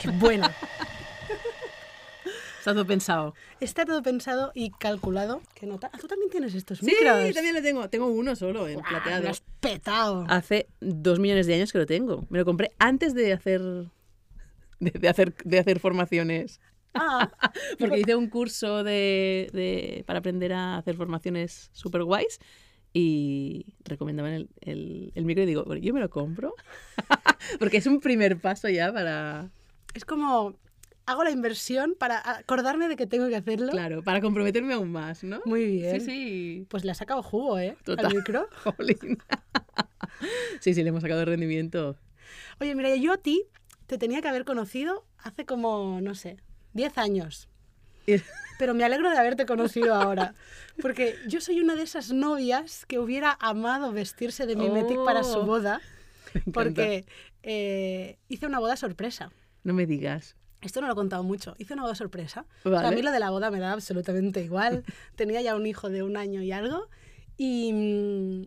Qué 0.00 0.10
buena. 0.10 0.54
Está 2.58 2.74
todo 2.74 2.86
pensado. 2.86 3.34
Está 3.60 3.84
todo 3.84 4.02
pensado 4.02 4.52
y 4.54 4.70
calculado. 4.70 5.42
¿Qué 5.54 5.66
nota? 5.66 5.90
Ah, 5.92 5.98
tú 6.00 6.06
también 6.06 6.30
tienes 6.30 6.54
estos 6.54 6.78
Sí, 6.78 6.86
micros. 6.86 7.34
también 7.34 7.54
lo 7.56 7.62
tengo. 7.62 7.88
Tengo 7.90 8.06
uno 8.06 8.36
solo 8.36 8.68
en 8.68 8.80
plateado. 8.80 9.24
Lo 9.24 9.30
has 9.30 9.42
petado. 9.60 10.24
Hace 10.28 10.68
dos 10.80 11.18
millones 11.18 11.48
de 11.48 11.54
años 11.54 11.72
que 11.72 11.78
lo 11.78 11.86
tengo. 11.86 12.24
Me 12.30 12.38
lo 12.38 12.44
compré 12.44 12.70
antes 12.78 13.14
de 13.14 13.32
hacer 13.32 13.60
de, 14.78 14.90
de 14.92 15.08
hacer 15.08 15.34
de 15.44 15.58
hacer 15.58 15.80
formaciones. 15.80 16.60
Ah, 16.94 17.32
Porque 17.80 17.98
hice 17.98 18.14
un 18.14 18.28
curso 18.28 18.84
de, 18.84 19.50
de- 19.52 20.04
para 20.06 20.20
aprender 20.20 20.52
a 20.52 20.76
hacer 20.78 20.94
formaciones 20.94 21.68
super 21.72 22.04
guays 22.04 22.38
y 22.92 23.74
recomendaban 23.84 24.34
el, 24.34 24.50
el, 24.60 25.12
el 25.16 25.24
micro 25.24 25.42
y 25.42 25.46
digo, 25.46 25.64
"Bueno, 25.64 25.82
yo 25.82 25.92
me 25.94 26.00
lo 26.00 26.10
compro. 26.10 26.54
Porque 27.58 27.78
es 27.78 27.86
un 27.86 27.98
primer 28.00 28.38
paso 28.40 28.68
ya 28.68 28.92
para, 28.92 29.50
es 29.94 30.04
como 30.04 30.56
hago 31.04 31.24
la 31.24 31.30
inversión 31.30 31.96
para 31.98 32.22
acordarme 32.38 32.88
de 32.88 32.96
que 32.96 33.06
tengo 33.06 33.28
que 33.28 33.36
hacerlo. 33.36 33.72
claro, 33.72 34.02
para 34.02 34.20
comprometerme 34.20 34.74
aún 34.74 34.90
más, 34.92 35.24
¿no? 35.24 35.40
Muy 35.44 35.66
bien. 35.66 36.00
Sí, 36.00 36.06
sí. 36.06 36.66
Pues 36.68 36.84
le 36.84 36.92
ha 36.92 36.94
sacado 36.94 37.22
jugo, 37.22 37.58
¿eh? 37.58 37.76
Total. 37.84 38.06
Al 38.06 38.14
micro. 38.14 38.48
Jolín. 38.76 39.18
Sí, 40.60 40.74
sí, 40.74 40.82
le 40.82 40.90
hemos 40.90 41.02
sacado 41.02 41.24
rendimiento. 41.24 41.96
Oye, 42.60 42.74
mira, 42.74 42.94
yo 42.96 43.12
a 43.12 43.18
ti 43.18 43.44
te 43.86 43.98
tenía 43.98 44.22
que 44.22 44.28
haber 44.28 44.44
conocido 44.44 45.04
hace 45.18 45.44
como, 45.44 46.00
no 46.00 46.14
sé, 46.14 46.36
10 46.74 46.96
años. 46.98 47.48
Pero 48.58 48.74
me 48.74 48.84
alegro 48.84 49.10
de 49.10 49.18
haberte 49.18 49.44
conocido 49.46 49.94
ahora. 49.94 50.34
Porque 50.80 51.16
yo 51.26 51.40
soy 51.40 51.60
una 51.60 51.74
de 51.74 51.82
esas 51.82 52.12
novias 52.12 52.86
que 52.86 52.98
hubiera 52.98 53.36
amado 53.40 53.92
vestirse 53.92 54.46
de 54.46 54.56
mimetic 54.56 55.04
para 55.04 55.24
su 55.24 55.40
Oh, 55.40 55.46
boda. 55.46 55.80
Porque 56.52 57.04
eh, 57.42 58.18
hice 58.28 58.46
una 58.46 58.58
boda 58.60 58.76
sorpresa. 58.76 59.30
No 59.64 59.72
me 59.74 59.86
digas. 59.86 60.36
Esto 60.60 60.80
no 60.80 60.86
lo 60.86 60.92
he 60.92 60.96
contado 60.96 61.22
mucho. 61.24 61.54
Hice 61.58 61.74
una 61.74 61.82
boda 61.82 61.94
sorpresa. 61.94 62.46
O 62.64 62.70
sea, 62.70 62.78
a 62.80 62.82
Vale. 62.84 62.96
mí 62.96 63.02
lo 63.02 63.10
de 63.10 63.18
la 63.20 63.30
boda 63.30 63.50
me 63.50 63.58
da 63.58 63.72
absolutamente 63.72 64.42
igual. 64.42 64.84
Tenía 65.16 65.40
ya 65.42 65.56
un 65.56 65.66
hijo 65.66 65.88
de 65.90 66.02
un 66.02 66.16
año 66.16 66.40
y 66.42 66.52
algo. 66.52 66.88
Y, 67.36 68.46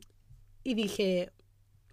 y 0.64 0.74
dije, 0.76 1.32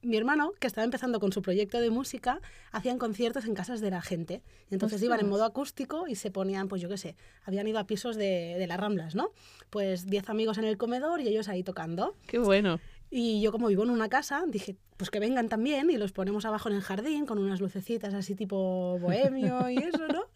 mi 0.02 0.16
hermano, 0.16 0.52
que 0.60 0.66
estaba 0.66 0.84
empezando 0.84 1.18
con 1.20 1.32
su 1.32 1.42
proyecto 1.42 1.80
de 1.80 1.90
música, 1.90 2.40
hacían 2.70 2.98
conciertos 2.98 3.44
en 3.46 3.54
casas 3.54 3.80
de 3.80 3.90
la 3.90 4.02
gente. 4.02 4.42
Entonces 4.70 5.02
iban 5.02 5.20
en 5.20 5.28
modo 5.28 5.44
acústico 5.44 6.06
y 6.08 6.14
se 6.16 6.30
ponían, 6.30 6.68
pues 6.68 6.82
yo 6.82 6.88
qué 6.88 6.98
sé, 6.98 7.16
habían 7.44 7.66
ido 7.66 7.78
a 7.78 7.86
pisos 7.86 8.16
de, 8.16 8.56
de 8.58 8.66
las 8.66 8.78
Ramblas, 8.78 9.14
¿no? 9.14 9.30
Pues 9.70 10.06
10 10.06 10.28
amigos 10.30 10.58
en 10.58 10.64
el 10.64 10.76
comedor 10.76 11.20
y 11.20 11.28
ellos 11.28 11.48
ahí 11.48 11.62
tocando. 11.62 12.16
Qué 12.26 12.38
bueno. 12.38 12.80
Y 13.14 13.42
yo 13.42 13.52
como 13.52 13.68
vivo 13.68 13.82
en 13.82 13.90
una 13.90 14.08
casa, 14.08 14.42
dije, 14.48 14.74
pues 14.96 15.10
que 15.10 15.20
vengan 15.20 15.50
también 15.50 15.90
y 15.90 15.98
los 15.98 16.12
ponemos 16.12 16.46
abajo 16.46 16.70
en 16.70 16.76
el 16.76 16.80
jardín 16.80 17.26
con 17.26 17.38
unas 17.38 17.60
lucecitas 17.60 18.14
así 18.14 18.34
tipo 18.34 18.98
bohemio 18.98 19.68
y 19.68 19.76
eso, 19.76 20.08
¿no? 20.08 20.22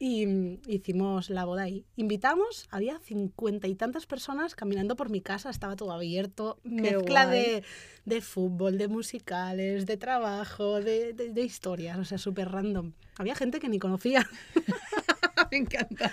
Y 0.00 0.26
mm, 0.26 0.58
hicimos 0.68 1.28
la 1.28 1.44
boda 1.44 1.62
ahí. 1.64 1.84
Invitamos, 1.96 2.68
había 2.70 3.00
cincuenta 3.00 3.66
y 3.66 3.74
tantas 3.74 4.06
personas 4.06 4.54
caminando 4.54 4.94
por 4.94 5.10
mi 5.10 5.20
casa, 5.20 5.50
estaba 5.50 5.74
todo 5.74 5.90
abierto, 5.92 6.58
mezcla 6.62 7.26
de, 7.26 7.64
de 8.04 8.20
fútbol, 8.20 8.78
de 8.78 8.86
musicales, 8.86 9.86
de 9.86 9.96
trabajo, 9.96 10.80
de, 10.80 11.14
de- 11.14 11.32
de 11.32 11.42
historias, 11.42 11.98
o 11.98 12.04
sea, 12.04 12.16
súper 12.18 12.48
random. 12.50 12.92
Había 13.16 13.34
gente 13.34 13.58
que 13.58 13.68
ni 13.68 13.80
conocía. 13.80 14.24
me 15.50 15.56
encanta. 15.58 16.12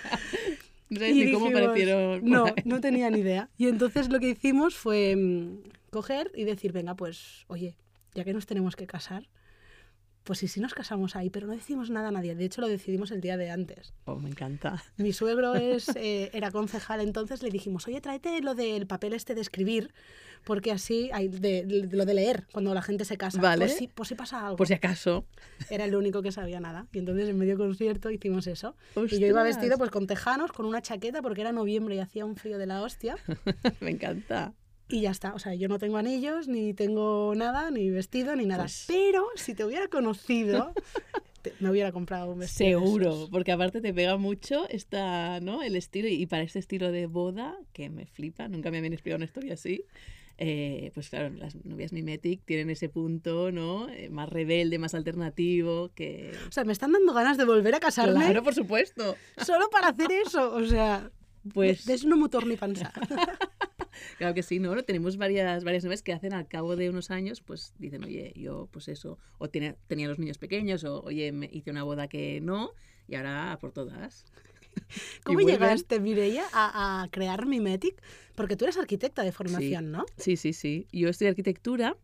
No 0.90 0.98
sabes 0.98 1.16
Y 1.16 1.24
ni 1.26 1.32
cómo 1.32 1.46
dijimos, 1.46 1.66
parecieron. 1.68 2.20
por 2.22 2.28
No, 2.28 2.44
no 2.64 2.80
tenía 2.80 3.08
ni 3.10 3.20
idea. 3.20 3.50
Y 3.56 3.68
entonces 3.68 4.08
lo 4.08 4.18
que 4.18 4.30
hicimos 4.30 4.74
fue 4.74 5.14
mm, 5.14 5.58
coger 5.96 6.30
y 6.34 6.44
decir, 6.44 6.72
venga, 6.72 6.94
pues, 6.94 7.44
oye, 7.48 7.76
ya 8.14 8.22
que 8.24 8.32
nos 8.34 8.44
tenemos 8.46 8.76
que 8.76 8.86
casar, 8.86 9.28
pues 10.24 10.40
sí, 10.40 10.48
sí 10.48 10.58
nos 10.60 10.74
casamos 10.74 11.14
ahí, 11.14 11.30
pero 11.30 11.46
no 11.46 11.52
decimos 11.54 11.88
nada 11.88 12.08
a 12.08 12.10
nadie. 12.10 12.34
De 12.34 12.44
hecho, 12.44 12.60
lo 12.60 12.66
decidimos 12.66 13.12
el 13.12 13.20
día 13.20 13.36
de 13.36 13.48
antes. 13.50 13.94
Oh, 14.06 14.16
me 14.16 14.28
encanta. 14.28 14.82
Mi 14.96 15.12
suegro 15.12 15.54
es, 15.70 15.88
eh, 15.94 16.30
era 16.32 16.50
concejal, 16.50 17.00
entonces 17.00 17.42
le 17.44 17.50
dijimos, 17.50 17.86
oye, 17.86 18.00
tráete 18.00 18.40
lo 18.42 18.54
del 18.56 18.86
papel 18.88 19.12
este 19.12 19.34
de 19.36 19.40
escribir, 19.40 19.94
porque 20.44 20.72
así, 20.72 21.10
hay 21.12 21.28
de, 21.28 21.64
de- 21.64 21.88
lo 21.96 22.04
de 22.04 22.14
leer, 22.14 22.46
cuando 22.52 22.74
la 22.74 22.82
gente 22.82 23.04
se 23.04 23.16
casa. 23.16 23.40
Vale. 23.40 23.66
Por 23.66 23.74
si, 23.74 23.86
por 23.88 24.06
si 24.06 24.14
pasa 24.16 24.44
algo. 24.44 24.56
Por 24.56 24.66
si 24.66 24.74
acaso. 24.74 25.24
Era 25.70 25.84
el 25.84 25.94
único 25.94 26.22
que 26.22 26.32
sabía 26.32 26.58
nada. 26.60 26.86
Y 26.92 26.98
entonces 26.98 27.28
en 27.28 27.38
medio 27.38 27.56
concierto 27.56 28.10
hicimos 28.10 28.46
eso. 28.48 28.74
Y 28.96 29.18
yo 29.20 29.26
iba 29.28 29.42
Ostras. 29.42 29.56
vestido 29.56 29.78
pues 29.78 29.90
con 29.92 30.06
tejanos, 30.08 30.50
con 30.52 30.66
una 30.66 30.82
chaqueta, 30.82 31.22
porque 31.22 31.40
era 31.42 31.52
noviembre 31.52 31.94
y 31.94 31.98
hacía 32.00 32.24
un 32.24 32.34
frío 32.36 32.58
de 32.58 32.66
la 32.66 32.82
hostia. 32.82 33.16
me 33.80 33.90
encanta. 33.92 34.52
Y 34.88 35.00
ya 35.00 35.10
está. 35.10 35.34
O 35.34 35.38
sea, 35.38 35.54
yo 35.54 35.68
no 35.68 35.78
tengo 35.78 35.96
anillos, 35.96 36.46
ni 36.48 36.72
tengo 36.74 37.34
nada, 37.34 37.70
ni 37.70 37.90
vestido, 37.90 38.36
ni 38.36 38.46
nada. 38.46 38.64
Pues- 38.64 38.84
Pero 38.86 39.24
si 39.34 39.54
te 39.54 39.64
hubiera 39.64 39.88
conocido, 39.88 40.72
te- 41.42 41.52
me 41.60 41.70
hubiera 41.70 41.90
comprado 41.92 42.30
un 42.32 42.38
vestido. 42.38 42.78
Seguro, 42.80 43.28
porque 43.30 43.52
aparte 43.52 43.80
te 43.80 43.92
pega 43.92 44.16
mucho 44.16 44.68
esta, 44.68 45.40
¿no? 45.40 45.62
el 45.62 45.74
estilo 45.76 46.06
y 46.08 46.24
para 46.26 46.42
este 46.44 46.58
estilo 46.60 46.92
de 46.92 47.06
boda 47.06 47.56
que 47.72 47.90
me 47.90 48.06
flipa, 48.06 48.46
nunca 48.48 48.70
me 48.70 48.78
habían 48.78 48.92
explicado 48.92 49.16
una 49.16 49.24
historia 49.24 49.54
así. 49.54 49.82
eh, 50.38 50.90
pues 50.94 51.08
claro, 51.08 51.30
las 51.30 51.54
novias 51.64 51.92
mimetic 51.94 52.42
tienen 52.44 52.68
ese 52.70 52.88
punto, 52.90 53.50
¿no? 53.52 53.88
Eh, 53.88 54.10
más 54.10 54.28
rebelde, 54.28 54.78
más 54.78 54.94
alternativo, 54.94 55.90
que... 55.94 56.30
O 56.48 56.52
sea, 56.52 56.64
me 56.64 56.72
están 56.74 56.92
dando 56.92 57.12
ganas 57.14 57.38
de 57.38 57.44
volver 57.46 57.74
a 57.74 57.80
casarme 57.80 58.16
Claro, 58.22 58.42
por 58.42 58.54
supuesto. 58.54 59.16
solo 59.44 59.70
para 59.70 59.88
hacer 59.88 60.12
eso. 60.12 60.52
O 60.54 60.64
sea, 60.66 61.10
Pues 61.52 61.84
de 61.84 61.98
no 62.06 62.16
motor 62.16 62.46
ni 62.46 62.56
pensar. 62.56 62.92
Claro 64.18 64.34
que 64.34 64.42
sí, 64.42 64.58
¿no? 64.58 64.82
Tenemos 64.82 65.16
varias, 65.16 65.64
varias 65.64 65.84
novias 65.84 66.02
que 66.02 66.12
hacen 66.12 66.32
al 66.32 66.46
cabo 66.48 66.76
de 66.76 66.90
unos 66.90 67.10
años, 67.10 67.40
pues 67.40 67.72
dicen, 67.78 68.04
oye, 68.04 68.32
yo 68.36 68.68
pues 68.70 68.88
eso, 68.88 69.18
o 69.38 69.48
tenía, 69.48 69.76
tenía 69.86 70.08
los 70.08 70.18
niños 70.18 70.38
pequeños, 70.38 70.84
o 70.84 71.02
oye, 71.02 71.32
me 71.32 71.48
hice 71.52 71.70
una 71.70 71.82
boda 71.82 72.08
que 72.08 72.40
no, 72.40 72.72
y 73.08 73.14
ahora 73.14 73.56
por 73.60 73.72
todas. 73.72 74.26
¿Cómo 75.24 75.40
llegaste, 75.40 76.00
Mireia, 76.00 76.44
a, 76.52 77.02
a 77.02 77.08
crear 77.08 77.46
Mimetic? 77.46 78.00
Porque 78.34 78.56
tú 78.56 78.66
eres 78.66 78.76
arquitecta 78.76 79.22
de 79.22 79.32
formación, 79.32 79.90
¿no? 79.90 80.04
Sí, 80.18 80.36
sí, 80.36 80.52
sí. 80.52 80.86
Yo 80.92 81.08
estudié 81.08 81.30
arquitectura 81.30 81.96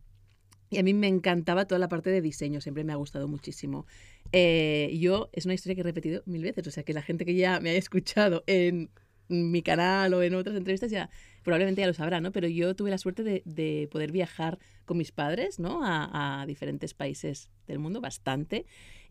y 0.69 0.79
a 0.79 0.83
mí 0.83 0.93
me 0.93 1.07
encantaba 1.07 1.65
toda 1.65 1.77
la 1.77 1.87
parte 1.87 2.09
de 2.09 2.21
diseño, 2.21 2.59
siempre 2.59 2.83
me 2.83 2.93
ha 2.93 2.95
gustado 2.95 3.27
muchísimo. 3.27 3.85
Eh, 4.31 4.97
yo, 4.99 5.29
es 5.31 5.45
una 5.45 5.53
historia 5.53 5.75
que 5.75 5.81
he 5.81 5.83
repetido 5.83 6.23
mil 6.25 6.41
veces, 6.41 6.65
o 6.65 6.71
sea 6.71 6.83
que 6.83 6.93
la 6.93 7.03
gente 7.03 7.25
que 7.25 7.35
ya 7.35 7.59
me 7.59 7.69
haya 7.69 7.79
escuchado 7.79 8.43
en 8.47 8.89
mi 9.27 9.61
canal 9.61 10.13
o 10.13 10.23
en 10.23 10.35
otras 10.35 10.55
entrevistas 10.55 10.91
ya 10.91 11.09
probablemente 11.43 11.81
ya 11.81 11.87
lo 11.87 11.93
sabrá, 11.93 12.21
¿no? 12.21 12.31
Pero 12.31 12.47
yo 12.47 12.75
tuve 12.75 12.89
la 12.89 12.97
suerte 12.97 13.23
de, 13.23 13.41
de 13.45 13.87
poder 13.91 14.11
viajar 14.11 14.59
con 14.85 14.97
mis 14.97 15.11
padres, 15.11 15.59
¿no? 15.59 15.83
A, 15.83 16.41
a 16.41 16.45
diferentes 16.45 16.93
países 16.93 17.49
del 17.67 17.79
mundo, 17.79 18.01
bastante. 18.01 18.65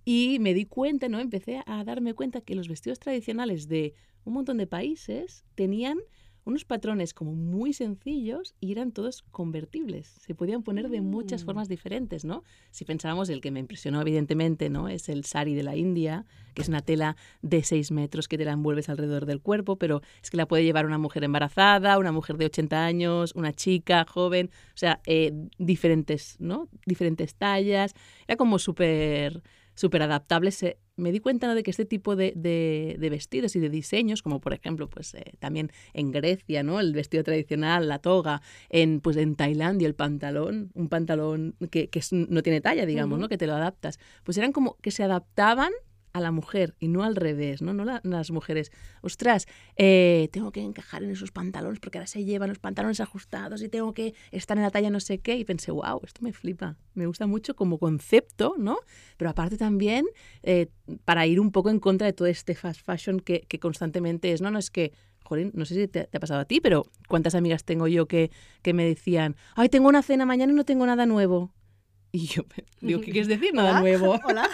Y 0.04 0.38
me 0.40 0.54
di 0.54 0.64
cuenta, 0.64 1.08
¿no? 1.08 1.20
Empecé 1.20 1.62
a 1.66 1.84
darme 1.84 2.14
cuenta 2.14 2.40
que 2.40 2.54
los 2.54 2.68
vestidos 2.68 2.98
tradicionales 2.98 3.68
de 3.68 3.94
un 4.24 4.34
montón 4.34 4.58
de 4.58 4.66
países 4.66 5.44
tenían 5.54 5.98
unos 6.44 6.64
patrones 6.64 7.14
como 7.14 7.34
muy 7.34 7.72
sencillos 7.72 8.54
y 8.60 8.72
eran 8.72 8.90
todos 8.92 9.22
convertibles. 9.30 10.06
Se 10.08 10.34
podían 10.34 10.62
poner 10.62 10.88
de 10.88 11.00
muchas 11.00 11.42
Mm. 11.42 11.46
formas 11.46 11.68
diferentes, 11.68 12.24
¿no? 12.24 12.42
Si 12.70 12.84
pensábamos, 12.84 13.28
el 13.28 13.40
que 13.40 13.50
me 13.50 13.60
impresionó 13.60 14.00
evidentemente, 14.00 14.68
¿no? 14.68 14.88
Es 14.88 15.08
el 15.08 15.24
sari 15.24 15.54
de 15.54 15.62
la 15.62 15.76
India, 15.76 16.26
que 16.54 16.62
es 16.62 16.68
una 16.68 16.80
tela 16.82 17.16
de 17.42 17.62
6 17.62 17.90
metros 17.92 18.26
que 18.28 18.36
te 18.38 18.44
la 18.44 18.52
envuelves 18.52 18.88
alrededor 18.88 19.24
del 19.26 19.40
cuerpo, 19.40 19.76
pero 19.76 20.02
es 20.22 20.30
que 20.30 20.36
la 20.36 20.46
puede 20.46 20.64
llevar 20.64 20.84
una 20.86 20.98
mujer 20.98 21.22
embarazada, 21.24 21.96
una 21.98 22.12
mujer 22.12 22.36
de 22.38 22.46
80 22.46 22.84
años, 22.84 23.32
una 23.36 23.52
chica 23.52 24.04
joven, 24.08 24.50
o 24.74 24.76
sea, 24.76 25.00
eh, 25.06 25.32
diferentes, 25.58 26.36
¿no? 26.40 26.68
Diferentes 26.86 27.34
tallas. 27.36 27.94
Era 28.26 28.36
como 28.36 28.58
súper 28.58 29.42
súper 29.82 30.02
adaptable. 30.02 30.50
Se- 30.50 30.78
me 30.96 31.10
di 31.12 31.20
cuenta 31.20 31.46
¿no? 31.46 31.54
de 31.54 31.62
que 31.62 31.70
este 31.70 31.84
tipo 31.84 32.16
de, 32.16 32.32
de- 32.36 32.96
de 32.98 33.10
vestidos 33.10 33.56
y 33.56 33.60
de 33.60 33.68
diseños, 33.70 34.22
como 34.22 34.40
por 34.40 34.52
ejemplo, 34.54 34.88
pues 34.88 35.14
eh, 35.14 35.32
también 35.38 35.70
en 35.94 36.10
Grecia, 36.12 36.62
¿no? 36.62 36.80
El 36.80 36.92
vestido 36.92 37.24
tradicional, 37.24 37.88
la 37.88 37.98
toga, 37.98 38.40
en, 38.70 39.00
pues 39.00 39.16
en 39.16 39.34
Tailandia 39.34 39.86
el 39.88 39.94
pantalón, 39.94 40.70
un 40.74 40.88
pantalón 40.88 41.54
que, 41.70 41.88
que 41.90 41.98
es- 41.98 42.12
no 42.12 42.42
tiene 42.42 42.60
talla, 42.60 42.86
digamos. 42.86 43.18
¿no? 43.18 43.28
Que 43.28 43.36
te 43.38 43.46
lo 43.46 43.54
adaptas. 43.54 43.98
Pues 44.24 44.38
eran 44.38 44.52
como 44.52 44.76
que 44.80 44.90
se 44.90 45.02
adaptaban 45.02 45.72
a 46.12 46.20
la 46.20 46.30
mujer 46.30 46.74
y 46.78 46.88
no 46.88 47.02
al 47.04 47.16
revés, 47.16 47.62
¿no? 47.62 47.72
No 47.74 47.84
la- 47.84 48.00
las 48.04 48.30
mujeres, 48.30 48.70
ostras, 49.00 49.46
eh, 49.76 50.28
tengo 50.32 50.52
que 50.52 50.60
encajar 50.60 51.02
en 51.02 51.10
esos 51.10 51.32
pantalones 51.32 51.80
porque 51.80 51.98
ahora 51.98 52.06
se 52.06 52.24
llevan 52.24 52.48
los 52.50 52.58
pantalones 52.58 53.00
ajustados 53.00 53.62
y 53.62 53.68
tengo 53.68 53.94
que 53.94 54.14
estar 54.30 54.56
en 54.56 54.62
la 54.62 54.70
talla 54.70 54.90
no 54.90 55.00
sé 55.00 55.18
qué. 55.18 55.36
Y 55.36 55.44
pensé, 55.44 55.70
wow, 55.70 56.00
esto 56.04 56.20
me 56.22 56.32
flipa, 56.32 56.76
me 56.94 57.06
gusta 57.06 57.26
mucho 57.26 57.56
como 57.56 57.78
concepto, 57.78 58.54
¿no? 58.58 58.78
Pero 59.16 59.30
aparte 59.30 59.56
también 59.56 60.04
eh, 60.42 60.68
para 61.04 61.26
ir 61.26 61.40
un 61.40 61.50
poco 61.52 61.70
en 61.70 61.80
contra 61.80 62.06
de 62.06 62.12
todo 62.12 62.28
este 62.28 62.54
fast 62.54 62.80
fashion 62.84 63.20
que, 63.20 63.46
constantemente 63.60 64.32
es, 64.32 64.40
no, 64.42 64.50
no, 64.50 64.58
es 64.58 64.70
que... 64.70 64.92
Jolín, 65.24 65.52
no 65.54 65.64
sé 65.64 65.76
si 65.76 65.86
te, 65.88 66.04
te 66.04 66.16
ha 66.16 66.20
pasado 66.20 66.40
a 66.40 66.44
ti, 66.44 66.60
pero 66.60 66.84
¿cuántas 67.08 67.36
amigas 67.36 67.64
tengo 67.64 67.86
yo 67.86 68.06
que, 68.06 68.32
que 68.60 68.74
me 68.74 68.84
decían, 68.84 69.36
ay, 69.54 69.68
tengo 69.68 69.88
una 69.88 70.02
cena 70.02 70.26
mañana 70.26 70.52
y 70.52 70.56
no 70.56 70.64
tengo 70.64 70.84
nada 70.84 71.06
nuevo? 71.06 71.52
Y 72.14 72.26
yo 72.26 72.44
digo, 72.80 73.00
¿qué 73.04 73.10
quieres 73.10 73.28
decir? 73.28 73.54
Nada 73.54 73.70
Hola, 73.70 73.80
nuevo. 73.80 74.20
Hola. 74.24 74.48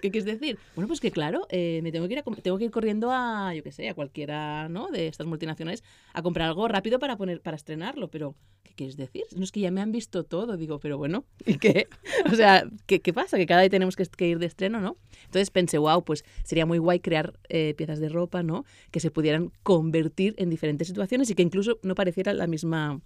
¿Qué 0.00 0.10
quieres 0.10 0.24
decir? 0.24 0.58
Bueno, 0.74 0.88
pues 0.88 1.00
que 1.00 1.10
claro, 1.10 1.46
eh, 1.50 1.80
me 1.82 1.92
tengo 1.92 2.08
que, 2.08 2.14
ir 2.14 2.18
a 2.20 2.22
tengo 2.22 2.56
que 2.56 2.64
ir 2.64 2.70
corriendo 2.70 3.10
a, 3.10 3.52
yo 3.54 3.62
qué 3.62 3.72
sé, 3.72 3.88
a 3.90 3.94
cualquiera 3.94 4.68
¿no? 4.70 4.88
de 4.88 5.08
estas 5.08 5.26
multinacionales 5.26 5.84
a 6.14 6.22
comprar 6.22 6.48
algo 6.48 6.66
rápido 6.68 6.98
para 6.98 7.16
poner 7.18 7.42
para 7.42 7.56
estrenarlo. 7.56 8.08
Pero, 8.08 8.34
¿qué 8.62 8.72
quieres 8.74 8.96
decir? 8.96 9.24
No 9.36 9.44
es 9.44 9.52
que 9.52 9.60
ya 9.60 9.70
me 9.70 9.82
han 9.82 9.92
visto 9.92 10.24
todo. 10.24 10.56
Digo, 10.56 10.80
pero 10.80 10.96
bueno, 10.96 11.26
¿y 11.44 11.58
qué? 11.58 11.88
O 12.32 12.34
sea, 12.34 12.66
¿qué, 12.86 13.02
qué 13.02 13.12
pasa? 13.12 13.36
Que 13.36 13.44
cada 13.44 13.60
vez 13.60 13.70
tenemos 13.70 13.96
que, 13.96 14.06
que 14.06 14.28
ir 14.28 14.38
de 14.38 14.46
estreno, 14.46 14.80
¿no? 14.80 14.96
Entonces 15.26 15.50
pensé, 15.50 15.76
wow, 15.76 16.02
pues 16.02 16.24
sería 16.44 16.64
muy 16.64 16.78
guay 16.78 17.00
crear 17.00 17.38
eh, 17.50 17.74
piezas 17.76 18.00
de 18.00 18.08
ropa, 18.08 18.42
¿no? 18.42 18.64
Que 18.90 19.00
se 19.00 19.10
pudieran 19.10 19.52
convertir 19.62 20.34
en 20.38 20.48
diferentes 20.48 20.88
situaciones 20.88 21.28
y 21.28 21.34
que 21.34 21.42
incluso 21.42 21.78
no 21.82 21.94
pareciera 21.94 22.32
la 22.32 22.46
misma 22.46 23.02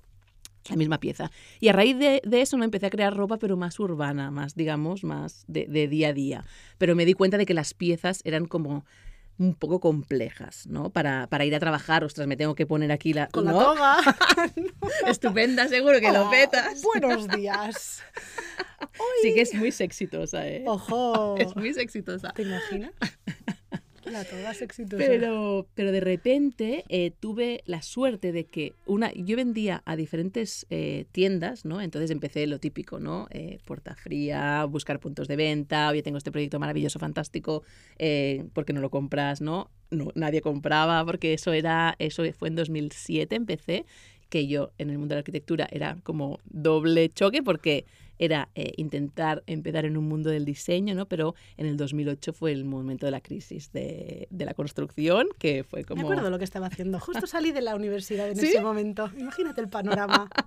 la 0.68 0.76
misma 0.76 0.98
pieza. 1.00 1.30
Y 1.60 1.68
a 1.68 1.72
raíz 1.72 1.98
de, 1.98 2.20
de 2.24 2.40
eso 2.40 2.56
no 2.56 2.64
empecé 2.64 2.86
a 2.86 2.90
crear 2.90 3.14
ropa, 3.16 3.38
pero 3.38 3.56
más 3.56 3.78
urbana, 3.80 4.30
más, 4.30 4.54
digamos, 4.54 5.04
más 5.04 5.44
de, 5.48 5.66
de 5.66 5.88
día 5.88 6.08
a 6.08 6.12
día. 6.12 6.44
Pero 6.78 6.94
me 6.94 7.04
di 7.04 7.14
cuenta 7.14 7.38
de 7.38 7.46
que 7.46 7.54
las 7.54 7.74
piezas 7.74 8.20
eran 8.24 8.46
como 8.46 8.84
un 9.38 9.54
poco 9.54 9.78
complejas, 9.78 10.66
¿no? 10.66 10.90
Para, 10.90 11.28
para 11.28 11.44
ir 11.44 11.54
a 11.54 11.60
trabajar, 11.60 12.02
ostras, 12.02 12.26
me 12.26 12.36
tengo 12.36 12.56
que 12.56 12.66
poner 12.66 12.90
aquí 12.90 13.12
la... 13.12 13.28
Con 13.28 13.44
la 13.44 13.52
¿no? 13.52 13.58
toga. 13.60 13.96
Estupenda, 15.06 15.68
seguro 15.68 16.00
que 16.00 16.10
lo 16.10 16.26
Oh, 16.26 16.30
petas. 16.30 16.82
Buenos 16.82 17.28
días. 17.36 18.02
Sí 19.22 19.34
que 19.34 19.42
es 19.42 19.54
muy 19.54 19.68
exitosa, 19.68 20.46
¿eh? 20.46 20.64
Ojo. 20.66 21.36
Es 21.38 21.54
muy 21.54 21.68
exitosa. 21.68 22.32
¿Te 22.32 22.42
imaginas? 22.42 22.92
La 24.10 24.24
toga 24.24 24.50
es 24.50 24.62
exitosa. 24.62 25.04
Pero, 25.06 25.66
pero 25.74 25.92
de 25.92 26.00
repente 26.00 26.84
eh, 26.88 27.12
tuve 27.18 27.62
la 27.66 27.82
suerte 27.82 28.32
de 28.32 28.44
que 28.44 28.74
una, 28.86 29.12
yo 29.12 29.36
vendía 29.36 29.82
a 29.84 29.96
diferentes 29.96 30.66
eh, 30.70 31.06
tiendas, 31.12 31.64
¿no? 31.64 31.80
Entonces 31.80 32.10
empecé 32.10 32.46
lo 32.46 32.58
típico, 32.58 33.00
¿no? 33.00 33.26
Eh, 33.30 33.58
puerta 33.64 33.94
fría, 33.94 34.64
buscar 34.64 35.00
puntos 35.00 35.28
de 35.28 35.36
venta, 35.36 35.88
oye, 35.88 36.02
tengo 36.02 36.18
este 36.18 36.32
proyecto 36.32 36.58
maravilloso, 36.58 36.98
fantástico, 36.98 37.62
¿por 38.52 38.64
qué 38.64 38.72
no 38.72 38.80
lo 38.80 38.90
compras, 38.90 39.40
no? 39.40 39.70
no? 39.90 40.08
Nadie 40.14 40.40
compraba 40.40 41.04
porque 41.04 41.34
eso 41.34 41.52
era, 41.52 41.94
eso 41.98 42.22
fue 42.32 42.48
en 42.48 42.56
2007, 42.56 43.34
empecé, 43.34 43.86
que 44.28 44.46
yo 44.46 44.72
en 44.78 44.90
el 44.90 44.98
mundo 44.98 45.12
de 45.12 45.16
la 45.16 45.20
arquitectura 45.20 45.68
era 45.70 45.98
como 46.02 46.38
doble 46.44 47.10
choque 47.10 47.42
porque 47.42 47.86
era 48.18 48.48
eh, 48.54 48.72
intentar 48.76 49.42
empezar 49.46 49.84
en 49.84 49.96
un 49.96 50.08
mundo 50.08 50.30
del 50.30 50.44
diseño, 50.44 50.94
¿no? 50.94 51.06
Pero 51.06 51.34
en 51.56 51.66
el 51.66 51.76
2008 51.76 52.32
fue 52.32 52.52
el 52.52 52.64
momento 52.64 53.06
de 53.06 53.12
la 53.12 53.20
crisis 53.20 53.72
de, 53.72 54.26
de 54.30 54.44
la 54.44 54.54
construcción, 54.54 55.26
que 55.38 55.64
fue 55.64 55.84
como... 55.84 56.02
Me 56.02 56.08
acuerdo 56.08 56.30
lo 56.30 56.38
que 56.38 56.44
estaba 56.44 56.66
haciendo. 56.66 56.98
Justo 57.00 57.26
salí 57.26 57.52
de 57.52 57.60
la 57.62 57.74
universidad 57.76 58.28
en 58.28 58.36
¿Sí? 58.36 58.46
ese 58.46 58.60
momento. 58.60 59.10
Imagínate 59.18 59.60
el 59.60 59.68
panorama. 59.68 60.28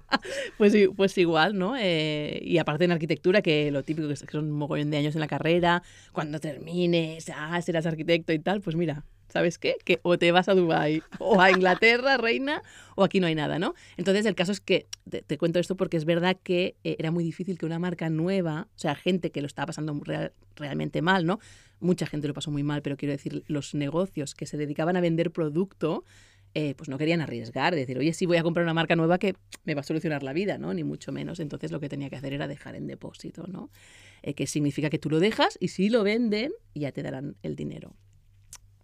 Pues, 0.57 0.75
pues 0.95 1.17
igual, 1.17 1.57
¿no? 1.57 1.75
Eh, 1.77 2.39
y 2.43 2.57
aparte 2.59 2.85
en 2.85 2.91
arquitectura, 2.91 3.41
que 3.41 3.71
lo 3.71 3.83
típico 3.83 4.07
es- 4.09 4.21
que 4.21 4.31
son 4.31 4.45
un 4.45 4.51
mogollón 4.51 4.91
de 4.91 4.97
años 4.97 5.15
en 5.15 5.21
la 5.21 5.27
carrera, 5.27 5.81
cuando 6.11 6.39
termines, 6.39 7.31
ah, 7.35 7.59
serás 7.61 7.85
arquitecto 7.87 8.31
y 8.33 8.39
tal, 8.39 8.61
pues 8.61 8.75
mira, 8.75 9.03
¿sabes 9.31 9.57
qué? 9.57 9.75
Que 9.83 9.99
o 10.03 10.17
te 10.17 10.31
vas 10.31 10.49
a 10.49 10.53
Dubái, 10.53 11.01
o 11.19 11.41
a 11.41 11.51
Inglaterra, 11.51 12.17
reina, 12.17 12.61
o 12.95 13.03
aquí 13.03 13.19
no 13.19 13.27
hay 13.27 13.35
nada, 13.35 13.59
¿no? 13.59 13.73
Entonces 13.97 14.25
el 14.25 14.35
caso 14.35 14.51
es 14.51 14.59
que, 14.59 14.87
te, 15.09 15.37
cuento 15.37 15.59
esto 15.59 15.75
porque 15.75 15.97
es 15.97 16.05
verdad 16.05 16.37
que 16.43 16.75
eh, 16.83 16.95
era 16.99 17.11
muy 17.11 17.23
difícil 17.23 17.57
que 17.57 17.65
una 17.65 17.79
marca 17.79 18.09
nueva, 18.09 18.67
o 18.75 18.79
sea, 18.79 18.95
gente 18.95 19.31
que 19.31 19.41
lo 19.41 19.47
estaba 19.47 19.67
pasando 19.67 19.99
real- 20.03 20.33
realmente 20.55 21.01
mal, 21.01 21.25
¿no? 21.25 21.39
Mucha 21.79 22.05
gente 22.05 22.27
lo 22.27 22.33
pasó 22.33 22.51
muy 22.51 22.63
mal, 22.63 22.81
pero 22.81 22.97
quiero 22.97 23.13
decir, 23.13 23.43
los 23.47 23.73
negocios 23.73 24.35
que 24.35 24.45
se 24.45 24.57
dedicaban 24.57 24.97
a 24.97 25.01
vender 25.01 25.31
producto, 25.31 26.03
eh, 26.53 26.75
pues 26.75 26.89
no 26.89 26.97
querían 26.97 27.21
arriesgar, 27.21 27.73
decir, 27.73 27.97
oye, 27.97 28.13
sí 28.13 28.25
voy 28.25 28.37
a 28.37 28.43
comprar 28.43 28.65
una 28.65 28.73
marca 28.73 28.95
nueva 28.95 29.17
que 29.17 29.35
me 29.63 29.73
va 29.73 29.81
a 29.81 29.83
solucionar 29.83 30.21
la 30.21 30.33
vida, 30.33 30.57
¿no? 30.57 30.73
Ni 30.73 30.83
mucho 30.83 31.11
menos. 31.13 31.39
Entonces 31.39 31.71
lo 31.71 31.79
que 31.79 31.87
tenía 31.87 32.09
que 32.09 32.17
hacer 32.17 32.33
era 32.33 32.47
dejar 32.47 32.75
en 32.75 32.87
depósito, 32.87 33.47
¿no? 33.47 33.69
Eh, 34.21 34.33
que 34.33 34.45
significa 34.45 34.89
que 34.89 34.99
tú 34.99 35.09
lo 35.09 35.19
dejas 35.19 35.57
y 35.61 35.69
si 35.69 35.89
lo 35.89 36.03
venden, 36.03 36.51
ya 36.75 36.91
te 36.91 37.01
darán 37.01 37.37
el 37.41 37.55
dinero. 37.55 37.95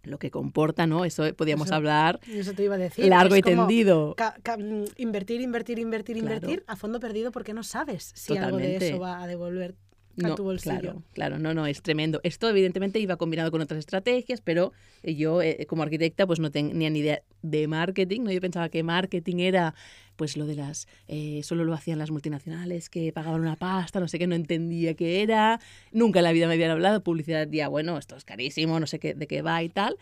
Lo 0.07 0.19
que 0.19 0.31
comporta, 0.31 0.87
¿no? 0.87 1.05
Eso 1.05 1.23
podíamos 1.35 1.67
Eso- 1.67 1.75
hablar 1.75 2.19
eso 2.27 2.53
te 2.53 2.63
iba 2.63 2.75
a 2.75 2.77
decir. 2.77 3.05
largo 3.05 3.35
y 3.35 3.41
tendido. 3.41 4.15
mm, 4.57 4.83
invertir, 4.97 5.41
invertir, 5.41 5.79
invertir, 5.79 6.17
Claro. 6.17 6.35
invertir 6.35 6.63
a 6.67 6.75
fondo 6.75 6.99
perdido 6.99 7.31
porque 7.31 7.53
no 7.53 7.63
sabes 7.63 8.11
si 8.15 8.37
algo 8.37 8.57
de 8.57 8.77
eso 8.77 8.99
va 8.99 9.21
a 9.21 9.27
devolver 9.27 9.75
a 10.23 10.33
tu 10.35 10.43
bolsillo. 10.43 10.79
Claro, 10.79 11.03
claro, 11.13 11.39
no, 11.39 11.53
no, 11.53 11.67
es 11.67 11.81
tremendo. 11.81 12.19
Esto 12.23 12.49
evidentemente 12.49 12.99
iba 12.99 13.17
combinado 13.17 13.51
con 13.51 13.61
otras 13.61 13.77
estrategias, 13.79 14.41
pero 14.41 14.71
yo 15.03 15.41
eh, 15.43 15.65
como 15.67 15.83
arquitecta 15.83 16.25
pues 16.25 16.39
no 16.39 16.49
tenía 16.49 16.89
ni 16.89 16.99
idea 16.99 17.21
de 17.43 17.67
marketing, 17.67 18.21
¿no? 18.23 18.31
Yo 18.31 18.41
pensaba 18.41 18.69
que 18.69 18.81
marketing 18.81 19.37
era 19.37 19.75
pues 20.17 20.35
lo 20.35 20.45
de 20.45 20.55
las, 20.55 20.87
eh, 21.07 21.41
solo 21.43 21.63
lo 21.63 21.73
hacían 21.73 21.99
las 21.99 22.11
multinacionales 22.11 22.89
que 22.89 23.13
pagaban 23.13 23.39
una 23.39 23.55
pasta, 23.55 24.01
no 24.01 24.09
sé 24.09 24.19
qué, 24.19 24.27
no 24.27 24.35
entendía 24.35 24.95
qué 24.95 25.21
era, 25.21 25.61
nunca 25.93 26.19
en 26.19 26.23
la 26.23 26.33
vida 26.33 26.47
me 26.47 26.55
habían 26.55 26.71
hablado, 26.71 27.01
publicidad, 27.03 27.47
ya, 27.49 27.69
bueno, 27.69 27.97
esto 27.97 28.17
es 28.17 28.25
carísimo, 28.25 28.79
no 28.79 28.87
sé 28.87 28.99
qué, 28.99 29.13
de 29.13 29.27
qué 29.27 29.41
va 29.41 29.63
y 29.63 29.69
tal. 29.69 29.97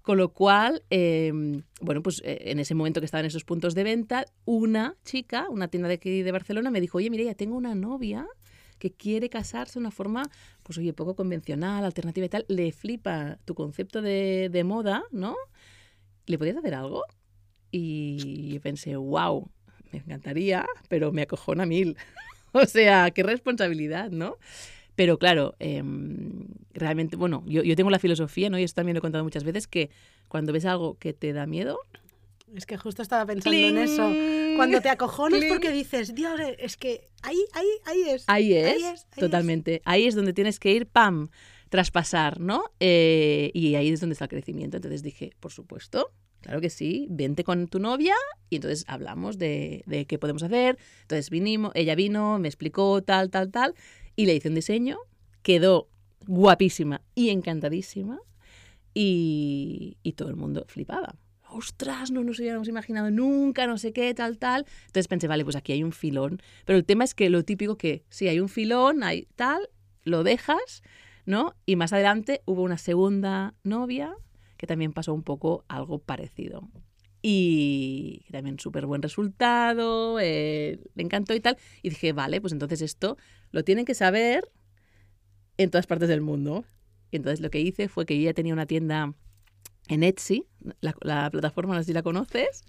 Con 0.00 0.18
lo 0.18 0.32
cual, 0.32 0.84
eh, 0.88 1.32
bueno, 1.80 2.00
pues 2.00 2.22
eh, 2.24 2.38
en 2.42 2.60
ese 2.60 2.76
momento 2.76 3.00
que 3.00 3.06
estaba 3.06 3.20
en 3.20 3.26
esos 3.26 3.44
puntos 3.44 3.74
de 3.74 3.82
venta, 3.82 4.24
una 4.44 4.94
chica, 5.04 5.48
una 5.50 5.66
tienda 5.66 5.88
de 5.88 5.94
aquí 5.94 6.22
de 6.22 6.30
Barcelona, 6.30 6.70
me 6.70 6.80
dijo, 6.80 6.98
oye, 6.98 7.10
mira, 7.10 7.24
ya 7.24 7.34
tengo 7.34 7.56
una 7.56 7.74
novia 7.74 8.24
que 8.78 8.92
quiere 8.92 9.28
casarse 9.28 9.74
de 9.74 9.80
una 9.80 9.90
forma, 9.90 10.22
pues 10.62 10.78
oye, 10.78 10.92
poco 10.92 11.16
convencional, 11.16 11.84
alternativa 11.84 12.26
y 12.26 12.28
tal, 12.28 12.44
le 12.48 12.70
flipa 12.70 13.38
tu 13.44 13.56
concepto 13.56 14.00
de, 14.00 14.48
de 14.48 14.62
moda, 14.62 15.02
¿no? 15.10 15.34
¿Le 16.26 16.38
podías 16.38 16.56
hacer 16.56 16.74
algo? 16.74 17.02
Y 17.72 18.52
yo 18.52 18.60
pensé, 18.60 18.94
wow, 18.94 19.50
me 19.92 19.98
encantaría, 19.98 20.66
pero 20.88 21.12
me 21.12 21.22
acojona 21.22 21.66
mil. 21.66 21.96
o 22.52 22.66
sea, 22.66 23.10
qué 23.10 23.22
responsabilidad, 23.22 24.10
¿no? 24.10 24.38
Pero 24.94 25.18
claro, 25.18 25.54
em, 25.58 26.46
realmente, 26.72 27.16
bueno, 27.16 27.44
yo, 27.46 27.62
yo 27.62 27.76
tengo 27.76 27.90
la 27.90 27.98
filosofía, 27.98 28.48
¿no? 28.48 28.58
Y 28.58 28.62
esto 28.62 28.76
también 28.76 28.94
lo 28.94 28.98
he 28.98 29.02
contado 29.02 29.22
muchas 29.22 29.44
veces, 29.44 29.66
que 29.66 29.90
cuando 30.28 30.52
ves 30.52 30.64
algo 30.64 30.96
que 30.98 31.12
te 31.12 31.32
da 31.32 31.46
miedo... 31.46 31.78
Es 32.54 32.64
que 32.64 32.78
justo 32.78 33.02
estaba 33.02 33.26
pensando 33.26 33.58
en 33.58 33.76
eso. 33.76 34.10
Cuando 34.56 34.80
te 34.80 34.88
acojonas 34.88 35.40
¡Cling! 35.40 35.52
porque 35.52 35.72
dices, 35.72 36.14
Dios, 36.14 36.40
es 36.58 36.76
que 36.76 37.08
ahí, 37.22 37.44
ahí, 37.52 37.66
ahí 37.84 38.02
es. 38.08 38.24
Ahí 38.28 38.54
es, 38.54 38.66
Ahí 38.66 38.84
es, 38.84 39.06
ahí 39.10 39.20
totalmente. 39.20 39.82
Ahí 39.84 40.06
es 40.06 40.14
donde 40.14 40.32
tienes 40.32 40.60
que 40.60 40.72
ir, 40.72 40.86
pam, 40.86 41.28
traspasar, 41.68 42.40
¿no? 42.40 42.70
Eh, 42.78 43.50
y 43.52 43.74
ahí 43.74 43.90
es 43.90 44.00
donde 44.00 44.14
está 44.14 44.26
el 44.26 44.30
crecimiento. 44.30 44.76
Entonces 44.76 45.02
dije, 45.02 45.32
por 45.40 45.52
supuesto, 45.52 46.12
claro 46.46 46.60
que 46.60 46.70
sí, 46.70 47.08
vente 47.10 47.42
con 47.42 47.66
tu 47.66 47.80
novia 47.80 48.14
y 48.50 48.56
entonces 48.56 48.84
hablamos 48.86 49.36
de, 49.36 50.06
qué 50.08 50.16
podemos 50.16 50.44
hacer. 50.44 50.78
Entonces 51.02 51.28
vinimos, 51.28 51.72
ella 51.74 51.96
vino, 51.96 52.38
me 52.38 52.46
explicó 52.46 53.02
tal, 53.02 53.30
tal, 53.30 53.50
tal, 53.50 53.74
y 54.14 54.26
le 54.26 54.34
hice 54.36 54.48
un 54.48 54.54
diseño, 54.54 54.98
quedó 55.42 55.88
guapísima 56.24 57.02
y 57.16 57.30
encantadísima 57.30 58.20
y, 58.94 59.98
todo 60.16 60.28
el 60.28 60.36
mundo 60.36 60.64
flipaba. 60.68 61.16
Ostras, 61.50 62.12
no 62.12 62.22
nos 62.22 62.38
hubiéramos 62.38 62.68
imaginado 62.68 63.10
nunca, 63.10 63.66
no 63.66 63.76
sé 63.76 63.92
qué, 63.92 64.14
tal, 64.14 64.38
tal. 64.38 64.66
Entonces 64.86 65.08
pensé, 65.08 65.26
vale, 65.26 65.42
pues 65.42 65.56
aquí 65.56 65.72
hay 65.72 65.82
un 65.82 65.92
filón. 65.92 66.40
Pero 66.64 66.78
el 66.78 66.84
tema 66.84 67.02
es 67.02 67.14
que 67.14 67.28
lo 67.28 67.44
típico 67.44 67.76
que 67.76 68.04
sí 68.08 68.28
hay 68.28 68.38
un 68.38 68.48
filón, 68.48 69.02
hay 69.02 69.26
tal, 69.34 69.68
lo 70.04 70.22
dejas, 70.22 70.84
¿no? 71.24 71.56
Y 71.66 71.74
más 71.74 71.92
adelante 71.92 72.42
hubo 72.46 72.62
una 72.62 72.78
segunda 72.78 73.54
novia 73.64 74.14
que 74.56 74.66
también 74.66 74.92
pasó 74.92 75.14
un 75.14 75.22
poco 75.22 75.64
algo 75.68 75.98
parecido. 75.98 76.68
Y 77.22 78.24
también 78.30 78.58
súper 78.58 78.86
buen 78.86 79.02
resultado, 79.02 80.20
eh, 80.20 80.78
le 80.94 81.02
encantó 81.02 81.34
y 81.34 81.40
tal. 81.40 81.56
Y 81.82 81.90
dije, 81.90 82.12
vale, 82.12 82.40
pues 82.40 82.52
entonces 82.52 82.82
esto 82.82 83.16
lo 83.50 83.64
tienen 83.64 83.84
que 83.84 83.94
saber 83.94 84.50
en 85.56 85.70
todas 85.70 85.86
partes 85.86 86.08
del 86.08 86.20
mundo. 86.20 86.64
Y 87.10 87.16
entonces 87.16 87.40
lo 87.40 87.50
que 87.50 87.60
hice 87.60 87.88
fue 87.88 88.06
que 88.06 88.16
yo 88.18 88.24
ya 88.24 88.34
tenía 88.34 88.52
una 88.52 88.66
tienda 88.66 89.14
en 89.88 90.02
Etsy, 90.02 90.46
la, 90.80 90.94
la 91.00 91.30
plataforma, 91.30 91.74
no 91.74 91.80
sé 91.80 91.86
si 91.86 91.92
la 91.92 92.02
conoces. 92.02 92.64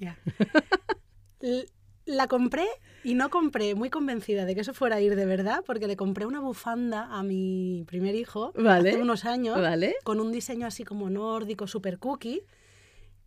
La 2.07 2.27
compré 2.27 2.65
y 3.03 3.13
no 3.15 3.29
compré 3.29 3.75
muy 3.75 3.89
convencida 3.89 4.45
de 4.45 4.55
que 4.55 4.61
eso 4.61 4.73
fuera 4.73 4.95
a 4.95 5.01
ir 5.01 5.15
de 5.15 5.25
verdad, 5.25 5.61
porque 5.65 5.87
le 5.87 5.97
compré 5.97 6.25
una 6.25 6.39
bufanda 6.39 7.07
a 7.11 7.21
mi 7.21 7.83
primer 7.85 8.15
hijo 8.15 8.53
Vale. 8.55 8.91
hace 8.91 9.01
unos 9.01 9.25
años 9.25 9.59
¿Vale? 9.59 9.95
con 10.05 10.21
un 10.21 10.31
diseño 10.31 10.65
así 10.65 10.83
como 10.85 11.09
nórdico, 11.09 11.67
super 11.67 11.99
cookie. 11.99 12.41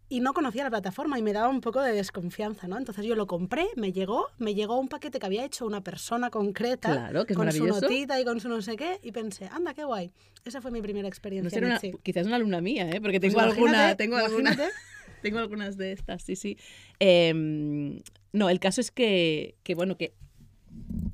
Y 0.09 0.21
no 0.21 0.33
conocía 0.33 0.65
la 0.65 0.71
plataforma 0.71 1.19
y 1.21 1.23
me 1.23 1.33
daba 1.33 1.49
un 1.49 1.61
poco 1.61 1.81
de 1.83 1.93
desconfianza, 1.93 2.67
¿no? 2.67 2.77
Entonces 2.79 3.05
yo 3.05 3.15
lo 3.15 3.29
compré, 3.29 3.67
me 3.77 3.93
llegó, 3.93 4.27
me 4.39 4.57
llegó 4.57 4.81
un 4.81 4.89
paquete 4.89 5.21
que 5.21 5.27
había 5.27 5.45
hecho 5.45 5.67
una 5.67 5.85
persona 5.85 6.31
concreta, 6.31 6.91
Claro, 6.91 7.27
que 7.27 7.35
es 7.35 7.37
con 7.37 7.53
su 7.53 7.65
notita 7.65 8.19
y 8.21 8.25
con 8.25 8.41
su 8.41 8.49
no 8.49 8.61
sé 8.61 8.77
qué, 8.77 8.99
y 9.05 9.13
pensé, 9.13 9.47
anda, 9.53 9.73
qué 9.73 9.85
guay. 9.85 10.11
Esa 10.45 10.61
fue 10.61 10.73
mi 10.73 10.83
primera 10.83 11.07
experiencia. 11.07 11.61
una, 11.61 11.79
quizás 12.03 12.27
una 12.27 12.37
alumna 12.37 12.61
mía, 12.61 12.91
¿eh? 12.91 13.01
porque 13.01 13.21
Pues 13.21 13.33
tengo 13.33 13.41
alguna, 13.41 13.71
imagínate, 13.71 13.97
tengo 14.03 14.17
alguna, 14.17 14.57
tengo 15.23 15.39
algunas 15.39 15.77
de 15.77 15.93
estas, 15.93 16.23
sí, 16.25 16.35
sí. 16.35 16.57
Em, 16.99 18.01
no, 18.33 18.49
el 18.51 18.61
caso 18.61 18.81
es 18.81 18.91
que, 18.91 19.57
que 19.63 19.75
bueno, 19.75 19.97
que 19.97 20.15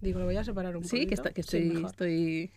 Digo, 0.01 0.19
lo 0.21 0.27
voy 0.27 0.37
a 0.37 0.45
separar 0.45 0.77
un 0.77 0.83
poco. 0.83 0.95
sí, 0.97 1.07
que, 1.07 1.15
está- 1.15 1.33
que 1.33 1.43
Sí, 1.43 1.73
estoy, 1.87 2.51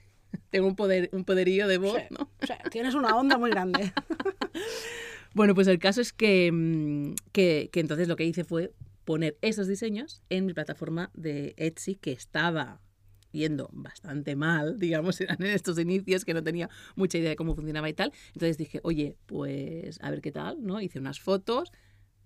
tengo 0.49 0.67
un 0.67 0.75
poder, 0.75 1.09
un 1.13 1.23
poderío 1.23 1.67
de 1.67 1.77
voz, 1.77 1.97
Sí. 1.97 2.03
¿no? 2.17 2.29
O 2.41 2.45
sea, 2.45 2.57
tienes 2.69 2.93
una 2.95 3.15
onda 3.15 3.37
muy 3.37 3.49
grande. 3.49 3.91
Bueno, 5.33 5.53
pues 5.53 5.67
el 5.67 5.77
caso 5.79 6.01
es 6.01 6.11
que, 6.11 6.51
mm, 6.51 7.13
que, 7.31 7.69
que 7.71 7.79
entonces 7.79 8.07
lo 8.07 8.15
que 8.15 8.25
hice 8.25 8.43
fue 8.43 8.73
poner 9.05 9.37
esos 9.41 9.67
diseños 9.67 10.21
en 10.29 10.45
mi 10.45 10.53
plataforma 10.53 11.11
de 11.13 11.53
Etsy 11.57 11.95
que 11.95 12.11
estaba 12.11 12.81
yendo 13.31 13.69
bastante 13.71 14.35
mal, 14.35 14.79
digamos, 14.79 15.21
eran 15.21 15.37
en 15.41 15.51
estos 15.51 15.77
inicios 15.77 16.25
que 16.25 16.33
no 16.33 16.43
tenía 16.43 16.69
mucha 16.95 17.19
idea 17.19 17.29
de 17.29 17.35
cómo 17.35 17.53
funcionaba 17.55 17.87
y 17.89 17.93
tal. 17.93 18.11
Entonces 18.33 18.57
dije, 18.57 18.79
oye, 18.83 19.17
pues 19.27 19.99
a 20.01 20.09
ver 20.09 20.21
qué 20.21 20.31
tal, 20.31 20.63
¿no? 20.65 20.81
Hice 20.81 20.97
unas 20.99 21.19
fotos, 21.19 21.71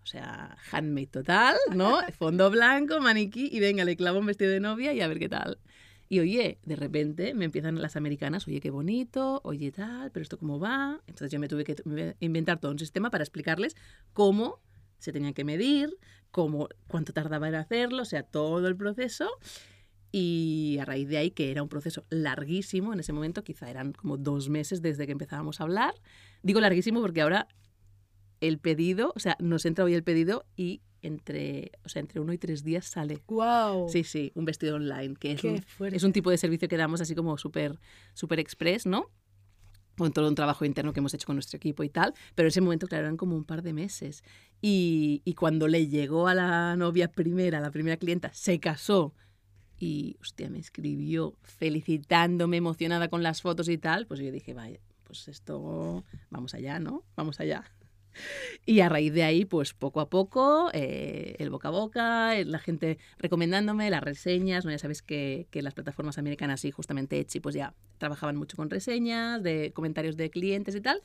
o 0.03 0.05
sea, 0.05 0.57
handmade 0.71 1.07
total, 1.07 1.55
¿no? 1.73 1.99
Fondo 2.17 2.49
blanco, 2.51 2.99
maniquí 2.99 3.49
y 3.51 3.59
venga, 3.59 3.85
le 3.85 3.95
clavo 3.95 4.19
un 4.19 4.25
vestido 4.25 4.51
de 4.51 4.59
novia 4.59 4.93
y 4.93 5.01
a 5.01 5.07
ver 5.07 5.19
qué 5.19 5.29
tal. 5.29 5.59
Y 6.09 6.19
oye, 6.19 6.59
de 6.63 6.75
repente 6.75 7.33
me 7.33 7.45
empiezan 7.45 7.81
las 7.81 7.95
americanas, 7.95 8.47
oye, 8.47 8.59
qué 8.59 8.69
bonito, 8.69 9.41
oye, 9.43 9.71
tal, 9.71 10.11
pero 10.11 10.21
esto 10.21 10.37
cómo 10.37 10.59
va. 10.59 11.01
Entonces 11.07 11.31
yo 11.31 11.39
me 11.39 11.47
tuve 11.47 11.63
que 11.63 11.75
inventar 12.19 12.59
todo 12.59 12.71
un 12.71 12.79
sistema 12.79 13.09
para 13.09 13.23
explicarles 13.23 13.75
cómo 14.11 14.59
se 14.99 15.11
tenían 15.11 15.33
que 15.33 15.43
medir, 15.43 15.97
cómo, 16.31 16.69
cuánto 16.87 17.13
tardaba 17.13 17.47
en 17.47 17.55
hacerlo, 17.55 18.03
o 18.03 18.05
sea, 18.05 18.23
todo 18.23 18.67
el 18.67 18.75
proceso. 18.75 19.29
Y 20.11 20.77
a 20.79 20.85
raíz 20.85 21.07
de 21.07 21.17
ahí, 21.17 21.31
que 21.31 21.49
era 21.49 21.63
un 21.63 21.69
proceso 21.69 22.05
larguísimo, 22.11 22.93
en 22.93 22.99
ese 22.99 23.13
momento 23.13 23.43
quizá 23.43 23.69
eran 23.69 23.93
como 23.93 24.17
dos 24.17 24.49
meses 24.49 24.81
desde 24.83 25.07
que 25.07 25.13
empezábamos 25.13 25.59
a 25.59 25.63
hablar. 25.63 25.95
Digo 26.43 26.59
larguísimo 26.59 27.01
porque 27.01 27.21
ahora 27.21 27.47
el 28.47 28.59
pedido, 28.59 29.13
o 29.15 29.19
sea, 29.19 29.37
nos 29.39 29.65
entra 29.65 29.85
hoy 29.85 29.93
el 29.93 30.03
pedido 30.03 30.45
y 30.55 30.81
entre, 31.01 31.71
o 31.83 31.89
sea, 31.89 32.01
entre 32.01 32.19
uno 32.19 32.33
y 32.33 32.37
tres 32.37 32.63
días 32.63 32.85
sale. 32.85 33.21
¡Wow! 33.27 33.89
Sí, 33.89 34.03
sí, 34.03 34.31
un 34.35 34.45
vestido 34.45 34.75
online, 34.75 35.15
que 35.15 35.33
es, 35.33 35.43
un, 35.43 35.63
es 35.91 36.03
un 36.03 36.13
tipo 36.13 36.29
de 36.29 36.37
servicio 36.37 36.67
que 36.67 36.77
damos 36.77 37.01
así 37.01 37.15
como 37.15 37.37
súper 37.37 37.79
super 38.13 38.39
express, 38.39 38.85
¿no? 38.85 39.09
con 39.95 40.11
todo 40.11 40.27
un 40.27 40.33
trabajo 40.33 40.65
interno 40.65 40.91
que 40.91 40.99
hemos 40.99 41.13
hecho 41.13 41.27
con 41.27 41.35
nuestro 41.35 41.57
equipo 41.57 41.83
y 41.83 41.89
tal, 41.89 42.15
pero 42.33 42.47
en 42.47 42.49
ese 42.49 42.61
momento, 42.61 42.87
claro, 42.87 43.03
eran 43.03 43.15
como 43.15 43.35
un 43.35 43.43
par 43.43 43.61
de 43.61 43.73
meses. 43.73 44.23
Y, 44.59 45.21
y 45.23 45.35
cuando 45.35 45.67
le 45.67 45.87
llegó 45.87 46.27
a 46.27 46.33
la 46.33 46.75
novia 46.75 47.11
primera, 47.11 47.59
a 47.59 47.61
la 47.61 47.69
primera 47.69 47.97
clienta, 47.97 48.33
se 48.33 48.59
casó 48.59 49.13
y, 49.77 50.17
hostia, 50.19 50.49
me 50.49 50.57
escribió 50.57 51.37
felicitándome, 51.43 52.57
emocionada 52.57 53.07
con 53.09 53.21
las 53.21 53.43
fotos 53.43 53.69
y 53.69 53.77
tal, 53.77 54.07
pues 54.07 54.19
yo 54.19 54.31
dije, 54.31 54.55
vaya, 54.55 54.79
pues 55.03 55.27
esto, 55.27 56.03
vamos 56.31 56.53
allá, 56.55 56.79
¿no? 56.79 57.03
Vamos 57.15 57.39
allá. 57.39 57.63
Y 58.65 58.79
a 58.79 58.89
raíz 58.89 59.13
de 59.13 59.23
ahí, 59.23 59.45
pues 59.45 59.73
poco 59.73 59.99
a 59.99 60.09
poco, 60.09 60.69
eh, 60.73 61.35
el 61.39 61.49
boca 61.49 61.67
a 61.67 61.71
boca, 61.71 62.37
eh, 62.37 62.45
la 62.45 62.59
gente 62.59 62.97
recomendándome, 63.17 63.89
las 63.89 64.01
reseñas, 64.01 64.63
¿no? 64.63 64.71
ya 64.71 64.79
sabes 64.79 65.01
que, 65.01 65.47
que 65.51 65.61
las 65.61 65.73
plataformas 65.73 66.17
americanas 66.17 66.63
y 66.63 66.71
justamente 66.71 67.19
Etsy 67.19 67.39
pues 67.39 67.55
ya 67.55 67.73
trabajaban 67.97 68.37
mucho 68.37 68.55
con 68.55 68.69
reseñas, 68.69 69.43
de 69.43 69.71
comentarios 69.73 70.15
de 70.15 70.29
clientes 70.29 70.75
y 70.75 70.81
tal. 70.81 71.01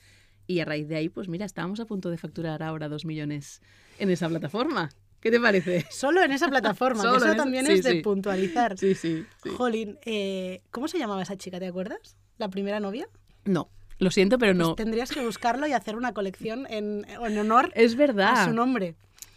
Y 0.47 0.61
a 0.61 0.65
raíz 0.65 0.89
de 0.89 0.97
ahí, 0.97 1.09
pues 1.09 1.29
mira, 1.29 1.45
estábamos 1.45 1.79
a 1.81 1.85
punto 1.85 2.11
de 2.11 2.17
facturar 2.17 2.63
ahora 2.63 2.89
dos 2.89 3.05
millones 3.05 3.61
en 3.99 4.11
esa 4.11 4.29
plataforma. 4.29 4.91
¿Qué 5.21 5.31
te 5.31 5.41
parece? 5.41 5.87
Solo 5.91 6.23
en 6.23 6.33
esa 6.33 6.49
plataforma, 6.49 7.03
que 7.03 7.09
eso 7.17 7.35
también 7.35 7.67
es 7.67 7.83
de 7.83 8.01
puntualizar. 8.03 8.79
Sí, 8.79 8.95
sí. 8.95 9.27
Jolín, 9.57 9.99
eh, 10.05 10.63
¿cómo 10.71 10.89
se 10.89 10.99
llamaba 10.99 11.23
esa 11.23 11.37
chica, 11.37 11.59
te 11.59 11.67
acuerdas? 11.67 12.17
¿La 12.39 12.49
primera 12.49 12.79
novia? 12.81 13.09
No. 13.45 13.69
Lo 13.99 14.11
siento, 14.11 14.39
pero 14.39 14.55
no. 14.55 14.67
Pues 14.67 14.77
tendrías 14.77 15.11
que 15.11 15.25
buscarlo 15.25 15.67
y 15.67 15.73
hacer 15.73 15.97
una 15.97 16.13
colección 16.13 16.67
en, 16.71 17.05
en 17.09 17.39
honor 17.39 17.73
es 17.75 17.97
verdad. 17.97 18.43
a 18.43 18.45
su 18.45 18.53
nombre. 18.53 18.95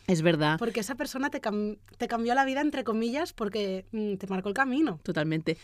Es 0.07 0.21
verdad. 0.21 0.57
Porque 0.59 0.81
esa 0.81 0.95
persona 0.95 1.29
te, 1.29 1.41
te 1.97 2.07
cambió 2.07 2.35
la 2.35 2.45
vida, 2.45 2.61
entre 2.61 2.83
comillas, 2.83 3.33
porque 3.33 3.85
mm, 3.91 4.15
te 4.15 4.27
marcó 4.27 4.49
el 4.49 4.55
camino. 4.55 4.99
Totalmente. 5.03 5.57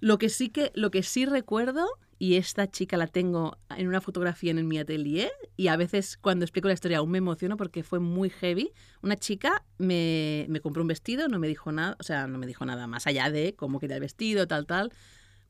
Lo 0.00 0.18
que 0.18 0.28
sí 0.28 0.48
que, 0.48 0.72
lo 0.74 0.90
que 0.90 1.02
sí 1.02 1.24
recuerdo, 1.24 1.86
y 2.18 2.34
esta 2.36 2.70
chica 2.70 2.96
la 2.96 3.06
tengo 3.06 3.56
en 3.76 3.88
una 3.88 4.00
fotografía 4.00 4.50
en 4.50 4.66
mi 4.66 4.78
atelier, 4.78 5.30
y 5.56 5.68
a 5.68 5.76
veces 5.76 6.18
cuando 6.18 6.44
explico 6.44 6.68
la 6.68 6.74
historia 6.74 6.98
aún 6.98 7.10
me 7.10 7.18
emociono 7.18 7.56
porque 7.56 7.82
fue 7.82 8.00
muy 8.00 8.30
heavy. 8.30 8.72
Una 9.00 9.16
chica 9.16 9.64
me, 9.78 10.46
me 10.48 10.60
compró 10.60 10.82
un 10.82 10.88
vestido, 10.88 11.28
no 11.28 11.38
me 11.38 11.48
dijo 11.48 11.72
nada, 11.72 11.96
o 12.00 12.02
sea, 12.02 12.26
no 12.26 12.38
me 12.38 12.46
dijo 12.46 12.64
nada 12.66 12.86
más 12.86 13.06
allá 13.06 13.30
de 13.30 13.54
cómo 13.54 13.78
quería 13.80 13.96
el 13.96 14.02
vestido, 14.02 14.46
tal, 14.46 14.66
tal 14.66 14.92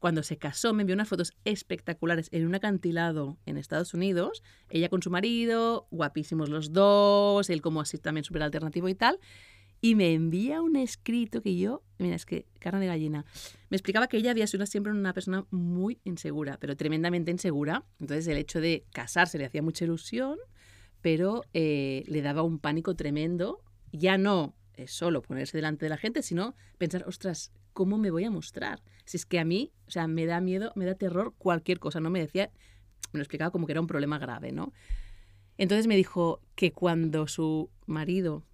cuando 0.05 0.23
se 0.23 0.37
casó 0.37 0.75
me 0.75 0.83
envió 0.83 0.93
unas 0.93 1.09
fotos 1.09 1.33
espectaculares 1.47 2.29
en 2.31 2.45
un 2.45 2.55
acantilado 2.55 3.39
en 3.47 3.57
Estados 3.57 3.95
Unidos, 3.95 4.43
ella 4.69 4.91
con 4.91 5.01
su 5.01 5.09
marido, 5.09 5.89
guapísimos 5.91 6.51
los 6.51 6.75
dos, 6.75 7.49
él 7.49 7.63
como 7.63 7.81
así 7.81 7.97
también 7.97 8.23
súper 8.23 8.43
alternativo 8.43 8.87
y 8.91 8.95
tal, 8.95 9.19
y 9.81 9.95
me 9.95 10.13
envía 10.13 10.61
un 10.61 10.77
escrito 10.77 11.41
que 11.41 11.57
yo, 11.57 11.83
mira, 11.99 12.17
es 12.17 12.27
que 12.27 12.45
carne 12.59 12.81
de 12.81 12.89
gallina, 12.89 13.25
me 13.71 13.79
explicaba 13.79 14.07
que 14.07 14.19
ella 14.19 14.33
había 14.33 14.47
sido 14.47 14.67
siempre 14.67 14.93
una 14.93 15.15
persona 15.15 15.47
muy 15.51 15.99
insegura, 16.05 16.59
pero 16.61 16.77
tremendamente 16.77 17.31
insegura, 17.31 17.87
entonces 17.99 18.27
el 18.27 18.37
hecho 18.37 18.61
de 18.61 18.85
casarse 18.93 19.39
le 19.39 19.47
hacía 19.47 19.63
mucha 19.63 19.87
ilusión, 19.87 20.37
pero 21.01 21.45
eh, 21.55 22.05
le 22.09 22.21
daba 22.21 22.43
un 22.43 22.59
pánico 22.59 22.95
tremendo, 22.95 23.63
ya 23.91 24.19
no 24.19 24.55
es 24.75 24.91
solo 24.91 25.23
ponerse 25.23 25.57
delante 25.57 25.87
de 25.87 25.89
la 25.89 25.97
gente, 25.97 26.21
sino 26.21 26.55
pensar, 26.77 27.05
ostras, 27.09 27.53
¿cómo 27.73 27.97
me 27.97 28.11
voy 28.11 28.25
a 28.25 28.31
mostrar? 28.31 28.83
Si 29.05 29.17
es 29.17 29.27
que 29.27 29.39
a 29.39 29.45
mí, 29.45 29.73
o 29.87 29.91
sea, 29.91 30.07
me 30.07 30.27
da 30.27 30.41
miedo, 30.41 30.73
me 30.77 30.85
da 30.85 30.95
terror 30.95 31.35
cualquier 31.37 31.79
cosa, 31.79 32.01
no 32.01 32.11
me 32.11 32.21
decía, 32.21 32.51
me 33.13 33.19
lo 33.19 33.23
explicaba 33.23 33.51
como 33.51 33.67
que 33.67 33.73
era 33.73 33.81
un 33.81 33.87
problema 33.87 34.19
grave, 34.19 34.53
¿no? 34.53 34.73
Entonces 35.57 35.87
me 35.87 35.97
dijo 35.97 36.41
que 36.55 36.73
cuando 36.73 37.29
su 37.29 37.71
marido 37.87 38.45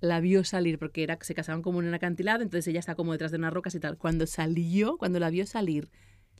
la 0.00 0.20
vio 0.20 0.44
salir, 0.44 0.78
porque 0.78 1.02
era, 1.02 1.18
se 1.20 1.34
casaban 1.34 1.62
como 1.62 1.80
en 1.80 1.88
un 1.88 1.94
acantilado, 1.94 2.42
entonces 2.42 2.66
ella 2.68 2.80
estaba 2.80 2.96
como 2.96 3.12
detrás 3.12 3.30
de 3.30 3.38
unas 3.38 3.52
rocas 3.52 3.74
y 3.74 3.80
tal. 3.80 3.98
Cuando 3.98 4.26
salió, 4.26 4.96
cuando 4.96 5.20
la 5.20 5.30
vio 5.30 5.46
salir, 5.46 5.90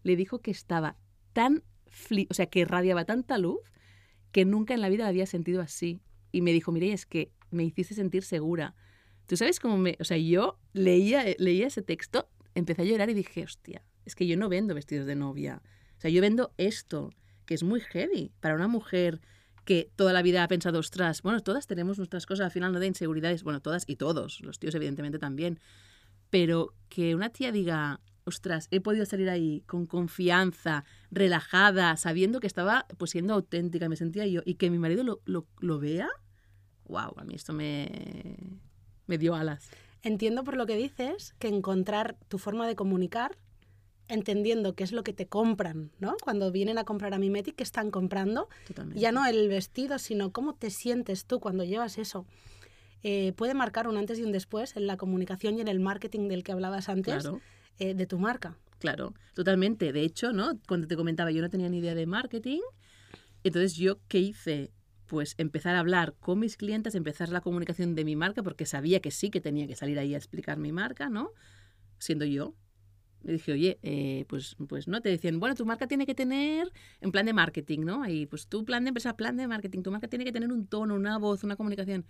le 0.03 0.17
dijo 0.17 0.41
que 0.41 0.51
estaba 0.51 0.97
tan, 1.33 1.63
o 2.29 2.35
sea, 2.35 2.47
que 2.47 2.65
radiaba 2.65 3.05
tanta 3.05 3.39
luz 3.39 3.61
que 4.33 4.45
nunca 4.45 4.75
en 4.75 4.81
la 4.81 4.89
vida 4.89 5.05
la 5.05 5.11
había 5.11 5.27
sentido 5.27 5.61
así. 5.61 6.01
Y 6.33 6.43
me 6.43 6.53
dijo, 6.53 6.73
mire, 6.73 6.93
es 6.93 7.07
que 7.07 7.33
me 7.51 7.65
hiciste 7.65 7.95
sentir 7.95 8.23
segura. 8.23 8.75
Tú 9.27 9.37
sabes 9.37 9.61
cómo 9.61 9.77
me... 9.77 9.97
O 10.01 10.05
sea, 10.05 10.17
yo 10.17 10.59
leía, 10.73 11.25
leía 11.39 11.67
ese 11.67 11.83
texto, 11.83 12.29
empecé 12.55 12.83
a 12.83 12.85
llorar 12.85 13.11
y 13.11 13.15
dije, 13.15 13.45
hostia, 13.45 13.83
es 14.05 14.15
que 14.15 14.27
yo 14.27 14.37
no 14.37 14.49
vendo 14.49 14.75
vestidos 14.75 15.07
de 15.07 15.17
novia. 15.17 15.63
O 15.99 16.01
sea, 16.01 16.11
yo 16.11 16.21
vendo 16.21 16.53
esto, 16.57 17.11
que 17.47 17.55
es 17.55 17.63
muy 17.63 17.81
heavy 17.81 18.33
para 18.41 18.55
una 18.55 18.69
mujer 18.69 19.21
que 19.65 19.91
toda 19.95 20.13
la 20.13 20.23
vida 20.23 20.43
ha 20.43 20.49
pensado, 20.49 20.79
ostras, 20.79 21.23
bueno, 21.23 21.41
todas 21.41 21.67
tenemos 21.67 21.99
nuestras 21.99 22.27
cosas, 22.27 22.47
al 22.47 22.51
final 22.51 22.73
no 22.73 22.81
de 22.81 22.87
inseguridades, 22.87 23.43
bueno, 23.45 23.61
todas 23.61 23.85
y 23.87 23.97
todos, 23.97 24.41
los 24.41 24.59
tíos 24.59 24.75
evidentemente 24.75 25.19
también, 25.19 25.61
pero 26.31 26.75
que 26.89 27.15
una 27.15 27.29
tía 27.31 27.53
diga, 27.53 28.01
ostras, 28.25 28.69
he 28.71 28.81
podido 28.81 29.05
salir 29.05 29.29
ahí 29.29 29.63
con 29.67 29.87
confianza, 29.87 30.85
relajada, 31.11 31.97
sabiendo 31.97 32.41
que 32.41 32.47
estaba 32.47 32.87
pues 32.99 33.11
siendo 33.11 33.35
auténtica, 33.35 33.89
me 33.89 33.97
sentía 33.97 34.27
yo, 34.27 34.41
y 34.45 34.55
que 34.55 34.71
mi 34.71 34.79
marido 34.79 35.05
lo, 35.05 35.21
lo, 35.25 35.47
lo 35.61 35.79
vea, 35.79 36.09
wow, 36.85 37.15
a 37.17 37.25
mí 37.25 37.35
esto 37.35 37.53
me, 37.53 38.37
me 39.07 39.19
dio 39.19 39.35
alas. 39.35 39.71
Entiendo 40.03 40.45
por 40.45 40.57
lo 40.57 40.67
que 40.67 40.77
dices 40.77 41.35
que 41.39 41.49
encontrar 41.49 42.17
tu 42.29 42.39
forma 42.39 42.67
de 42.67 42.75
comunicar, 42.75 43.37
entendiendo 44.09 44.75
qué 44.75 44.85
es 44.85 44.93
lo 44.93 45.05
que 45.05 45.13
te 45.13 45.27
compran, 45.27 45.93
¿no? 45.99 46.17
Cuando 46.23 46.51
vienen 46.51 46.79
a 46.79 46.85
comprar 46.85 47.15
a 47.15 47.19
Mimetic, 47.19 47.57
¿qué 47.57 47.63
están 47.63 47.91
comprando? 47.91 48.49
Ya 48.95 49.13
no 49.13 49.27
el 49.27 49.49
vestido, 49.49 49.99
sino 49.99 50.33
cómo 50.33 50.55
te 50.55 50.71
sientes 50.71 51.27
tú 51.27 51.39
cuando 51.39 51.65
llevas 51.65 51.99
eso. 51.99 52.27
Eh, 53.03 53.33
puede 53.35 53.55
marcar 53.55 53.89
un 53.89 53.97
antes 53.97 54.19
y 54.19 54.25
un 54.25 54.33
después 54.33 54.77
en 54.77 54.87
la 54.87 54.97
comunicación 54.97 55.57
y 55.57 55.61
en 55.61 55.69
el 55.69 55.81
marketing 55.81 56.29
del 56.29 56.43
que 56.43 56.53
hablabas 56.53 56.89
antes 56.89 57.29
eh, 57.79 57.95
de 57.95 58.07
tu 58.07 58.19
marca. 58.19 58.57
Claro, 58.79 59.15
totalmente. 59.35 59.93
De 59.93 60.03
hecho, 60.03 60.33
¿no? 60.33 60.59
Cuando 60.67 60.87
te 60.87 60.97
comentaba, 60.97 61.31
yo 61.31 61.43
no 61.43 61.51
tenía 61.51 61.69
ni 61.69 61.79
idea 61.79 61.95
de 61.95 62.07
marketing. 62.07 62.61
Entonces, 63.45 63.75
¿yo 63.77 63.99
qué 64.09 64.19
hice? 64.19 64.71
Pues 65.11 65.35
empezar 65.39 65.75
a 65.75 65.81
hablar 65.81 66.15
con 66.21 66.39
mis 66.39 66.57
clientes, 66.57 66.95
empezar 66.95 67.31
la 67.31 67.41
comunicación 67.41 67.97
de 67.97 68.05
mi 68.05 68.15
marca, 68.15 68.45
porque 68.45 68.65
sabía 68.65 69.01
que 69.01 69.11
sí 69.11 69.29
que 69.29 69.41
tenía 69.41 69.67
que 69.67 69.75
salir 69.75 69.99
ahí 69.99 70.15
a 70.15 70.17
explicar 70.17 70.57
mi 70.57 70.71
marca, 70.71 71.11
¿no? 71.11 71.33
Siendo 71.99 72.25
yo. 72.27 72.55
Le 73.25 73.33
dije, 73.33 73.51
oye, 73.51 73.81
eh, 73.83 74.25
pues, 74.29 74.55
pues 74.69 74.87
no, 74.87 75.01
te 75.01 75.09
decían, 75.09 75.41
bueno, 75.41 75.57
tu 75.57 75.67
marca 75.67 75.89
tiene 75.89 76.07
que 76.07 76.15
tener 76.15 76.71
en 77.01 77.11
plan 77.11 77.27
de 77.27 77.33
marketing, 77.33 77.81
¿no? 77.81 78.05
Ahí, 78.05 78.27
pues 78.27 78.47
tu 78.47 78.65
plan 78.65 78.85
de 78.85 78.91
empresa, 78.91 79.17
plan 79.17 79.37
de 79.37 79.49
marketing, 79.49 79.83
tu 79.83 79.91
marca 79.91 80.07
tiene 80.07 80.25
que 80.25 80.31
tener 80.31 80.53
un 80.53 80.69
tono, 80.69 80.95
una 80.95 81.19
voz, 81.19 81.43
una 81.43 81.57
comunicación. 81.57 82.07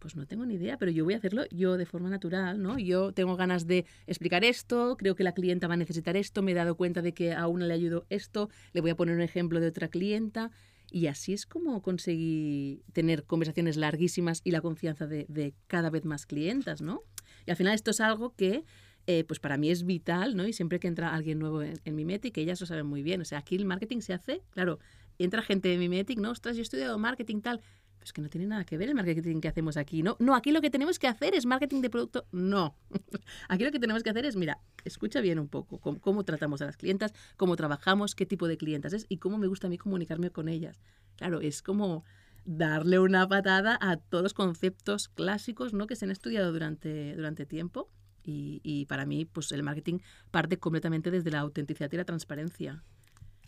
Pues 0.00 0.16
no 0.16 0.26
tengo 0.26 0.44
ni 0.44 0.54
idea, 0.54 0.76
pero 0.76 0.90
yo 0.90 1.04
voy 1.04 1.14
a 1.14 1.18
hacerlo 1.18 1.44
yo 1.52 1.76
de 1.76 1.86
forma 1.86 2.10
natural, 2.10 2.60
¿no? 2.60 2.80
Yo 2.80 3.12
tengo 3.12 3.36
ganas 3.36 3.68
de 3.68 3.86
explicar 4.08 4.42
esto, 4.42 4.96
creo 4.96 5.14
que 5.14 5.22
la 5.22 5.34
clienta 5.34 5.68
va 5.68 5.74
a 5.74 5.76
necesitar 5.76 6.16
esto, 6.16 6.42
me 6.42 6.50
he 6.50 6.54
dado 6.54 6.76
cuenta 6.76 7.00
de 7.00 7.14
que 7.14 7.32
a 7.32 7.46
una 7.46 7.66
le 7.66 7.74
ayudo 7.74 8.06
esto, 8.08 8.50
le 8.72 8.80
voy 8.80 8.90
a 8.90 8.96
poner 8.96 9.14
un 9.14 9.22
ejemplo 9.22 9.60
de 9.60 9.68
otra 9.68 9.86
clienta. 9.86 10.50
Y 10.90 11.06
así 11.06 11.32
es 11.32 11.46
como 11.46 11.82
conseguí 11.82 12.82
tener 12.92 13.24
conversaciones 13.24 13.76
larguísimas 13.76 14.40
y 14.44 14.50
la 14.50 14.60
confianza 14.60 15.06
de, 15.06 15.54
cada 15.66 15.90
vez 15.90 16.04
más 16.04 16.26
clientas, 16.26 16.80
¿no? 16.80 17.02
Y 17.46 17.50
al 17.50 17.56
final 17.56 17.74
esto 17.74 17.90
es 17.90 18.00
algo 18.00 18.34
que 18.34 18.64
eh, 19.06 19.24
pues 19.24 19.40
para 19.40 19.56
mí 19.56 19.70
es 19.70 19.84
vital, 19.84 20.36
¿no? 20.36 20.46
Y 20.46 20.52
siempre 20.52 20.80
que 20.80 20.88
entra 20.88 21.14
alguien 21.14 21.38
nuevo 21.38 21.62
en, 21.62 21.80
en 21.84 21.94
Mimetic, 21.94 22.36
ellas 22.38 22.60
lo 22.60 22.66
saben 22.66 22.86
muy 22.86 23.02
bien. 23.02 23.20
O 23.20 23.24
sea, 23.24 23.38
aquí 23.38 23.56
el 23.56 23.64
marketing 23.64 24.00
se 24.00 24.12
hace, 24.12 24.42
claro, 24.50 24.78
entra 25.18 25.42
gente 25.42 25.68
de 25.68 25.78
Mimetic, 25.78 26.18
¿no? 26.18 26.30
Ostras, 26.30 26.56
yo 26.56 26.60
he 26.60 26.62
estudiado 26.62 26.98
marketing, 26.98 27.40
tal. 27.40 27.60
Pues 27.98 28.12
que 28.12 28.22
no 28.22 28.28
tiene 28.28 28.46
nada 28.46 28.64
que 28.64 28.76
ver 28.76 28.88
el 28.88 28.94
marketing 28.94 29.40
que 29.40 29.48
hacemos 29.48 29.76
aquí, 29.76 30.02
¿no? 30.02 30.16
No, 30.18 30.34
aquí 30.34 30.52
lo 30.52 30.60
que 30.60 30.70
tenemos 30.70 30.98
que 30.98 31.08
hacer 31.08 31.34
es 31.34 31.46
marketing 31.46 31.82
de 31.82 31.90
producto. 31.90 32.26
No. 32.32 32.76
Aquí 33.48 33.64
lo 33.64 33.72
que 33.72 33.78
tenemos 33.80 34.02
que 34.02 34.10
hacer 34.10 34.24
es, 34.24 34.36
mira, 34.36 34.60
escucha 34.84 35.20
bien 35.20 35.38
un 35.38 35.48
poco 35.48 35.78
cómo, 35.78 36.24
tratamos 36.24 36.62
a 36.62 36.66
las 36.66 36.76
clientas, 36.76 37.12
cómo 37.36 37.56
trabajamos, 37.56 38.14
qué 38.14 38.26
tipo 38.26 38.48
de 38.48 38.56
clientas 38.56 38.92
es 38.92 39.06
y 39.08 39.18
cómo 39.18 39.38
me 39.38 39.46
gusta 39.46 39.66
a 39.66 39.70
mí 39.70 39.78
comunicarme 39.78 40.30
con 40.30 40.48
ellas. 40.48 40.80
Claro, 41.16 41.40
es 41.40 41.62
como 41.62 42.04
darle 42.44 42.98
una 42.98 43.28
patada 43.28 43.78
a 43.80 43.96
todos 43.96 44.22
los 44.22 44.34
conceptos 44.34 45.08
clásicos 45.08 45.74
¿no? 45.74 45.86
que 45.86 45.96
se 45.96 46.04
han 46.04 46.10
estudiado 46.10 46.52
durante, 46.52 47.14
durante 47.14 47.44
tiempo 47.44 47.90
Y, 48.24 48.60
y 48.62 48.86
para 48.86 49.04
mí, 49.06 49.24
pues 49.24 49.52
el 49.52 49.62
marketing 49.62 49.98
parte 50.30 50.58
completamente 50.58 51.10
desde 51.10 51.30
la 51.30 51.40
autenticidad 51.40 51.90
y 51.92 51.96
la 51.96 52.04
transparencia. 52.04 52.84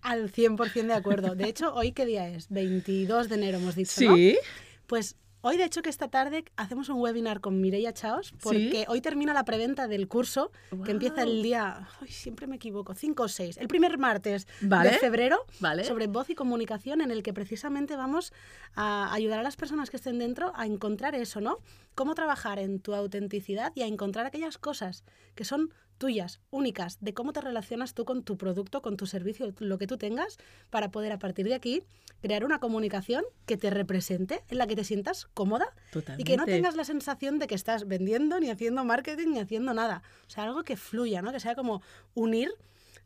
Al 0.03 0.31
100% 0.33 0.87
de 0.87 0.95
acuerdo. 0.95 1.35
De 1.35 1.49
hecho, 1.49 1.75
¿hoy 1.75 1.93
qué 1.93 2.07
día 2.07 2.29
es? 2.29 2.49
22 2.49 3.29
de 3.29 3.35
enero 3.35 3.59
hemos 3.59 3.75
dicho, 3.75 4.01
¿no? 4.03 4.17
Sí. 4.17 4.39
Pues 4.87 5.17
hoy, 5.43 5.57
de 5.57 5.65
hecho, 5.65 5.83
que 5.83 5.91
esta 5.91 6.09
tarde 6.09 6.45
hacemos 6.57 6.89
un 6.89 7.01
webinar 7.01 7.41
con 7.41 7.61
Mireia 7.61 7.93
Chaos, 7.93 8.35
porque 8.43 8.85
hoy 8.89 9.01
termina 9.01 9.33
la 9.33 9.45
preventa 9.45 9.89
del 9.89 10.09
curso, 10.09 10.51
que 10.85 10.91
empieza 10.91 11.23
el 11.23 11.43
día, 11.43 11.89
ay, 12.01 12.09
siempre 12.09 12.47
me 12.47 12.57
equivoco, 12.57 12.95
5 12.95 13.23
o 13.23 13.29
6, 13.29 13.59
el 13.59 13.69
primer 13.69 13.99
martes 13.99 14.47
Vale. 14.61 14.91
de 14.91 14.99
febrero, 14.99 15.45
Vale. 15.61 15.85
sobre 15.85 16.07
voz 16.07 16.29
y 16.31 16.35
comunicación, 16.35 17.01
en 17.01 17.11
el 17.11 17.23
que 17.23 17.33
precisamente 17.33 17.97
vamos 17.97 18.33
a 18.75 19.13
ayudar 19.13 19.39
a 19.39 19.43
las 19.43 19.57
personas 19.57 19.91
que 19.91 19.97
estén 19.97 20.19
dentro 20.19 20.53
a 20.55 20.67
encontrar 20.67 21.15
eso, 21.15 21.41
¿no? 21.41 21.59
Cómo 21.95 22.15
trabajar 22.15 22.59
en 22.59 22.81
tu 22.81 22.95
autenticidad 22.95 23.73
y 23.75 23.83
a 23.83 23.87
encontrar 23.87 24.27
aquellas 24.27 24.59
cosas 24.59 25.05
que 25.35 25.45
son 25.45 25.73
tuyas, 26.01 26.41
únicas, 26.51 26.97
de 27.03 27.13
cómo 27.13 27.35
te 27.35 27.43
relacionas 27.43 27.93
tú 27.93 28.07
con 28.07 28.23
tu 28.25 28.39
producto, 28.39 28.81
con 28.81 28.97
tu 28.97 29.05
servicio, 29.05 29.53
lo 29.59 29.77
que 29.77 29.87
tú 29.87 29.99
tengas, 29.99 30.39
para 30.71 30.91
poder 30.91 31.13
a 31.13 31.19
partir 31.19 31.47
de 31.47 31.53
aquí 31.55 31.83
crear 32.23 32.43
una 32.43 32.59
comunicación 32.59 33.23
que 33.45 33.59
te 33.59 33.69
represente, 33.69 34.43
en 34.49 34.57
la 34.57 34.67
que 34.67 34.75
te 34.77 34.83
sientas 34.83 35.27
cómoda 35.35 35.67
Totalmente. 35.93 36.23
y 36.23 36.25
que 36.25 36.39
no 36.39 36.47
tengas 36.47 36.75
la 36.75 36.85
sensación 36.85 37.39
de 37.39 37.47
que 37.47 37.55
estás 37.55 37.87
vendiendo, 37.87 38.41
ni 38.41 38.49
haciendo 38.49 38.83
marketing, 38.83 39.29
ni 39.35 39.41
haciendo 39.41 39.75
nada. 39.75 40.03
O 40.27 40.31
sea, 40.31 40.45
algo 40.45 40.65
que 40.65 40.77
fluya, 40.77 41.21
¿no? 41.21 41.33
Que 41.33 41.41
sea 41.41 41.55
como 41.55 41.83
unir 42.15 42.49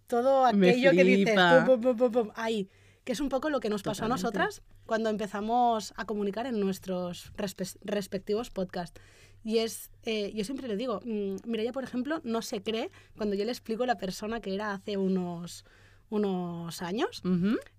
todo 0.07 0.47
aquello 0.47 0.93
que 0.93 1.03
dices, 1.05 1.35
pum, 1.35 1.67
pum, 1.67 1.81
pum, 1.81 1.97
pum, 1.97 2.13
pum, 2.13 2.31
ahí. 2.37 2.69
Que 3.03 3.13
es 3.13 3.21
un 3.21 3.29
poco 3.29 3.51
lo 3.51 3.59
que 3.61 3.69
nos 3.71 3.83
pasó 3.83 4.05
Totalmente. 4.05 4.21
a 4.21 4.31
nosotras 4.31 4.63
cuando 4.87 5.11
empezamos 5.11 5.93
a 5.97 6.05
comunicar 6.07 6.47
en 6.47 6.61
nuestros 6.61 7.33
respe- 7.37 7.77
respectivos 7.83 8.51
podcasts. 8.51 9.01
Y 9.45 9.59
es, 9.59 9.91
eh, 10.05 10.33
yo 10.35 10.43
siempre 10.45 10.69
le 10.69 10.77
digo, 10.77 11.01
mm, 11.05 11.37
Mireia, 11.47 11.73
por 11.73 11.85
ejemplo, 11.85 12.21
no 12.25 12.41
se 12.41 12.63
cree 12.63 12.91
cuando 13.17 13.37
yo 13.37 13.45
le 13.45 13.51
explico 13.53 13.85
la 13.85 13.99
persona 13.99 14.41
que 14.41 14.55
era 14.55 14.73
hace 14.73 14.97
unos, 14.97 15.65
unos 16.09 16.81
años. 16.83 17.23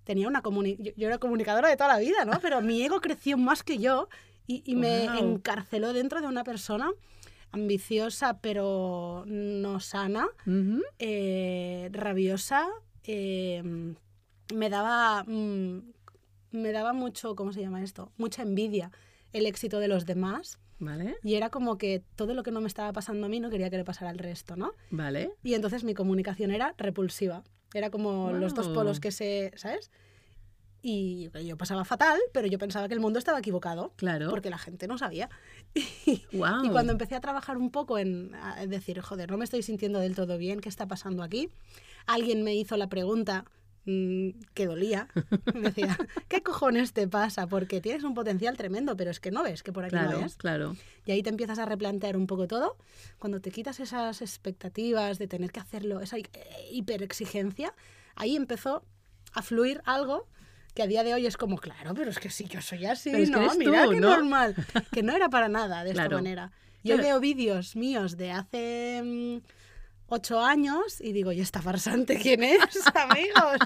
Tenía 0.03 0.27
una 0.27 0.41
comuni 0.41 0.77
yo, 0.79 0.91
yo 0.95 1.07
era 1.07 1.17
comunicadora 1.17 1.67
de 1.67 1.75
toda 1.75 1.93
la 1.93 1.99
vida, 1.99 2.23
¿no? 2.23 2.33
Pero 2.41 2.61
mi 2.61 2.83
ego 2.83 3.01
creció 3.01 3.37
más 3.37 3.63
que 3.63 3.79
yo 3.79 4.07
y, 4.45 4.61
y 4.65 4.75
me 4.75 5.05
encarceló 5.19 5.91
dentro 5.91 6.21
de 6.21 6.27
una 6.27 6.43
persona 6.43 6.91
ambiciosa 7.51 8.39
pero 8.41 9.23
no 9.25 9.79
sana, 9.79 10.27
eh, 10.99 11.89
rabiosa, 11.93 12.67
eh, 13.05 13.63
me 14.53 14.69
daba 14.69 15.23
mm, 15.23 15.79
me 16.51 16.71
daba 16.71 16.93
mucho, 16.93 17.35
¿cómo 17.35 17.53
se 17.53 17.61
llama 17.61 17.81
esto? 17.81 18.11
Mucha 18.17 18.41
envidia 18.41 18.91
el 19.33 19.45
éxito 19.45 19.79
de 19.79 19.87
los 19.87 20.05
demás 20.05 20.59
Vale, 20.85 21.15
y 21.23 21.35
era 21.35 21.49
como 21.49 21.77
que 21.77 22.03
todo 22.15 22.33
lo 22.33 22.43
que 22.43 22.51
no 22.51 22.61
me 22.61 22.67
estaba 22.67 22.93
pasando 22.93 23.25
a 23.25 23.29
mí 23.29 23.39
no 23.39 23.49
quería 23.49 23.69
que 23.69 23.77
le 23.77 23.83
pasara 23.83 24.11
al 24.11 24.17
resto, 24.17 24.55
¿no? 24.55 24.73
vale. 24.91 25.31
Y 25.43 25.53
entonces 25.53 25.83
mi 25.83 25.93
comunicación 25.93 26.51
era 26.51 26.73
repulsiva. 26.77 27.43
Era 27.73 27.89
como 27.89 28.31
los 28.31 28.53
dos 28.53 28.69
polos 28.69 28.99
que 28.99 29.11
se, 29.11 29.51
¿sabes? 29.55 29.91
Y 30.81 31.29
yo 31.43 31.57
pasaba 31.57 31.83
fatal, 31.83 32.19
pero 32.31 32.47
yo 32.47 32.59
pensaba 32.59 32.87
que 32.87 32.93
el 32.93 32.99
mundo 32.99 33.17
estaba 33.17 33.39
equivocado. 33.39 33.91
Claro. 33.95 34.29
Porque 34.29 34.51
la 34.51 34.59
gente 34.59 34.87
no 34.87 34.99
sabía. 34.99 35.29
Guau. 36.31 36.63
Y 36.63 36.69
cuando 36.69 36.91
empecé 36.91 37.15
a 37.15 37.21
trabajar 37.21 37.57
un 37.57 37.71
poco 37.71 37.97
en 37.97 38.31
decir, 38.67 39.01
joder, 39.01 39.31
no 39.31 39.37
me 39.37 39.45
estoy 39.45 39.63
sintiendo 39.63 39.99
del 39.99 40.15
todo 40.15 40.37
bien, 40.37 40.59
¿qué 40.59 40.69
está 40.69 40.87
pasando 40.87 41.23
aquí? 41.23 41.49
Alguien 42.05 42.43
me 42.43 42.53
hizo 42.53 42.77
la 42.77 42.87
pregunta 42.87 43.45
mm, 43.85 44.29
que 44.53 44.65
dolía. 44.67 45.07
Me 45.53 45.61
decía, 45.73 45.97
¿qué 46.27 46.41
cojones 46.43 46.93
te 46.93 47.07
pasa? 47.07 47.47
Porque 47.47 47.81
tienes 47.81 48.03
un 48.03 48.13
potencial 48.13 48.57
tremendo, 48.57 48.95
pero 48.97 49.11
es 49.11 49.19
que 49.19 49.31
no 49.31 49.43
ves 49.43 49.63
que 49.63 49.71
por 49.71 49.85
aquí 49.85 49.91
Claro, 49.91 50.19
no 50.19 50.25
es. 50.25 50.35
claro. 50.35 50.75
Y 51.05 51.11
ahí 51.11 51.21
te 51.23 51.29
empiezas 51.29 51.59
a 51.59 51.65
replantear 51.65 52.17
un 52.17 52.27
poco 52.27 52.47
todo. 52.47 52.77
Cuando 53.19 53.39
te 53.41 53.51
quitas 53.51 53.79
esas 53.79 54.21
expectativas 54.21 55.17
de 55.19 55.27
tener 55.27 55.51
que 55.51 55.59
hacerlo, 55.59 55.99
esa 56.01 56.17
eh, 56.17 56.25
hiperexigencia, 56.71 57.73
ahí 58.15 58.35
empezó 58.35 58.83
a 59.33 59.41
fluir 59.41 59.81
algo 59.85 60.27
que 60.73 60.83
a 60.83 60.87
día 60.87 61.03
de 61.03 61.13
hoy 61.13 61.25
es 61.25 61.37
como, 61.37 61.57
claro, 61.57 61.93
pero 61.93 62.09
es 62.09 62.19
que 62.19 62.29
sí, 62.29 62.45
yo 62.49 62.61
soy 62.61 62.85
así, 62.85 63.11
Pero 63.11 63.23
es 63.23 63.29
que 63.29 63.35
¿no? 63.35 63.41
eres 63.43 63.57
Mira 63.57 63.83
tú, 63.85 63.91
qué 63.91 63.99
¿no? 63.99 64.09
normal. 64.09 64.55
Que 64.91 65.03
no 65.03 65.15
era 65.15 65.29
para 65.29 65.47
nada 65.47 65.83
de 65.83 65.91
esta 65.91 66.03
Claro. 66.03 66.17
manera. 66.17 66.51
Yo 66.83 66.95
Claro. 66.95 67.03
veo 67.03 67.19
vídeos 67.19 67.75
míos 67.75 68.17
de 68.17 68.31
hace 68.31 69.01
mm, 69.03 69.37
ocho 70.07 70.39
años 70.39 71.01
y 71.01 71.13
digo, 71.13 71.31
¿y 71.31 71.41
esta 71.41 71.61
farsante 71.61 72.19
quién 72.19 72.43
es, 72.43 72.59
amigos? 72.95 73.57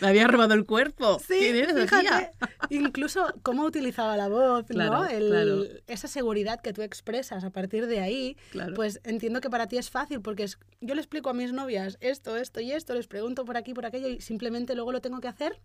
Me 0.00 0.08
había 0.08 0.26
robado 0.28 0.54
el 0.54 0.64
cuerpo. 0.64 1.18
Sí, 1.18 1.34
¿Quién 1.38 1.56
eres, 1.56 1.90
fíjate, 1.90 2.30
incluso 2.70 3.26
cómo 3.42 3.64
utilizaba 3.64 4.16
la 4.16 4.28
voz, 4.28 4.62
¿no? 4.70 4.74
Claro, 4.74 5.04
El- 5.06 5.28
claro. 5.28 5.62
Esa 5.86 6.08
seguridad 6.08 6.60
que 6.60 6.72
tú 6.72 6.82
expresas 6.82 7.44
a 7.44 7.50
partir 7.50 7.86
de 7.86 8.00
ahí, 8.00 8.36
Claro. 8.50 8.74
pues 8.74 9.00
entiendo 9.04 9.40
que 9.40 9.50
para 9.50 9.66
ti 9.66 9.78
es 9.78 9.90
fácil, 9.90 10.20
porque 10.20 10.44
es- 10.44 10.58
yo 10.80 10.94
le 10.94 11.00
explico 11.00 11.30
a 11.30 11.34
mis 11.34 11.52
novias 11.52 11.98
esto, 12.00 12.36
esto 12.36 12.60
y 12.60 12.72
esto, 12.72 12.94
les 12.94 13.06
pregunto 13.08 13.44
por 13.44 13.56
aquí, 13.56 13.74
por 13.74 13.86
aquello, 13.86 14.08
y 14.08 14.20
simplemente 14.20 14.74
luego 14.74 14.92
lo 14.92 15.00
tengo 15.00 15.20
que 15.20 15.28
hacer 15.28 15.58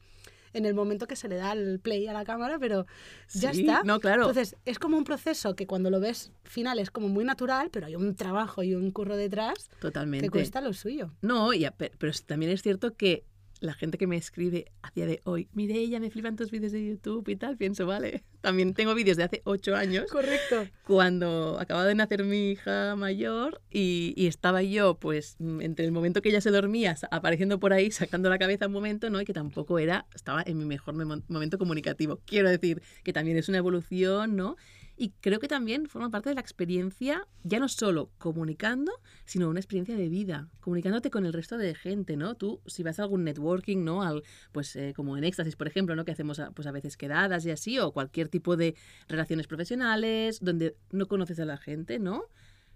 en 0.56 0.66
el 0.66 0.74
momento 0.74 1.06
que 1.08 1.16
se 1.16 1.28
le 1.28 1.36
da 1.36 1.52
el 1.52 1.80
play 1.80 2.08
a 2.08 2.14
la 2.14 2.26
cámara, 2.26 2.58
pero 2.60 2.86
ya 3.34 3.54
Sí, 3.54 3.62
está. 3.62 3.84
no, 3.84 4.00
claro. 4.00 4.24
Entonces, 4.24 4.56
es 4.66 4.80
como 4.80 4.98
un 4.98 5.04
proceso 5.04 5.56
que 5.56 5.68
cuando 5.68 5.90
lo 5.90 6.00
ves 6.00 6.32
final 6.44 6.80
es 6.80 6.90
como 6.92 7.08
muy 7.10 7.24
natural, 7.26 7.70
pero 7.72 7.86
hay 7.88 7.96
un 7.96 8.16
trabajo 8.16 8.64
y 8.64 8.74
un 8.74 8.92
curro 8.92 9.16
detrás 9.18 9.70
Totalmente. 9.80 10.28
que 10.28 10.32
cuesta 10.32 10.62
lo 10.62 10.74
suyo. 10.74 11.12
No, 11.22 11.50
pero 11.98 12.12
también 12.26 12.52
es 12.52 12.62
cierto 12.62 12.96
que 12.96 13.24
la 13.62 13.74
gente 13.74 13.98
que 13.98 14.08
me 14.08 14.18
escribe 14.18 14.66
a 14.82 14.92
día 14.92 15.06
de 15.06 15.22
hoy, 15.24 15.48
mire, 15.54 15.76
ella 15.76 16.00
me 16.00 16.10
flipan 16.10 16.36
tus 16.36 16.52
vídeos 16.52 16.72
de 16.72 16.86
YouTube 16.86 17.28
y 17.30 17.36
tal, 17.36 17.58
pienso, 17.58 17.86
vale. 17.86 18.24
También 18.42 18.74
tengo 18.74 18.94
vídeos 18.94 19.18
de 19.18 19.24
hace 19.24 19.42
ocho 19.46 19.76
años, 19.76 20.12
Correcto. 20.12 20.68
cuando 20.86 21.58
acababa 21.60 21.86
de 21.88 21.96
nacer 21.96 22.24
mi 22.24 22.52
hija 22.52 22.96
mayor 22.96 23.62
y, 23.72 24.14
y 24.16 24.28
estaba 24.28 24.62
yo, 24.62 24.96
pues, 25.00 25.36
mm, 25.40 25.62
entre 25.62 25.86
el 25.86 25.92
momento 25.92 26.22
que 26.22 26.30
ella 26.30 26.42
se 26.42 26.52
dormía, 26.52 26.96
apareciendo 27.12 27.60
por 27.60 27.74
ahí, 27.74 27.92
sacando 27.92 28.30
la 28.30 28.38
cabeza 28.38 28.68
un 28.68 28.74
momento, 28.74 29.10
¿no? 29.10 29.22
Y 29.22 29.26
que 29.26 29.34
tampoco 29.34 29.80
era, 29.80 30.06
estaba 30.14 30.44
en 30.46 30.58
mi 30.58 30.66
mejor 30.66 30.96
momento 31.28 31.58
comunicativo. 31.58 32.20
Quiero 32.26 32.50
decir 32.50 32.82
que 33.04 33.14
también 33.14 33.38
es 33.38 33.50
una 33.50 33.58
evolución, 33.58 34.36
¿no? 34.36 34.58
Y 34.98 35.10
creo 35.20 35.40
que 35.40 35.48
también 35.48 35.88
forma 35.88 36.10
parte 36.10 36.30
de 36.30 36.36
la 36.36 36.42
experiencia, 36.42 37.28
ya 37.44 37.60
no 37.60 37.68
solo 37.68 38.12
comunicando, 38.18 38.94
sino 39.26 39.50
una 39.50 39.60
experiencia 39.60 39.96
de 39.98 40.08
vida, 40.08 40.48
comunicándote 40.62 41.12
con 41.12 41.26
el 41.26 41.34
resto 41.34 41.58
de 41.58 41.76
gente, 41.76 42.16
¿no? 42.16 42.36
Tú, 42.36 42.62
si 42.66 42.82
vas 42.82 43.00
a 43.00 43.04
algún 43.04 43.26
networking, 43.26 43.84
¿no? 43.84 44.04
Al, 44.04 44.24
pues 44.54 44.76
eh, 44.78 44.94
como 44.96 45.18
en 45.18 45.26
Éxtasis, 45.26 45.58
por 45.58 45.68
ejemplo, 45.68 45.96
¿no? 45.96 46.06
Que 46.06 46.12
hacemos 46.14 46.40
a, 46.40 46.52
pues 46.52 46.66
a 46.68 46.72
veces 46.72 46.96
quedadas 46.96 47.46
y 47.46 47.52
así, 47.52 47.78
o 47.78 47.92
cualquier 47.92 48.30
tipo 48.30 48.56
de 48.56 48.76
relaciones 49.10 49.48
profesionales, 49.48 50.40
donde 50.42 50.78
no 50.92 51.08
conoces 51.08 51.40
a 51.40 51.46
la 51.46 51.58
gente, 51.58 52.00
¿no? 52.00 52.24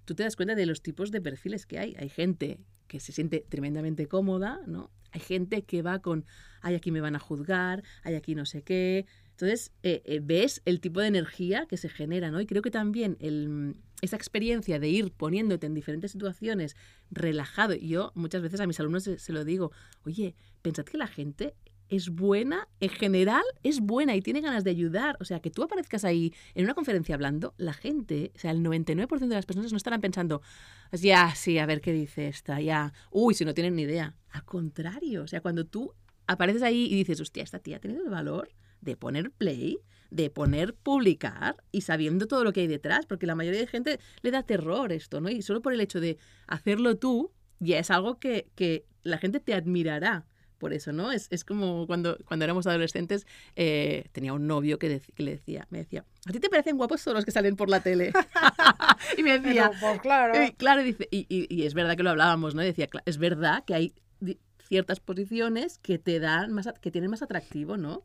Tú 0.04 0.14
te 0.14 0.24
das 0.24 0.36
cuenta 0.36 0.56
de 0.56 0.66
los 0.66 0.82
tipos 0.82 1.12
de 1.12 1.22
perfiles 1.22 1.66
que 1.66 1.80
hay. 1.80 1.96
Hay 1.98 2.10
gente 2.10 2.60
que 2.88 3.00
se 3.00 3.14
siente 3.14 3.46
tremendamente 3.48 4.08
cómoda, 4.08 4.60
¿no? 4.68 4.92
Hay 5.12 5.22
gente 5.22 5.64
que 5.64 5.82
va 5.82 6.00
con, 6.00 6.26
ay, 6.62 6.76
aquí 6.76 6.92
me 6.92 7.00
van 7.00 7.16
a 7.16 7.20
juzgar, 7.20 7.84
ay, 8.04 8.16
aquí 8.16 8.36
no 8.36 8.46
sé 8.46 8.64
qué. 8.64 9.06
Entonces, 9.40 9.72
eh, 9.84 10.02
eh, 10.04 10.20
ves 10.22 10.62
el 10.66 10.82
tipo 10.82 11.00
de 11.00 11.08
energía 11.08 11.66
que 11.66 11.78
se 11.78 11.88
genera, 11.88 12.30
¿no? 12.30 12.42
Y 12.42 12.46
creo 12.46 12.62
que 12.62 12.72
también 12.72 13.16
el, 13.22 13.78
esa 14.02 14.18
experiencia 14.18 14.80
de 14.80 14.90
ir 14.90 15.14
poniéndote 15.14 15.66
en 15.66 15.74
diferentes 15.74 16.12
situaciones 16.12 16.76
relajado. 17.10 17.74
Yo 17.76 18.12
muchas 18.16 18.42
veces 18.42 18.60
a 18.60 18.68
mis 18.68 18.82
alumnos 18.82 19.04
se, 19.04 19.18
se 19.18 19.32
lo 19.32 19.46
digo, 19.46 19.72
oye, 20.04 20.36
pensad 20.62 20.84
que 20.84 20.98
la 20.98 21.08
gente 21.08 21.56
es 21.88 22.10
buena, 22.10 22.68
en 22.82 22.90
general 22.90 23.44
es 23.64 23.80
buena 23.80 24.14
y 24.14 24.22
tiene 24.22 24.42
ganas 24.42 24.66
de 24.66 24.72
ayudar. 24.72 25.16
O 25.22 25.24
sea, 25.24 25.40
que 25.40 25.50
tú 25.50 25.64
aparezcas 25.64 26.04
ahí 26.04 26.34
en 26.54 26.66
una 26.66 26.74
conferencia 26.74 27.16
hablando, 27.16 27.54
la 27.56 27.72
gente, 27.72 28.34
o 28.36 28.40
sea, 28.40 28.52
el 28.52 28.62
99% 28.62 29.20
de 29.20 29.36
las 29.36 29.46
personas 29.46 29.72
no 29.72 29.78
estarán 29.78 30.02
pensando, 30.02 30.42
ya, 30.92 31.34
sí, 31.34 31.60
a 31.60 31.66
ver 31.66 31.80
qué 31.80 31.94
dice 31.94 32.28
esta, 32.28 32.60
ya, 32.60 32.92
uy, 33.10 33.34
si 33.36 33.46
no 33.46 33.54
tienen 33.54 33.78
ni 33.78 33.84
idea. 33.84 34.18
Al 34.32 34.44
contrario, 34.44 35.24
o 35.24 35.28
sea, 35.28 35.40
cuando 35.40 35.66
tú 35.66 35.94
apareces 36.28 36.62
ahí 36.62 36.88
y 36.92 36.96
dices, 36.96 37.22
hostia, 37.22 37.42
esta 37.42 37.60
tía 37.60 37.78
ha 37.78 37.80
tenido 37.80 38.04
el 38.04 38.10
valor 38.10 38.50
de 38.82 38.96
poner 38.96 39.32
play, 39.32 39.80
de 40.12 40.30
poner 40.30 40.74
publicar 40.76 41.58
y 41.72 41.82
sabiendo 41.82 42.28
todo 42.28 42.44
lo 42.44 42.52
que 42.54 42.62
hay 42.62 42.68
detrás, 42.68 43.06
porque 43.06 43.28
la 43.28 43.36
mayoría 43.36 43.60
de 43.60 43.68
gente 43.68 44.00
le 44.22 44.32
da 44.32 44.44
terror 44.44 44.92
esto, 44.92 45.22
¿no? 45.22 45.30
Y 45.30 45.42
solo 45.42 45.62
por 45.62 45.74
el 45.74 45.82
hecho 45.82 46.00
de 46.00 46.18
hacerlo 46.48 46.96
tú, 46.98 47.32
ya 47.60 47.78
es 47.80 47.92
algo 47.92 48.20
que, 48.20 48.48
que 48.56 48.86
la 49.04 49.18
gente 49.18 49.40
te 49.40 49.54
admirará 49.54 50.26
por 50.58 50.74
eso, 50.74 50.92
¿no? 50.92 51.12
Es, 51.14 51.28
es 51.30 51.46
como 51.46 51.88
cuando, 51.88 52.18
cuando 52.26 52.44
éramos 52.44 52.68
adolescentes, 52.68 53.26
eh, 53.56 54.06
tenía 54.12 54.34
un 54.34 54.46
novio 54.46 54.78
que, 54.78 55.00
dec- 55.00 55.14
que 55.14 55.24
le 55.24 55.32
decía, 55.32 55.68
me 55.70 55.78
decía, 55.78 56.04
¿a 56.26 56.32
ti 56.34 56.40
te 56.40 56.50
parecen 56.50 56.76
guapos 56.76 57.02
todos 57.04 57.16
los 57.16 57.24
que 57.26 57.32
salen 57.32 57.56
por 57.56 57.70
la 57.70 57.80
tele? 57.82 58.12
y 59.18 59.24
me 59.24 59.40
decía, 59.40 59.72
pues 59.80 60.02
claro. 60.02 60.44
y 60.44 60.52
claro, 60.54 60.84
dice, 60.84 61.08
y, 61.12 61.26
y- 61.30 61.48
y 61.54 61.66
es 61.66 61.74
verdad 61.74 61.96
que 61.96 62.04
lo 62.04 62.10
hablábamos, 62.10 62.56
¿no? 62.56 62.62
Y 62.64 62.66
decía, 62.66 62.90
"Cla- 62.90 63.04
es 63.06 63.18
verdad 63.20 63.64
que 63.66 63.74
hay 63.74 63.94
ciertas 64.68 65.00
posiciones 65.00 65.78
que 65.80 65.98
te 65.98 66.20
dan 66.20 66.52
más, 66.52 66.68
que 66.82 66.92
tienen 66.92 67.10
más 67.10 67.22
atractivo, 67.22 67.78
¿no? 67.78 68.04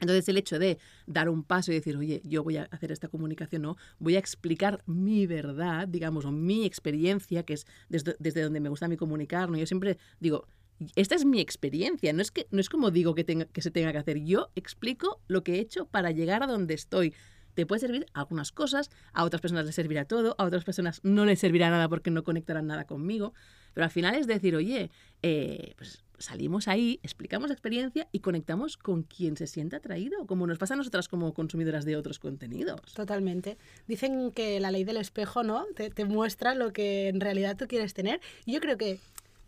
Entonces 0.00 0.28
el 0.28 0.36
hecho 0.36 0.58
de 0.58 0.78
dar 1.06 1.28
un 1.28 1.42
paso 1.42 1.72
y 1.72 1.74
decir, 1.74 1.96
oye, 1.96 2.20
yo 2.24 2.44
voy 2.44 2.58
a 2.58 2.64
hacer 2.64 2.92
esta 2.92 3.08
comunicación, 3.08 3.62
no, 3.62 3.76
voy 3.98 4.16
a 4.16 4.18
explicar 4.18 4.82
mi 4.86 5.26
verdad, 5.26 5.88
digamos, 5.88 6.24
o 6.26 6.32
mi 6.32 6.66
experiencia, 6.66 7.44
que 7.44 7.54
es 7.54 7.66
desde, 7.88 8.14
desde 8.18 8.42
donde 8.42 8.60
me 8.60 8.68
gusta 8.68 8.88
mí 8.88 8.96
comunicar, 8.96 9.48
¿no? 9.48 9.56
Yo 9.56 9.66
siempre 9.66 9.96
digo, 10.20 10.46
esta 10.94 11.14
es 11.14 11.24
mi 11.24 11.40
experiencia, 11.40 12.12
no 12.12 12.20
es, 12.20 12.30
que, 12.30 12.46
no 12.50 12.60
es 12.60 12.68
como 12.68 12.90
digo 12.90 13.14
que, 13.14 13.24
tenga, 13.24 13.46
que 13.46 13.62
se 13.62 13.70
tenga 13.70 13.92
que 13.92 13.98
hacer, 13.98 14.22
yo 14.22 14.50
explico 14.54 15.20
lo 15.28 15.42
que 15.42 15.54
he 15.54 15.60
hecho 15.60 15.86
para 15.86 16.10
llegar 16.10 16.42
a 16.42 16.46
donde 16.46 16.74
estoy. 16.74 17.14
te 17.54 17.64
puede 17.64 17.80
servir 17.80 18.06
algunas 18.12 18.52
cosas, 18.52 18.90
a 19.14 19.24
otras 19.24 19.40
personas 19.40 19.64
les 19.64 19.74
servirá 19.74 20.04
todo, 20.04 20.34
a 20.36 20.44
otras 20.44 20.64
personas 20.64 21.00
no 21.02 21.24
les 21.24 21.38
servirá 21.38 21.70
nada 21.70 21.88
porque 21.88 22.10
no 22.10 22.22
conectarán 22.22 22.66
nada 22.66 22.84
conmigo. 22.84 23.32
Pero 23.72 23.84
al 23.84 23.90
final 23.90 24.14
es 24.14 24.26
decir, 24.26 24.54
oye, 24.56 24.90
eh, 25.22 25.74
pues 25.76 26.04
salimos 26.18 26.68
ahí, 26.68 27.00
explicamos 27.02 27.48
la 27.48 27.54
experiencia 27.54 28.08
y 28.12 28.20
conectamos 28.20 28.76
con 28.76 29.02
quien 29.02 29.36
se 29.36 29.46
siente 29.46 29.76
atraído, 29.76 30.26
como 30.26 30.46
nos 30.46 30.58
pasa 30.58 30.74
a 30.74 30.76
nosotras 30.76 31.08
como 31.08 31.34
consumidoras 31.34 31.84
de 31.84 31.96
otros 31.96 32.18
contenidos. 32.18 32.80
Totalmente. 32.94 33.56
Dicen 33.86 34.30
que 34.32 34.60
la 34.60 34.70
ley 34.70 34.84
del 34.84 34.96
espejo, 34.96 35.42
¿no? 35.42 35.64
Te, 35.74 36.04
muestra 36.04 36.54
lo 36.54 36.72
que 36.72 37.08
en 37.08 37.20
realidad 37.20 37.56
tú 37.56 37.66
quieres 37.66 37.94
tener. 37.94 38.20
Yo 38.46 38.60
creo 38.60 38.76
que 38.76 38.98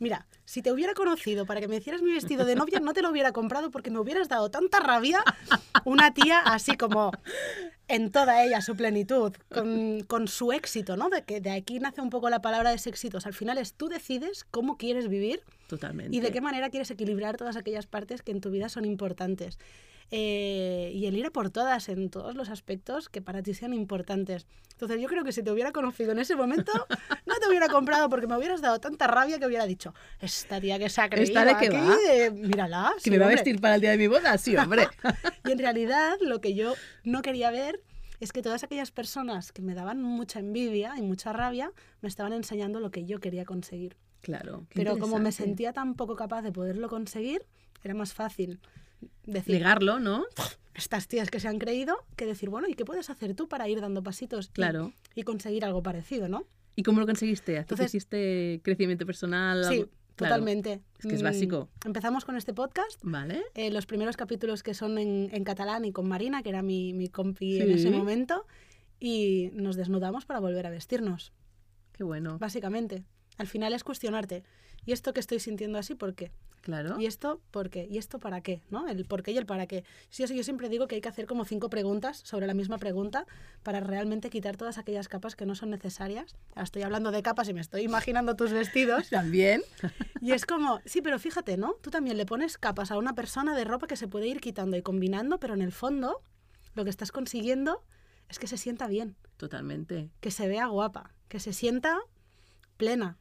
Mira, 0.01 0.29
si 0.45 0.63
te 0.63 0.71
hubiera 0.71 0.95
conocido 0.95 1.45
para 1.45 1.61
que 1.61 1.67
me 1.67 1.75
hicieras 1.75 2.03
mi 2.03 2.13
vestido 2.13 2.45
de 2.45 2.55
novia, 2.55 2.79
no 2.79 2.95
te 2.95 3.03
lo 3.03 3.11
hubiera 3.11 3.33
comprado 3.33 3.73
porque 3.73 3.91
me 3.91 3.99
hubieras 3.99 4.29
dado 4.29 4.49
tanta 4.49 4.79
rabia 4.79 5.25
una 5.85 6.15
tía 6.15 6.39
así 6.39 6.77
como 6.77 7.11
en 7.89 8.13
toda 8.13 8.45
ella, 8.45 8.61
su 8.61 8.77
plenitud, 8.77 9.35
con, 9.53 10.03
con 10.03 10.29
su 10.29 10.53
éxito, 10.53 10.97
¿no? 10.97 11.11
De 11.11 11.25
que 11.25 11.41
de 11.41 11.51
aquí 11.51 11.81
nace 11.81 12.01
un 12.01 12.11
poco 12.11 12.31
la 12.31 12.41
palabra 12.41 12.71
de 12.71 12.77
éxitos. 12.77 13.27
Al 13.27 13.35
final 13.35 13.59
es 13.59 13.73
tú 13.73 13.89
decides 13.89 14.47
cómo 14.49 14.77
quieres 14.77 15.09
vivir 15.09 15.43
Totalmente. 15.69 16.17
y 16.17 16.21
de 16.21 16.33
qué 16.33 16.41
manera 16.41 16.69
quieres 16.71 16.91
equilibrar 16.91 17.37
todas 17.37 17.57
aquellas 17.57 17.87
partes 17.87 18.23
que 18.23 18.33
en 18.33 18.41
tu 18.41 18.51
vida 18.51 18.69
son 18.69 18.85
importantes. 18.85 19.59
Eh, 20.11 20.91
y 20.95 21.05
el 21.05 21.17
ir 21.19 21.27
a 21.27 21.31
por 21.31 21.51
todas 21.51 21.91
en 21.91 22.09
todos 22.09 22.35
los 22.35 22.49
aspectos 22.49 23.11
que 23.11 23.21
para 23.21 23.43
ti 23.43 23.53
sean 23.53 23.75
importantes. 23.75 24.47
Entonces 24.73 24.99
yo 25.03 25.07
creo 25.07 25.23
que 25.23 25.33
si 25.33 25.43
te 25.43 25.51
hubiera 25.53 25.71
conocido 25.71 26.13
en 26.13 26.19
ese 26.19 26.35
momento, 26.35 26.73
no 27.27 27.35
te 27.39 27.47
hubiera 27.49 27.69
comprado 27.69 28.09
porque 28.09 28.27
me 28.27 28.37
hubieras 28.39 28.63
dado 28.63 28.81
tanta 28.81 29.07
rabia 29.07 29.39
que 29.39 29.45
hubiera 29.47 29.67
dicho, 29.67 29.93
esta 30.21 30.61
tía 30.63 30.79
que 30.79 30.89
se 30.89 31.03
ha 31.03 31.11
creído 31.11 31.29
¿Esta 31.39 31.45
de 31.45 31.57
qué 31.59 31.67
aquí, 31.67 31.77
va? 31.77 31.97
de- 31.97 32.31
mírala. 32.31 32.93
¿Que 32.97 33.01
sí, 33.03 33.11
me 33.11 33.19
va 33.19 33.25
a 33.25 33.29
hombre". 33.29 33.37
vestir 33.43 33.61
para 33.61 33.75
el 33.75 33.83
día 33.83 33.91
de 33.91 33.99
mi 33.99 34.07
boda? 34.07 34.39
Sí, 34.39 34.57
hombre. 34.57 34.89
Y 35.47 35.53
en 35.53 35.59
realidad 35.59 36.17
lo 36.23 36.41
que 36.41 36.55
yo 36.55 36.75
no 37.05 37.21
quería 37.21 37.51
ver 37.51 37.83
es 38.21 38.33
que 38.33 38.41
todas 38.43 38.65
aquellas 38.65 38.91
personas 38.91 39.53
que 39.53 39.61
me 39.63 39.75
daban 39.75 40.03
mucha 40.03 40.39
envidia 40.41 40.95
y 40.97 41.03
mucha 41.03 41.33
rabia 41.35 41.71
me 42.01 42.09
estaban 42.09 42.33
enseñando 42.33 42.81
lo 42.81 42.91
que 42.91 43.05
yo 43.05 43.21
quería 43.21 43.45
conseguir. 43.45 43.97
Claro. 44.21 44.67
Pero 44.75 44.99
como 44.99 45.19
me 45.19 45.33
sentía 45.33 45.73
tan 45.73 45.95
poco 45.95 46.17
capaz 46.17 46.43
de 46.43 46.53
poderlo 46.53 46.89
conseguir, 46.89 47.43
era 47.85 47.95
más 47.95 48.13
fácil 48.15 48.61
decir, 49.25 49.55
Negarlo, 49.55 50.01
¿no? 50.01 50.25
estas 50.75 51.09
tías 51.09 51.31
que 51.31 51.41
se 51.41 51.49
han 51.49 51.59
creído, 51.59 51.97
que 52.17 52.25
decir, 52.27 52.49
bueno, 52.51 52.69
¿y 52.69 52.75
qué 52.75 52.85
puedes 52.85 53.11
hacer 53.11 53.35
tú 53.35 53.49
para 53.49 53.69
ir 53.69 53.81
dando 53.81 54.03
pasitos 54.03 54.47
y- 54.47 54.53
Claro. 54.53 54.93
y, 55.15 55.23
conseguir 55.25 55.65
algo 55.65 55.83
parecido, 55.83 56.29
¿no? 56.29 56.47
¿Y 56.77 56.83
cómo 56.85 57.01
lo 57.01 57.07
conseguiste? 57.07 57.55
¿Tú 57.55 57.59
Entonces- 57.61 57.87
hiciste 57.95 58.61
crecimiento 58.63 59.05
personal? 59.05 59.65
Sí, 59.65 59.75
algo? 59.81 59.91
Claro. 60.15 60.35
totalmente. 60.35 60.81
Es 60.99 61.07
que 61.07 61.15
es 61.15 61.23
Mm, 61.23 61.25
básico. 61.25 61.69
Empezamos 61.85 62.25
con 62.25 62.37
este 62.37 62.53
podcast. 62.53 62.99
Vale. 63.03 63.43
eh, 63.55 63.71
los 63.71 63.87
primeros 63.87 64.17
capítulos 64.17 64.63
que 64.65 64.75
son 64.75 64.99
en, 64.99 65.29
en 65.33 65.45
catalán 65.45 65.85
y 65.85 65.93
con 65.93 66.09
Marina, 66.09 66.43
que 66.43 66.49
era 66.49 66.61
mi, 66.63 66.93
mi 66.93 67.09
compi 67.09 67.61
en 67.61 67.71
ese 67.71 67.91
momento, 67.91 68.45
y 69.01 69.51
nos 69.55 69.77
desnudamos 69.77 70.27
para 70.27 70.41
volver 70.41 70.67
a 70.67 70.71
vestirnos, 70.71 71.33
Qué 71.93 72.03
bueno. 72.05 72.37
básicamente. 72.39 73.05
Al 73.39 73.47
final 73.47 73.73
es 73.73 73.85
cuestionarte, 73.85 74.45
¿y 74.85 74.93
esto 74.93 75.13
que 75.15 75.21
estoy 75.21 75.41
sintiendo 75.41 75.79
así 75.79 75.95
por 75.95 76.15
qué? 76.15 76.31
Claro. 76.61 77.01
¿Y 77.01 77.07
esto 77.07 77.41
por 77.51 77.71
qué? 77.71 77.87
¿Y 77.89 77.99
esto 77.99 78.19
para 78.19 78.41
qué? 78.43 78.61
¿no? 78.69 78.89
El 78.89 79.05
por 79.05 79.23
qué 79.23 79.31
y 79.31 79.39
el 79.39 79.47
para 79.47 79.67
qué. 79.67 79.85
Sí, 80.11 80.25
eso 80.25 80.35
yo 80.35 80.43
siempre 80.43 80.69
digo 80.69 80.87
que 80.87 80.97
hay 80.97 81.01
que 81.01 81.09
hacer 81.09 81.27
como 81.27 81.45
cinco 81.45 81.71
preguntas 81.71 82.19
sobre 82.19 82.47
la 82.47 82.53
misma 82.53 82.79
pregunta 82.79 83.27
para 83.63 83.81
realmente 83.81 84.29
quitar 84.29 84.57
todas 84.57 84.77
aquellas 84.77 85.09
capas 85.09 85.37
que 85.37 85.47
no 85.47 85.55
son 85.55 85.71
necesarias. 85.71 86.37
Ahora 86.51 86.65
estoy 86.65 86.83
hablando 86.83 87.11
de 87.11 87.23
capas 87.23 87.49
y 87.49 87.55
me 87.55 87.61
estoy 87.61 87.83
imaginando 87.83 88.37
tus 88.37 88.53
vestidos. 88.53 89.09
También. 89.11 89.63
Y 90.21 90.33
es 90.33 90.45
como, 90.47 90.81
sí, 90.85 91.01
pero 91.01 91.21
fíjate, 91.21 91.57
¿no? 91.57 91.75
Tú 91.81 91.91
también 91.91 92.17
le 92.17 92.27
pones 92.27 92.59
capas 92.59 92.91
a 92.91 92.99
una 92.99 93.15
persona 93.15 93.55
de 93.55 93.65
ropa 93.65 93.87
que 93.87 93.95
se 93.95 94.09
puede 94.09 94.27
ir 94.27 94.41
quitando 94.41 94.77
y 94.77 94.83
combinando, 94.83 95.39
pero 95.39 95.55
en 95.55 95.63
el 95.63 95.71
fondo 95.71 96.23
lo 96.75 96.83
que 96.83 96.91
estás 96.91 97.13
consiguiendo 97.13 97.85
es 98.29 98.41
que 98.41 98.49
se 98.49 98.57
sienta 98.57 98.89
bien, 98.89 99.17
Totalmente. 99.37 100.11
que 100.21 100.33
se 100.33 100.49
vea 100.49 100.67
guapa, 100.67 101.15
que 101.29 101.39
se 101.39 101.53
sienta 101.53 101.99
plena. 102.77 103.17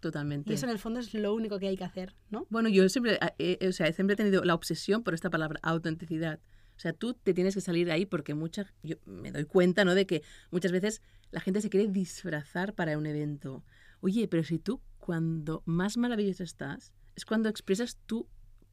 Totalmente. 0.00 0.50
Y 0.50 0.54
eso 0.54 0.64
en 0.66 0.72
el 0.72 0.78
fondo 0.78 0.98
es 1.00 1.12
lo 1.14 1.34
único 1.34 1.58
que 1.58 1.68
hay 1.68 1.76
que 1.76 1.84
hacer, 1.84 2.14
¿no? 2.30 2.46
Bueno, 2.50 2.68
yo 2.68 2.88
siempre, 2.88 3.18
eh, 3.38 3.58
eh, 3.60 3.68
o 3.68 3.72
sea, 3.72 3.92
siempre 3.92 4.14
he 4.14 4.16
tenido 4.16 4.42
la 4.44 4.54
obsesión 4.54 5.02
por 5.02 5.12
esta 5.14 5.28
palabra, 5.30 5.60
autenticidad. 5.62 6.40
O 6.76 6.80
sea, 6.80 6.94
tú 6.94 7.12
te 7.14 7.34
tienes 7.34 7.54
que 7.54 7.60
salir 7.60 7.90
ahí 7.90 8.06
porque 8.06 8.32
mucha, 8.34 8.72
yo 8.82 8.96
me 9.04 9.30
doy 9.30 9.44
cuenta, 9.44 9.84
¿no? 9.84 9.94
De 9.94 10.06
que 10.06 10.22
muchas 10.50 10.72
veces 10.72 11.02
la 11.30 11.40
gente 11.40 11.60
se 11.60 11.68
quiere 11.68 11.88
disfrazar 11.88 12.74
para 12.74 12.96
un 12.96 13.04
evento. 13.06 13.62
Oye, 14.00 14.26
pero 14.28 14.42
si 14.44 14.58
tú 14.58 14.80
cuando 14.98 15.62
más 15.66 15.98
maravillosa 15.98 16.44
estás, 16.44 16.94
es 17.16 17.26
cuando 17.26 17.48
expresas 17.50 17.98
tu 18.06 18.26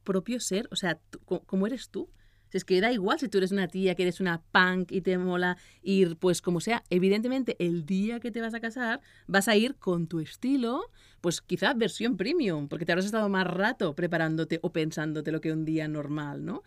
propio 0.04 0.40
ser, 0.40 0.66
o 0.70 0.76
sea, 0.76 0.98
tú- 1.10 1.20
co- 1.26 1.44
como 1.44 1.66
eres 1.66 1.90
tú. 1.90 2.08
Si 2.50 2.58
es 2.58 2.64
que 2.64 2.80
da 2.80 2.92
igual 2.92 3.18
si 3.18 3.28
tú 3.28 3.38
eres 3.38 3.52
una 3.52 3.68
tía, 3.68 3.94
que 3.94 4.02
eres 4.02 4.20
una 4.20 4.42
punk 4.52 4.92
y 4.92 5.00
te 5.00 5.18
mola 5.18 5.56
ir, 5.82 6.16
pues 6.16 6.40
como 6.42 6.60
sea. 6.60 6.82
Evidentemente, 6.90 7.56
el 7.58 7.84
día 7.84 8.20
que 8.20 8.30
te 8.30 8.40
vas 8.40 8.54
a 8.54 8.60
casar, 8.60 9.00
vas 9.26 9.48
a 9.48 9.56
ir 9.56 9.74
con 9.76 10.06
tu 10.06 10.20
estilo, 10.20 10.90
pues 11.20 11.40
quizá 11.40 11.74
versión 11.74 12.16
premium, 12.16 12.68
porque 12.68 12.84
te 12.84 12.92
habrás 12.92 13.06
estado 13.06 13.28
más 13.28 13.46
rato 13.46 13.94
preparándote 13.94 14.60
o 14.62 14.72
pensándote 14.72 15.32
lo 15.32 15.40
que 15.40 15.52
un 15.52 15.64
día 15.64 15.88
normal, 15.88 16.44
¿no? 16.44 16.62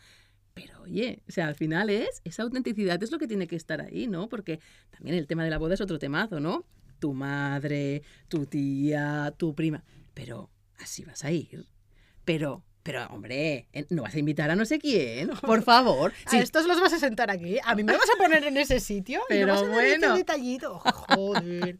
Pero 0.53 0.81
oye, 0.81 1.23
o 1.27 1.31
sea, 1.31 1.47
al 1.47 1.55
final 1.55 1.89
es, 1.89 2.21
esa 2.25 2.43
autenticidad 2.43 3.01
es 3.01 3.11
lo 3.11 3.19
que 3.19 3.27
tiene 3.27 3.47
que 3.47 3.55
estar 3.55 3.81
ahí, 3.81 4.07
¿no? 4.07 4.27
Porque 4.27 4.59
también 4.89 5.15
el 5.15 5.27
tema 5.27 5.43
de 5.43 5.49
la 5.49 5.57
boda 5.57 5.75
es 5.75 5.81
otro 5.81 5.97
temazo, 5.97 6.39
¿no? 6.39 6.65
Tu 6.99 7.13
madre, 7.13 8.03
tu 8.27 8.45
tía, 8.45 9.33
tu 9.37 9.55
prima. 9.55 9.83
Pero 10.13 10.49
así 10.77 11.05
vas 11.05 11.23
a 11.23 11.31
ir. 11.31 11.67
Pero, 12.25 12.63
pero, 12.83 13.05
hombre, 13.07 13.67
eh, 13.73 13.85
no 13.89 14.03
vas 14.03 14.15
a 14.15 14.19
invitar 14.19 14.49
a 14.51 14.55
no 14.55 14.65
sé 14.65 14.79
quién, 14.79 15.29
por 15.41 15.61
favor. 15.63 16.13
¿A 16.25 16.29
Sí, 16.31 16.37
estos 16.37 16.65
los 16.67 16.79
vas 16.79 16.93
a 16.93 16.99
sentar 16.99 17.29
aquí? 17.31 17.57
¿A 17.63 17.75
mí 17.75 17.83
me 17.83 17.93
vas 17.93 18.09
a 18.13 18.17
poner 18.17 18.43
en 18.43 18.57
ese 18.57 18.79
sitio? 18.79 19.19
¿Y 19.29 19.33
Pero 19.33 19.47
vas 19.53 19.61
a 19.63 19.67
dar 19.67 19.85
este 19.85 19.99
bueno. 19.99 20.17
detallito? 20.17 20.79
Joder. 20.93 21.77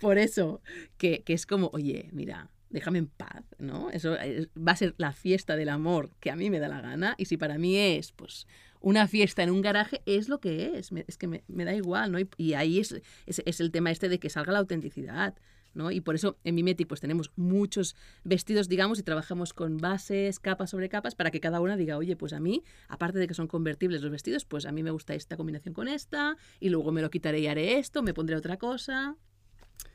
Por 0.00 0.18
eso, 0.18 0.60
que, 0.98 1.22
que 1.22 1.32
es 1.32 1.46
como, 1.46 1.68
oye, 1.72 2.08
mira, 2.12 2.50
déjame 2.70 2.98
en 2.98 3.06
paz, 3.06 3.42
¿no? 3.58 3.90
Eso 3.90 4.16
es- 4.16 4.48
va 4.56 4.72
a 4.72 4.76
ser 4.76 4.94
la 4.98 5.12
fiesta 5.12 5.56
del 5.56 5.68
amor 5.68 6.10
que 6.20 6.30
a 6.30 6.36
mí 6.36 6.50
me 6.50 6.58
da 6.58 6.68
la 6.68 6.80
gana. 6.80 7.14
Y 7.18 7.26
si 7.26 7.36
para 7.36 7.58
mí 7.58 7.76
es, 7.76 8.12
pues, 8.12 8.46
una 8.80 9.08
fiesta 9.08 9.42
en 9.42 9.50
un 9.50 9.62
garaje, 9.62 10.02
es 10.06 10.28
lo 10.28 10.40
que 10.40 10.76
es. 10.78 10.92
Me- 10.92 11.04
es 11.08 11.16
que 11.16 11.26
me, 11.26 11.42
me 11.48 11.64
da 11.64 11.74
igual, 11.74 12.12
¿no? 12.12 12.18
Y, 12.20 12.28
y 12.36 12.54
ahí 12.54 12.78
es, 12.78 12.92
es, 13.26 13.42
es 13.44 13.60
el 13.60 13.70
tema 13.70 13.90
este 13.90 14.08
de 14.08 14.18
que 14.18 14.30
salga 14.30 14.52
la 14.52 14.58
autenticidad. 14.58 15.34
¿No? 15.76 15.90
Y 15.90 16.00
por 16.00 16.14
eso 16.14 16.38
en 16.42 16.54
Mimetic 16.54 16.88
pues 16.88 17.00
tenemos 17.00 17.30
muchos 17.36 17.94
vestidos, 18.24 18.68
digamos, 18.68 18.98
y 18.98 19.02
trabajamos 19.02 19.52
con 19.52 19.76
bases, 19.76 20.40
capas 20.40 20.70
sobre 20.70 20.88
capas, 20.88 21.14
para 21.14 21.30
que 21.30 21.40
cada 21.40 21.60
una 21.60 21.76
diga, 21.76 21.96
oye, 21.96 22.16
pues 22.16 22.32
a 22.32 22.40
mí, 22.40 22.64
aparte 22.88 23.18
de 23.18 23.28
que 23.28 23.34
son 23.34 23.46
convertibles 23.46 24.02
los 24.02 24.10
vestidos, 24.10 24.44
pues 24.44 24.66
a 24.66 24.72
mí 24.72 24.82
me 24.82 24.90
gusta 24.90 25.14
esta 25.14 25.36
combinación 25.36 25.74
con 25.74 25.86
esta, 25.88 26.36
y 26.58 26.70
luego 26.70 26.90
me 26.92 27.02
lo 27.02 27.10
quitaré 27.10 27.40
y 27.40 27.46
haré 27.46 27.78
esto, 27.78 28.02
me 28.02 28.14
pondré 28.14 28.36
otra 28.36 28.56
cosa. 28.56 29.16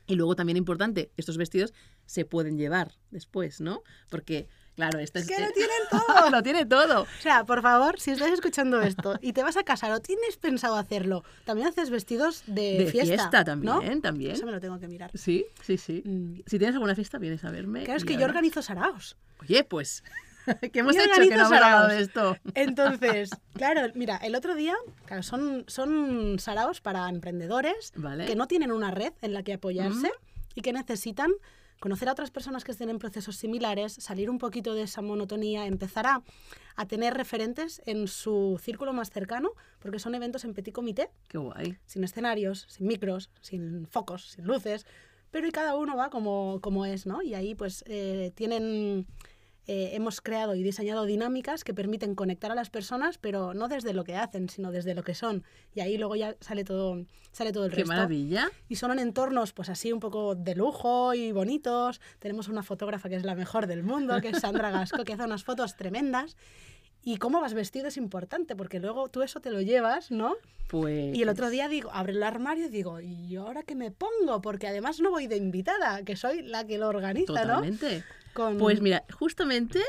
Y 0.07 0.15
luego 0.15 0.35
también 0.35 0.57
importante, 0.57 1.11
estos 1.17 1.37
vestidos 1.37 1.73
se 2.05 2.25
pueden 2.25 2.57
llevar 2.57 2.93
después, 3.11 3.61
¿no? 3.61 3.83
Porque, 4.09 4.47
claro, 4.75 4.99
esta 4.99 5.19
Es 5.19 5.29
es... 5.29 5.35
que 5.35 5.41
lo 5.43 5.51
tienen 5.53 5.77
todo. 5.89 6.29
lo 6.31 6.43
tiene 6.43 6.65
todo. 6.65 7.01
O 7.03 7.21
sea, 7.21 7.43
por 7.45 7.61
favor, 7.61 7.99
si 7.99 8.11
estás 8.11 8.31
escuchando 8.31 8.81
esto 8.81 9.17
y 9.21 9.33
te 9.33 9.43
vas 9.43 9.57
a 9.57 9.63
casar 9.63 9.91
o 9.91 9.99
tienes 9.99 10.37
pensado 10.37 10.75
hacerlo, 10.75 11.23
también 11.45 11.67
haces 11.67 11.89
vestidos 11.89 12.43
de, 12.47 12.79
De 12.79 12.85
fiesta. 12.87 13.15
fiesta, 13.15 13.43
también, 13.43 13.73
¿no? 13.73 14.01
también. 14.01 14.31
Eso 14.31 14.45
me 14.45 14.51
lo 14.51 14.59
tengo 14.59 14.79
que 14.79 14.87
mirar. 14.87 15.11
Sí, 15.13 15.45
sí, 15.61 15.77
sí. 15.77 16.01
Mm. 16.05 16.41
Si 16.45 16.57
tienes 16.57 16.75
alguna 16.75 16.95
fiesta, 16.95 17.17
vienes 17.17 17.43
a 17.43 17.51
verme. 17.51 17.83
Claro, 17.83 17.97
es 17.97 18.05
que 18.05 18.17
yo 18.17 18.25
organizo 18.25 18.61
saraos. 18.61 19.17
Oye, 19.41 19.63
pues, 19.63 20.03
¿qué 20.73 20.79
hemos 20.79 20.95
Yo 20.95 21.01
hecho 21.03 21.21
que 21.21 21.29
no 21.29 21.35
hemos 21.35 21.51
hablado 21.51 21.87
de 21.89 22.01
esto? 22.01 22.37
Entonces, 22.55 23.29
claro, 23.55 23.91
mira, 23.95 24.17
el 24.17 24.35
otro 24.35 24.55
día, 24.55 24.75
claro, 25.05 25.23
son, 25.23 25.65
son 25.67 26.37
saraos 26.39 26.81
para 26.81 27.09
emprendedores 27.09 27.91
Vale. 27.95 28.25
que 28.25 28.35
no 28.35 28.47
tienen 28.47 28.71
una 28.71 28.91
red 28.91 29.13
en 29.21 29.33
la 29.33 29.43
que 29.43 29.53
apoyarse 29.53 30.11
y 30.55 30.61
que 30.61 30.73
necesitan 30.73 31.31
conocer 31.81 32.07
a 32.07 32.11
otras 32.13 32.29
personas 32.29 32.63
que 32.63 32.71
estén 32.71 32.89
en 32.89 32.99
procesos 32.99 33.35
similares, 33.35 33.93
salir 33.93 34.29
un 34.29 34.37
poquito 34.37 34.75
de 34.75 34.83
esa 34.83 35.01
monotonía, 35.01 35.65
empezar 35.65 36.05
a, 36.05 36.21
a 36.75 36.85
tener 36.85 37.15
referentes 37.15 37.81
en 37.87 38.07
su 38.07 38.61
círculo 38.61 38.93
más 38.93 39.09
cercano, 39.09 39.49
porque 39.79 39.97
son 39.97 40.13
eventos 40.13 40.45
en 40.45 40.53
petit 40.53 40.73
comité, 40.73 41.09
Qué 41.27 41.39
guay. 41.39 41.77
sin 41.87 42.03
escenarios, 42.03 42.67
sin 42.69 42.85
micros, 42.85 43.31
sin 43.41 43.87
focos, 43.87 44.29
sin 44.29 44.45
luces, 44.45 44.85
pero 45.31 45.47
y 45.47 45.51
cada 45.51 45.75
uno 45.75 45.97
va 45.97 46.11
como, 46.11 46.59
como 46.61 46.85
es, 46.85 47.07
¿no? 47.07 47.23
Y 47.23 47.33
ahí 47.33 47.55
pues 47.55 47.83
eh, 47.87 48.31
tienen, 48.35 49.07
eh, 49.67 49.91
hemos 49.93 50.21
creado 50.21 50.55
y 50.55 50.63
diseñado 50.63 51.05
dinámicas 51.05 51.63
que 51.63 51.73
permiten 51.73 52.15
conectar 52.15 52.51
a 52.51 52.55
las 52.55 52.69
personas, 52.69 53.17
pero 53.17 53.53
no 53.53 53.67
desde 53.67 53.93
lo 53.93 54.03
que 54.03 54.15
hacen, 54.15 54.49
sino 54.49 54.71
desde 54.71 54.95
lo 54.95 55.03
que 55.03 55.13
son. 55.13 55.43
Y 55.75 55.81
ahí 55.81 55.97
luego 55.97 56.15
ya 56.15 56.35
sale 56.39 56.63
todo, 56.63 57.05
sale 57.31 57.51
todo 57.51 57.65
el 57.65 57.71
Qué 57.71 57.77
resto. 57.77 57.93
maravilla. 57.93 58.49
Y 58.69 58.75
son 58.75 58.91
en 58.91 58.99
entornos 58.99 59.53
pues 59.53 59.69
así 59.69 59.91
un 59.93 59.99
poco 59.99 60.35
de 60.35 60.55
lujo 60.55 61.13
y 61.13 61.31
bonitos. 61.31 62.01
Tenemos 62.19 62.47
una 62.47 62.63
fotógrafa 62.63 63.07
que 63.07 63.15
es 63.15 63.23
la 63.23 63.35
mejor 63.35 63.67
del 63.67 63.83
mundo, 63.83 64.19
que 64.19 64.29
es 64.29 64.39
Sandra 64.39 64.71
Gasco, 64.71 65.03
que 65.03 65.13
hace 65.13 65.23
unas 65.23 65.43
fotos 65.43 65.75
tremendas. 65.75 66.35
Y 67.03 67.17
cómo 67.17 67.41
vas 67.41 67.53
vestido 67.53 67.87
es 67.87 67.97
importante, 67.97 68.55
porque 68.55 68.79
luego 68.79 69.09
tú 69.09 69.23
eso 69.23 69.39
te 69.39 69.49
lo 69.49 69.61
llevas, 69.61 70.11
¿no? 70.11 70.35
Pues. 70.67 71.15
Y 71.15 71.23
el 71.23 71.29
otro 71.29 71.49
día 71.49 71.67
digo, 71.67 71.89
abro 71.93 72.11
el 72.13 72.23
armario 72.23 72.67
y 72.67 72.69
digo, 72.69 72.99
¿y 73.01 73.35
ahora 73.35 73.63
qué 73.63 73.75
me 73.75 73.91
pongo? 73.91 74.41
Porque 74.41 74.67
además 74.67 74.99
no 74.99 75.09
voy 75.09 75.27
de 75.27 75.35
invitada, 75.37 76.03
que 76.03 76.15
soy 76.15 76.43
la 76.43 76.65
que 76.65 76.77
lo 76.77 76.87
organiza, 76.87 77.25
Totalmente. 77.25 77.97
¿no? 77.97 78.03
Con... 78.33 78.57
Pues 78.57 78.81
mira, 78.81 79.03
justamente 79.11 79.79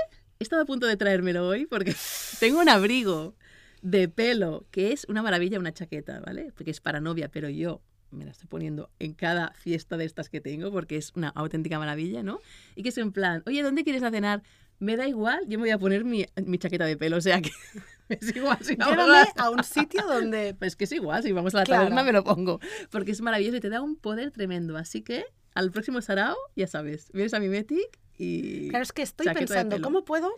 he 0.40 0.42
estado 0.42 0.62
a 0.62 0.64
punto 0.64 0.87
de 0.87 0.96
traérmelo 0.96 1.46
hoy 1.46 1.66
porque 1.66 1.94
tengo 2.40 2.61
un 2.61 2.68
abrigo. 2.68 3.35
de 3.83 4.09
pelo, 4.09 4.64
que 4.70 4.92
es 4.92 5.05
una 5.09 5.22
maravilla 5.22 5.59
una 5.59 5.72
chaqueta, 5.72 6.20
¿vale? 6.20 6.53
Porque 6.55 6.70
es 6.70 6.81
para 6.81 7.01
novia, 7.01 7.29
pero 7.29 7.48
yo 7.48 7.81
me 8.12 8.25
la 8.25 8.31
estoy 8.33 8.48
poniendo 8.48 8.90
en 8.98 9.14
cada 9.14 9.53
fiesta 9.55 9.96
de 9.96 10.05
estas 10.05 10.29
que 10.29 10.40
tengo 10.40 10.70
porque 10.70 10.96
es 10.96 11.12
una 11.14 11.29
auténtica 11.31 11.79
maravilla, 11.79 12.22
¿no? 12.22 12.40
Y 12.77 12.83
que 12.83 12.90
es 12.90 12.98
en 12.98 13.12
plan, 13.12 13.42
oye, 13.46 13.62
¿dónde 13.62 13.85
quieres 13.85 14.03
a 14.03 14.11
cenar? 14.11 14.42
Me 14.79 14.96
da 14.96 15.07
igual, 15.07 15.40
yo 15.46 15.59
me 15.59 15.64
voy 15.64 15.70
a 15.70 15.79
poner 15.79 16.05
mi, 16.05 16.27
mi 16.44 16.59
chaqueta 16.59 16.85
de 16.87 16.96
pelo, 16.96 17.16
o 17.18 17.20
sea 17.20 17.40
que 17.40 17.51
es 18.09 18.35
igual. 18.35 18.59
Si 18.62 18.75
Llévame 18.77 19.18
a- 19.37 19.42
a 19.44 19.51
un 19.51 19.62
sitio 19.62 20.03
donde... 20.07 20.55
Pues 20.59 20.75
que 20.77 20.85
es 20.85 20.92
igual, 20.92 21.22
si 21.22 21.33
vamos 21.33 21.55
a 21.55 21.59
la 21.59 21.64
Claro. 21.64 21.83
taberna 21.83 22.03
me 22.03 22.12
lo 22.12 22.25
pongo. 22.25 22.59
Porque 22.90 23.12
es 23.12 23.20
maravilloso 23.20 23.57
y 23.59 23.61
te 23.61 23.68
da 23.68 23.81
un 23.81 23.96
poder 23.96 24.31
tremendo. 24.33 24.77
Así 24.77 25.03
que 25.03 25.25
al 25.55 25.70
próximo 25.70 26.01
sarao, 26.03 26.37
ya 26.57 26.66
sabes, 26.66 27.11
vienes 27.12 27.33
a 27.35 27.38
mi 27.40 27.48
Metic 27.48 28.01
y... 28.18 28.68
Claro, 28.70 28.83
es 28.83 28.92
que 28.92 29.03
estoy 29.03 29.27
pensando. 29.33 29.81
¿cómo 29.81 30.05
puedo? 30.05 30.33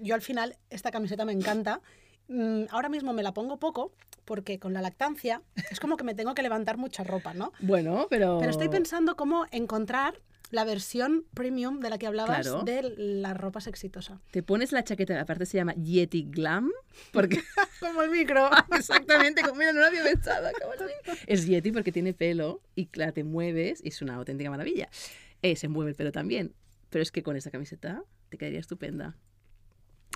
Yo 0.00 0.14
al 0.14 0.22
final, 0.22 0.56
esta 0.70 0.90
camiseta 0.90 1.24
me 1.26 1.32
encanta. 1.32 1.82
Mm, 2.28 2.64
ahora 2.70 2.88
mismo 2.88 3.12
me 3.12 3.22
la 3.22 3.34
pongo 3.34 3.58
poco 3.58 3.92
porque 4.30 4.60
con 4.60 4.72
la 4.72 4.80
lactancia 4.80 5.42
es 5.72 5.80
como 5.80 5.96
que 5.96 6.04
me 6.04 6.14
tengo 6.14 6.36
que 6.36 6.42
levantar 6.42 6.76
mucha 6.78 7.02
ropa, 7.02 7.34
¿no? 7.34 7.52
Bueno, 7.58 8.06
pero... 8.08 8.38
Pero 8.38 8.52
estoy 8.52 8.68
pensando 8.68 9.16
cómo 9.16 9.44
encontrar 9.50 10.20
la 10.52 10.62
versión 10.62 11.24
premium 11.34 11.80
de 11.80 11.90
la 11.90 11.98
que 11.98 12.06
hablabas 12.06 12.42
Claro. 12.46 12.62
de 12.62 12.94
las 12.96 13.36
ropas 13.36 13.66
exitosa. 13.66 14.20
Te 14.30 14.44
pones 14.44 14.70
la 14.70 14.84
chaqueta, 14.84 15.20
aparte 15.20 15.46
se 15.46 15.56
llama 15.56 15.74
Yeti 15.74 16.28
Glam, 16.30 16.70
porque... 17.12 17.42
Como 17.80 18.02
el 18.02 18.12
micro. 18.12 18.48
Exactamente, 18.72 19.42
como, 19.42 19.56
mira, 19.56 19.72
no 19.72 19.80
lo 19.80 19.86
había 19.86 20.04
pensado. 20.04 20.46
Es 21.26 21.44
Yeti 21.48 21.72
porque 21.72 21.90
tiene 21.90 22.14
pelo 22.14 22.62
y 22.76 22.86
claro, 22.86 23.12
te 23.12 23.24
mueves 23.24 23.80
y 23.82 23.88
es 23.88 24.00
una 24.00 24.14
auténtica 24.14 24.48
maravilla. 24.48 24.88
Eh, 25.42 25.56
se 25.56 25.66
mueve 25.66 25.90
el 25.90 25.96
pelo 25.96 26.12
también, 26.12 26.54
pero 26.88 27.02
es 27.02 27.10
que 27.10 27.24
con 27.24 27.34
esa 27.34 27.50
camiseta 27.50 28.04
te 28.28 28.38
quedaría 28.38 28.60
estupenda. 28.60 29.16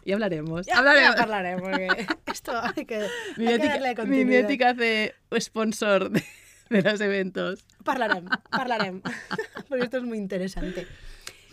Y 0.04 0.12
hablaremos. 0.12 0.66
Ya, 0.66 0.78
hablaremos. 0.78 1.16
ya 1.16 1.22
hablaré, 1.22 1.56
porque 1.56 2.06
esto 2.32 2.52
hay 2.62 2.84
que, 2.84 3.06
Mi 3.36 3.46
hay 3.46 3.58
que 3.58 3.64
Metic- 3.66 3.68
darle 3.68 3.94
mi 4.06 4.64
hace 4.64 5.14
sponsor 5.40 6.10
de, 6.10 6.22
de 6.70 6.82
los 6.82 7.00
eventos. 7.00 7.64
Parlarem, 7.84 8.26
parlarem, 8.50 9.02
porque 9.68 9.84
esto 9.84 9.98
es 9.98 10.02
muy 10.04 10.18
interesante. 10.18 10.86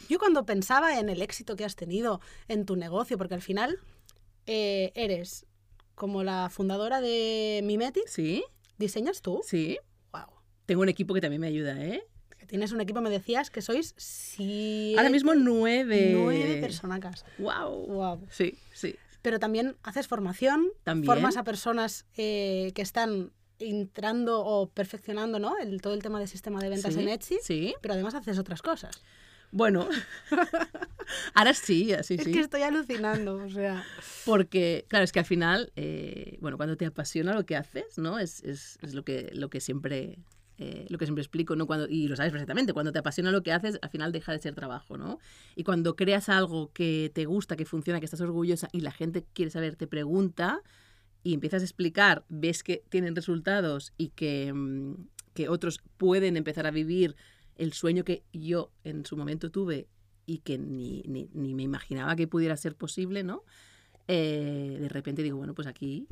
Yo 0.10 0.20
cuando 0.20 0.46
pensaba 0.46 1.00
en 1.00 1.10
el 1.10 1.22
éxito 1.22 1.56
que 1.56 1.64
has 1.64 1.76
tenido 1.76 2.20
en 2.50 2.66
tu 2.66 2.76
negocio, 2.76 3.18
porque 3.18 3.36
al 3.36 3.42
final 3.42 3.80
eh, 4.46 4.92
eres 4.96 5.46
como 5.96 6.24
la 6.24 6.50
fundadora 6.50 7.00
de 7.00 7.62
Mimetic, 7.64 8.08
Sí, 8.08 8.44
¿diseñas 8.78 9.22
tú? 9.22 9.42
sí. 9.46 9.78
Wow. 10.12 10.24
Tengo 10.66 10.82
un 10.82 10.90
equipo 10.90 11.14
que 11.14 11.22
también 11.22 11.40
me 11.42 11.48
ayuda, 11.48 11.82
¿eh? 11.82 12.04
Tienes 12.52 12.74
un 12.74 12.82
equipo, 12.82 13.00
me 13.00 13.10
decías 13.10 13.50
que 13.50 13.62
sois 13.62 13.94
siete, 13.96 14.98
Ahora 15.00 15.10
mismo 15.10 15.34
nueve. 15.36 16.10
nueve 16.14 16.60
personas. 16.60 17.24
Wow. 17.38 17.86
Wow. 17.88 18.28
Sí, 18.30 18.58
sí. 18.74 18.94
Pero 19.22 19.40
también 19.40 19.78
haces 19.84 20.10
formación, 20.10 20.68
También. 20.84 21.06
formas 21.14 21.38
a 21.38 21.46
personas 21.46 22.06
eh, 22.18 22.74
que 22.76 22.82
están 22.82 23.32
entrando 23.60 24.44
o 24.44 24.68
perfeccionando 24.70 25.40
¿no? 25.40 25.58
el, 25.60 25.80
todo 25.82 25.94
el 25.94 26.02
tema 26.04 26.20
del 26.20 26.28
sistema 26.28 26.60
de 26.60 26.68
ventas 26.68 26.94
Sí, 26.94 27.00
en 27.00 27.08
Etsy, 27.08 27.38
Sí. 27.42 27.74
pero 27.82 27.94
además 27.94 28.16
haces 28.16 28.38
otras 28.38 28.62
cosas. 28.62 29.02
Bueno. 29.54 29.88
Ahora 31.34 31.54
sí, 31.54 31.94
así 31.94 32.16
Es 32.16 32.24
sí. 32.26 32.32
que 32.34 32.40
estoy 32.42 32.64
alucinando, 32.64 33.36
o 33.36 33.50
sea... 33.50 33.86
Porque, 34.26 34.84
claro, 34.90 35.06
es 35.06 35.14
que 35.14 35.20
al 35.20 35.26
final, 35.26 35.72
eh, 35.78 36.38
bueno, 36.42 36.58
cuando 36.58 36.76
te 36.76 36.86
apasiona 36.86 37.34
lo 37.34 37.46
que 37.46 37.56
haces, 37.56 37.98
¿no? 37.98 38.20
Es, 38.20 38.44
es, 38.44 38.78
es 38.82 38.94
lo, 38.94 39.04
que, 39.04 39.30
lo 39.34 39.50
que 39.50 39.62
siempre... 39.62 40.20
eh, 40.64 40.86
lo 40.90 41.00
que 41.00 41.08
siempre 41.08 41.24
explico, 41.24 41.56
¿no? 41.56 41.66
Cuando, 41.66 41.88
y 41.90 42.08
lo 42.08 42.16
sabes 42.16 42.32
perfectamente, 42.32 42.72
cuando 42.72 42.92
te 42.92 43.00
apasiona 43.00 43.32
lo 43.32 43.42
que 43.42 43.52
haces, 43.52 43.80
al 43.82 43.90
final 43.90 44.12
deja 44.12 44.32
de 44.32 44.38
ser 44.38 44.54
trabajo, 44.54 44.96
¿no? 44.96 45.18
Y 45.56 45.64
cuando 45.64 45.96
creas 45.96 46.30
algo 46.30 46.72
que 46.72 47.12
te 47.16 47.26
gusta, 47.26 47.56
que 47.56 47.66
funciona, 47.66 48.00
que 48.00 48.06
estás 48.06 48.22
orgullosa 48.22 48.70
y 48.72 48.82
la 48.82 48.92
gente 48.92 49.26
quiere 49.34 49.50
saber, 49.50 49.76
te 49.76 49.88
pregunta 49.88 50.62
y 51.24 51.34
empiezas 51.34 51.64
a 51.64 51.66
explicar, 51.66 52.26
ves 52.30 52.62
que 52.62 52.84
tienen 52.90 53.16
resultados 53.16 53.92
y 53.98 54.10
que, 54.10 54.54
mm, 54.54 55.08
que 55.34 55.50
otros 55.50 55.82
pueden 55.98 56.38
empezar 56.38 56.68
a 56.68 56.72
vivir 56.72 57.16
el 57.56 57.74
sueño 57.74 58.04
que 58.04 58.24
yo 58.32 58.72
en 58.84 59.04
su 59.04 59.18
momento 59.18 59.50
tuve 59.50 59.88
y 60.28 60.40
que 60.40 60.60
ni, 60.60 61.02
ni, 61.08 61.28
ni 61.34 61.56
me 61.56 61.64
imaginaba 61.64 62.16
que 62.16 62.28
pudiera 62.28 62.56
ser 62.56 62.76
posible, 62.76 63.24
¿no? 63.24 63.44
Eh, 64.08 64.78
de 64.80 64.90
repente 64.90 65.24
digo, 65.24 65.38
bueno, 65.38 65.56
pues 65.56 65.68
aquí 65.68 66.06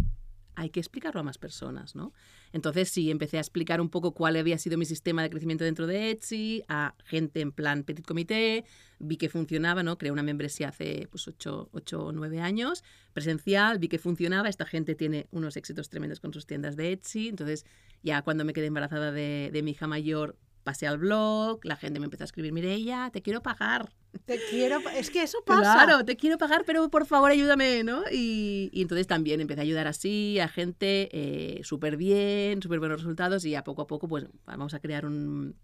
hay 0.60 0.72
que 0.72 0.82
explicarlo 0.82 1.22
a 1.22 1.24
más 1.24 1.38
personas, 1.38 1.96
¿no? 1.96 2.12
Entonces 2.52 2.90
sí, 2.90 3.10
empecé 3.12 3.38
a 3.38 3.40
explicar 3.40 3.80
un 3.80 3.90
poco 3.90 4.14
cuál 4.14 4.36
había 4.36 4.58
sido 4.58 4.78
mi 4.78 4.84
sistema 4.84 5.24
de 5.24 5.30
crecimiento 5.30 5.64
dentro 5.64 5.88
de 5.88 6.12
Etsy, 6.12 6.64
a 6.68 6.96
gente 7.06 7.40
en 7.40 7.54
plan 7.54 7.84
petit 7.86 8.06
comité, 8.06 8.66
vi 9.00 9.16
que 9.16 9.30
funcionaba, 9.30 9.84
¿no? 9.84 9.98
Creé 9.98 10.12
una 10.12 10.22
membresía 10.22 10.68
hace 10.68 11.08
pues 11.10 11.30
8 11.30 11.70
o 11.72 12.12
9 12.12 12.42
años, 12.42 12.84
presencial, 13.14 13.80
vi 13.80 13.88
que 13.88 14.00
funcionaba, 14.00 14.50
esta 14.50 14.66
gente 14.66 14.96
tiene 14.96 15.28
unos 15.32 15.56
éxitos 15.56 15.88
tremendos 15.88 16.20
con 16.20 16.34
sus 16.34 16.46
tiendas 16.46 16.76
de 16.76 16.92
Etsy, 16.92 17.30
entonces 17.30 17.66
ya 18.04 18.22
cuando 18.22 18.44
me 18.44 18.52
quedé 18.52 18.66
embarazada 18.66 19.14
de, 19.14 19.52
de 19.54 19.64
mi 19.64 19.72
hija 19.72 19.88
mayor, 19.88 20.36
pasé 20.70 20.86
al 20.86 21.00
blog, 21.00 21.66
la 21.66 21.76
gente 21.76 22.00
me 22.00 22.06
empezó 22.06 22.24
a 22.24 22.26
escribir, 22.26 22.54
Mireia, 22.54 23.10
te 23.12 23.24
quiero 23.24 23.42
pagar, 23.42 23.90
Te 24.26 24.40
quiero... 24.52 24.80
Es 24.96 25.10
que 25.10 25.24
eso 25.24 25.40
pasa. 25.46 25.62
Claro, 25.62 26.06
te 26.06 26.16
quiero 26.16 26.38
pagar, 26.38 26.62
pero 26.64 26.88
por 26.92 27.08
favor 27.08 27.32
ayúdame, 27.32 27.84
¿no? 27.84 28.04
Y, 28.12 28.70
y 28.72 28.84
entonces 28.84 29.08
también 29.08 29.42
empecé 29.42 29.62
a 29.62 29.64
ayudar 29.64 29.88
así 29.88 30.38
a 30.38 30.48
gente 30.48 31.10
eh, 31.12 31.62
súper 31.64 31.98
bien, 31.98 32.62
súper 32.62 32.78
buenos 32.78 33.02
resultados 33.02 33.46
y 33.46 33.56
a 33.56 33.64
poco 33.64 33.82
a 33.82 33.88
poco 33.88 34.08
pues 34.08 34.28
vamos 34.46 34.76
a 34.76 34.80
crear 34.80 35.08
un, 35.08 35.56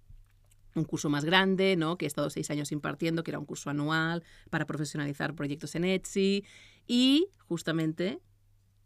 un 0.74 0.84
curso 0.86 1.08
más 1.08 1.24
grande, 1.24 1.76
¿no? 1.76 2.00
Que 2.00 2.06
he 2.06 2.08
estado 2.08 2.32
seis 2.32 2.50
años 2.50 2.72
impartiendo, 2.72 3.22
que 3.22 3.30
era 3.30 3.38
un 3.38 3.46
curso 3.46 3.70
anual 3.70 4.24
para 4.50 4.65
profesionalizar 4.65 5.36
proyectos 5.36 5.76
en 5.76 5.86
Etsy. 5.86 6.46
Y 6.88 7.28
justamente 7.48 8.22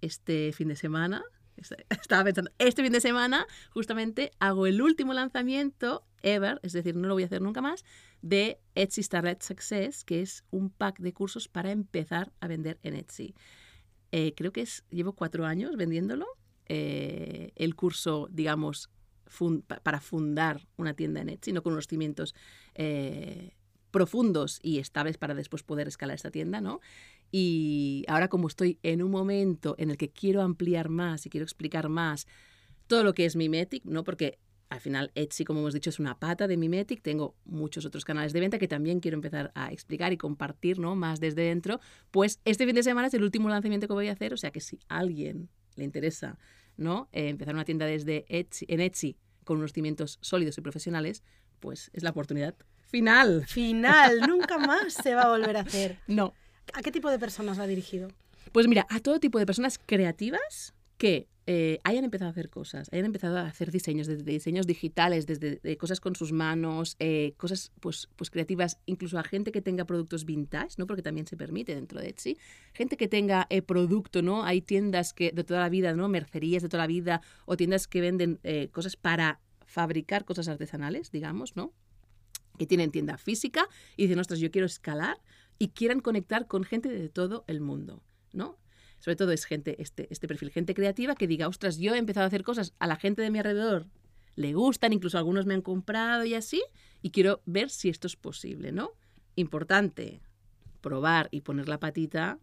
este 0.01 0.51
fin 0.51 0.67
de 0.67 0.75
semana, 0.75 1.23
estaba 1.89 2.23
pensando, 2.23 2.51
este 2.57 2.83
fin 2.83 2.91
de 2.91 3.01
semana 3.01 3.47
justamente 3.71 4.31
hago 4.39 4.67
el 4.67 4.81
último 4.81 5.13
lanzamiento 5.13 6.05
ever, 6.21 6.59
es 6.63 6.73
decir, 6.73 6.95
no 6.95 7.07
lo 7.07 7.13
voy 7.13 7.23
a 7.23 7.27
hacer 7.27 7.41
nunca 7.41 7.61
más, 7.61 7.85
de 8.21 8.59
Etsy 8.75 9.03
Starlet 9.03 9.41
Success, 9.41 10.03
que 10.03 10.21
es 10.21 10.43
un 10.51 10.69
pack 10.69 10.99
de 10.99 11.13
cursos 11.13 11.47
para 11.47 11.71
empezar 11.71 12.31
a 12.39 12.47
vender 12.47 12.79
en 12.83 12.95
Etsy. 12.95 13.35
Eh, 14.11 14.33
creo 14.35 14.51
que 14.51 14.61
es, 14.61 14.83
llevo 14.89 15.13
cuatro 15.13 15.45
años 15.45 15.75
vendiéndolo. 15.77 16.25
Eh, 16.65 17.51
el 17.55 17.75
curso, 17.75 18.27
digamos, 18.31 18.89
para 19.83 20.01
fundar 20.01 20.67
una 20.77 20.93
tienda 20.93 21.21
en 21.21 21.29
Etsy, 21.29 21.53
no 21.53 21.63
con 21.63 21.73
unos 21.73 21.87
cimientos 21.87 22.35
eh, 22.75 23.55
profundos 23.91 24.59
y 24.61 24.79
estables 24.79 25.17
para 25.17 25.33
después 25.33 25.63
poder 25.63 25.87
escalar 25.87 26.15
esta 26.15 26.31
tienda, 26.31 26.61
¿no? 26.61 26.79
Y 27.31 28.05
ahora 28.07 28.27
como 28.27 28.47
estoy 28.47 28.79
en 28.83 29.01
un 29.01 29.11
momento 29.11 29.75
en 29.77 29.89
el 29.89 29.97
que 29.97 30.09
quiero 30.09 30.41
ampliar 30.41 30.89
más 30.89 31.25
y 31.25 31.29
quiero 31.29 31.43
explicar 31.43 31.89
más 31.89 32.27
todo 32.87 33.03
lo 33.03 33.13
que 33.13 33.25
es 33.25 33.35
Mimetic, 33.35 33.85
¿no? 33.85 34.03
Porque 34.03 34.39
al 34.69 34.79
final 34.79 35.11
Etsy, 35.15 35.45
como 35.45 35.61
hemos 35.61 35.73
dicho, 35.73 35.89
es 35.89 35.99
una 35.99 36.19
pata 36.19 36.47
de 36.47 36.55
Mimetic. 36.55 37.01
Tengo 37.01 37.35
muchos 37.45 37.85
otros 37.85 38.05
canales 38.05 38.33
de 38.33 38.39
venta 38.39 38.59
que 38.59 38.67
también 38.67 38.99
quiero 38.99 39.15
empezar 39.15 39.51
a 39.55 39.71
explicar 39.71 40.13
y 40.13 40.17
compartir, 40.17 40.79
¿no? 40.79 40.95
Más 40.95 41.19
desde 41.19 41.41
dentro. 41.43 41.79
Pues 42.11 42.39
este 42.45 42.65
fin 42.65 42.75
de 42.75 42.83
semana 42.83 43.07
es 43.07 43.13
el 43.15 43.23
último 43.23 43.49
lanzamiento 43.49 43.87
que 43.87 43.93
voy 43.93 44.07
a 44.07 44.11
hacer, 44.11 44.33
o 44.33 44.37
sea 44.37 44.51
que 44.51 44.59
si 44.59 44.79
a 44.87 44.99
alguien 44.99 45.49
le 45.75 45.85
interesa, 45.85 46.37
¿no? 46.77 47.09
Eh, 47.11 47.29
empezar 47.29 47.55
una 47.55 47.65
tienda 47.65 47.87
desde 47.87 48.25
Etsy, 48.29 48.65
en 48.69 48.79
Etsy 48.81 49.17
con 49.43 49.57
unos 49.57 49.73
cimientos 49.73 50.19
sólidos 50.21 50.57
y 50.59 50.61
profesionales, 50.61 51.23
pues 51.59 51.89
es 51.93 52.03
la 52.03 52.11
oportunidad 52.11 52.55
final. 52.89 53.45
Final, 53.47 54.21
nunca 54.27 54.57
más 54.57 54.93
se 54.93 55.15
va 55.15 55.23
a 55.23 55.29
volver 55.29 55.57
a 55.57 55.61
hacer. 55.61 55.97
No, 56.07 56.33
¿A 56.73 56.81
qué 56.81 56.91
tipo 56.91 57.09
de 57.09 57.19
personas 57.19 57.59
va 57.59 57.67
dirigido? 57.67 58.09
Pues 58.51 58.67
mira, 58.67 58.85
a 58.89 58.99
todo 58.99 59.19
tipo 59.19 59.39
de 59.39 59.45
personas 59.45 59.79
creativas 59.83 60.73
que 60.97 61.27
eh, 61.47 61.79
hayan 61.83 62.03
empezado 62.03 62.29
a 62.29 62.31
hacer 62.31 62.49
cosas, 62.49 62.89
hayan 62.91 63.05
empezado 63.05 63.37
a 63.37 63.47
hacer 63.47 63.71
diseños, 63.71 64.05
desde 64.05 64.23
diseños 64.23 64.67
digitales, 64.67 65.25
desde 65.25 65.59
eh, 65.63 65.77
cosas 65.77 65.99
con 65.99 66.15
sus 66.15 66.31
manos, 66.31 66.95
eh, 66.99 67.33
cosas 67.37 67.71
pues, 67.79 68.07
pues 68.15 68.29
creativas, 68.29 68.77
incluso 68.85 69.17
a 69.17 69.23
gente 69.23 69.51
que 69.51 69.61
tenga 69.61 69.85
productos 69.85 70.25
vintage, 70.25 70.75
¿no? 70.77 70.85
Porque 70.85 71.01
también 71.01 71.25
se 71.25 71.37
permite 71.37 71.73
dentro 71.73 71.99
de 71.99 72.09
Etsy. 72.09 72.37
Gente 72.73 72.97
que 72.97 73.07
tenga 73.07 73.47
eh, 73.49 73.61
producto, 73.61 74.21
¿no? 74.21 74.43
Hay 74.43 74.61
tiendas 74.61 75.13
que 75.13 75.31
de 75.31 75.43
toda 75.43 75.61
la 75.61 75.69
vida, 75.69 75.93
¿no? 75.93 76.07
Mercerías 76.07 76.61
de 76.61 76.69
toda 76.69 76.83
la 76.83 76.87
vida 76.87 77.21
o 77.45 77.57
tiendas 77.57 77.87
que 77.87 78.01
venden 78.01 78.39
cosas 78.71 78.95
para 78.95 79.39
fabricar 79.65 80.25
cosas 80.25 80.47
artesanales, 80.47 81.11
digamos, 81.11 81.55
¿no? 81.55 81.73
Que 82.59 82.67
tienen 82.67 82.91
tienda 82.91 83.17
física 83.17 83.67
y 83.97 84.03
dicen, 84.03 84.19
ostras, 84.19 84.39
yo 84.39 84.51
quiero 84.51 84.67
escalar 84.67 85.17
y 85.57 85.69
quieran 85.69 86.01
conectar 86.01 86.45
con 86.45 86.63
gente 86.63 86.89
de 86.89 87.09
todo 87.09 87.45
el 87.47 87.61
mundo, 87.61 88.03
¿no? 88.33 88.59
Sobre 88.99 89.15
todo 89.15 89.31
es 89.31 89.45
gente, 89.45 89.81
este, 89.81 90.07
este 90.11 90.27
perfil, 90.27 90.51
gente 90.51 90.75
creativa 90.75 91.15
que 91.15 91.25
diga, 91.25 91.47
ostras, 91.47 91.77
yo 91.77 91.95
he 91.95 91.97
empezado 91.97 92.25
a 92.25 92.27
hacer 92.27 92.43
cosas, 92.43 92.73
a 92.79 92.85
la 92.85 92.97
gente 92.97 93.21
de 93.21 93.31
mi 93.31 93.39
alrededor 93.39 93.87
le 94.35 94.53
gustan, 94.53 94.93
incluso 94.93 95.17
algunos 95.17 95.45
me 95.45 95.53
han 95.53 95.61
comprado 95.61 96.23
y 96.25 96.33
así, 96.33 96.61
y 97.01 97.11
quiero 97.11 97.41
ver 97.45 97.69
si 97.69 97.89
esto 97.89 98.07
es 98.07 98.15
posible, 98.15 98.71
¿no? 98.71 98.91
Importante, 99.35 100.21
probar 100.81 101.29
y 101.31 101.41
poner 101.41 101.67
la 101.67 101.79
patita, 101.79 102.39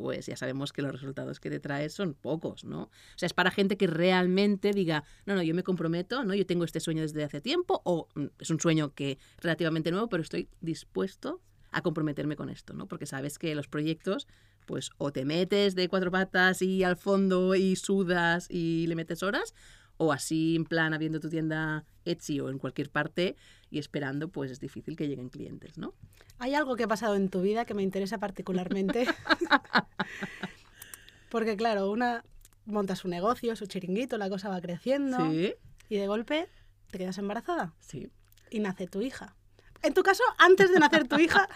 pues 0.00 0.26
ya 0.26 0.36
sabemos 0.36 0.72
que 0.72 0.80
los 0.80 0.92
resultados 0.92 1.40
que 1.40 1.50
te 1.50 1.60
traes 1.60 1.92
son 1.92 2.14
pocos, 2.14 2.64
¿no? 2.64 2.84
O 2.84 2.90
sea, 3.16 3.26
es 3.26 3.34
para 3.34 3.50
gente 3.50 3.76
que 3.76 3.86
realmente 3.86 4.72
diga, 4.72 5.04
no, 5.26 5.34
no, 5.34 5.42
yo 5.42 5.54
me 5.54 5.62
comprometo, 5.62 6.24
¿no? 6.24 6.34
Yo 6.34 6.46
tengo 6.46 6.64
este 6.64 6.80
sueño 6.80 7.02
desde 7.02 7.22
hace 7.22 7.40
tiempo, 7.40 7.82
o 7.84 8.08
mm, 8.14 8.26
es 8.38 8.50
un 8.50 8.60
sueño 8.60 8.94
que 8.94 9.18
relativamente 9.38 9.90
nuevo, 9.90 10.08
pero 10.08 10.22
estoy 10.22 10.48
dispuesto 10.62 11.42
a 11.70 11.82
comprometerme 11.82 12.34
con 12.34 12.48
esto, 12.48 12.72
¿no? 12.72 12.88
Porque 12.88 13.04
sabes 13.06 13.38
que 13.38 13.54
los 13.54 13.68
proyectos 13.68 14.26
pues 14.66 14.90
o 14.98 15.12
te 15.12 15.24
metes 15.24 15.74
de 15.74 15.88
cuatro 15.88 16.10
patas 16.10 16.62
y 16.62 16.84
al 16.84 16.96
fondo 16.96 17.54
y 17.56 17.74
sudas 17.76 18.46
y 18.48 18.86
le 18.86 18.94
metes 18.94 19.22
horas, 19.22 19.54
o 20.02 20.14
así 20.14 20.56
en 20.56 20.64
plan 20.64 20.94
habiendo 20.94 21.20
tu 21.20 21.28
tienda 21.28 21.84
Etsy 22.06 22.40
o 22.40 22.48
en 22.48 22.58
cualquier 22.58 22.88
parte 22.88 23.36
y 23.70 23.78
esperando, 23.78 24.28
pues 24.28 24.50
es 24.50 24.58
difícil 24.58 24.96
que 24.96 25.06
lleguen 25.08 25.28
clientes, 25.28 25.76
¿no? 25.76 25.92
Hay 26.38 26.54
algo 26.54 26.74
que 26.74 26.84
ha 26.84 26.88
pasado 26.88 27.16
en 27.16 27.28
tu 27.28 27.42
vida 27.42 27.66
que 27.66 27.74
me 27.74 27.82
interesa 27.82 28.16
particularmente. 28.16 29.06
Porque 31.28 31.54
claro, 31.54 31.90
una 31.90 32.24
monta 32.64 32.96
su 32.96 33.08
negocio, 33.08 33.54
su 33.56 33.66
chiringuito, 33.66 34.16
la 34.16 34.30
cosa 34.30 34.48
va 34.48 34.58
creciendo 34.62 35.18
Sí, 35.30 35.52
y 35.90 35.96
de 35.98 36.06
golpe 36.06 36.48
te 36.90 36.96
quedas 36.96 37.18
embarazada 37.18 37.74
sí. 37.80 38.08
y 38.50 38.60
nace 38.60 38.86
tu 38.86 39.02
hija. 39.02 39.36
En 39.82 39.92
tu 39.92 40.02
caso, 40.02 40.22
antes 40.38 40.72
de 40.72 40.78
nacer 40.78 41.08
tu 41.08 41.18
hija, 41.18 41.46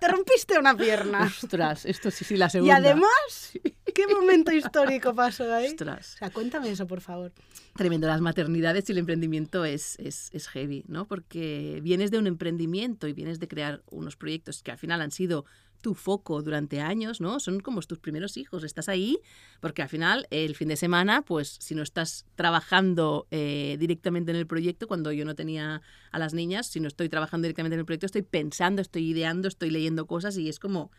te 0.00 0.08
rompiste 0.08 0.58
una 0.58 0.76
pierna. 0.76 1.22
Ostras, 1.24 1.86
esto 1.86 2.10
sí, 2.10 2.24
sí, 2.24 2.36
la 2.36 2.46
Y 2.46 2.50
segunda. 2.50 2.76
además, 2.76 3.52
¿qué 3.94 4.06
momento 4.06 4.52
histórico 4.52 5.14
pasó 5.14 5.52
ahí? 5.52 5.66
O 5.66 5.70
Ostras. 5.70 6.16
sea, 6.18 6.30
cuéntame 6.30 6.70
eso, 6.70 6.86
por 6.86 7.00
favor. 7.00 7.32
Tremendo, 7.76 8.06
las 8.06 8.20
maternidades 8.20 8.88
y 8.88 8.92
el 8.92 8.98
emprendimiento 8.98 9.64
es, 9.64 9.98
es, 9.98 10.30
es 10.32 10.48
heavy, 10.48 10.84
¿no? 10.88 11.06
Porque 11.06 11.80
vienes 11.82 12.10
de 12.10 12.18
un 12.18 12.26
emprendimiento 12.26 13.08
y 13.08 13.12
vienes 13.12 13.40
de 13.40 13.48
crear 13.48 13.82
unos 13.90 14.16
proyectos 14.16 14.62
que 14.62 14.70
al 14.70 14.78
final 14.78 15.00
han 15.00 15.10
sido 15.10 15.44
tu 15.82 15.94
foco 15.94 16.42
durante 16.42 16.80
años, 16.80 17.20
¿no? 17.20 17.40
Son 17.40 17.60
como 17.60 17.82
tus 17.82 17.98
primeros 17.98 18.36
hijos, 18.36 18.64
estás 18.64 18.88
ahí, 18.88 19.18
porque 19.60 19.82
al 19.82 19.88
final 19.88 20.26
el 20.30 20.54
fin 20.54 20.68
de 20.68 20.76
semana, 20.76 21.22
pues 21.22 21.58
si 21.60 21.74
no 21.74 21.82
estás 21.82 22.24
trabajando 22.36 23.26
eh, 23.30 23.76
directamente 23.78 24.30
en 24.30 24.36
el 24.36 24.46
proyecto, 24.46 24.86
cuando 24.86 25.12
yo 25.12 25.24
no 25.24 25.34
tenía 25.34 25.82
a 26.12 26.18
las 26.18 26.32
niñas, 26.32 26.68
si 26.68 26.80
no 26.80 26.88
estoy 26.88 27.08
trabajando 27.08 27.46
directamente 27.46 27.74
en 27.74 27.80
el 27.80 27.86
proyecto, 27.86 28.06
estoy 28.06 28.22
pensando, 28.22 28.80
estoy 28.80 29.10
ideando, 29.10 29.48
estoy 29.48 29.70
leyendo 29.70 30.06
cosas 30.06 30.38
y 30.38 30.48
es 30.48 30.58
como, 30.58 30.92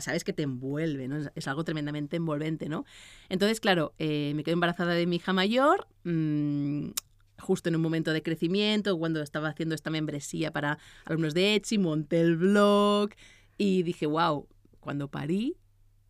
sabes 0.00 0.24
que 0.24 0.32
te 0.32 0.42
envuelve, 0.42 1.08
¿no? 1.08 1.16
Es, 1.34 1.48
algo 1.48 1.64
tremendamente 1.64 2.16
envolvente, 2.16 2.68
¿no? 2.68 2.84
Entonces, 3.28 3.60
claro, 3.60 3.94
eh, 3.98 4.32
me 4.34 4.44
quedo 4.44 4.54
embarazada 4.54 4.94
de 4.94 5.06
mi 5.06 5.16
hija 5.16 5.32
mayor, 5.32 5.86
mm, 6.04 6.90
justo 7.38 7.68
en 7.68 7.76
un 7.76 7.82
momento 7.82 8.12
de 8.12 8.22
crecimiento, 8.22 8.98
cuando 8.98 9.22
estaba 9.22 9.48
haciendo 9.48 9.74
esta 9.74 9.90
membresía 9.90 10.52
para 10.52 10.78
alumnos 11.04 11.34
de 11.34 11.54
Etsy, 11.54 11.78
monté 11.78 12.20
el 12.20 12.36
blog 12.36 13.10
y 13.58 13.82
dije, 13.82 14.06
wow, 14.06 14.48
cuando 14.80 15.08
parí, 15.08 15.56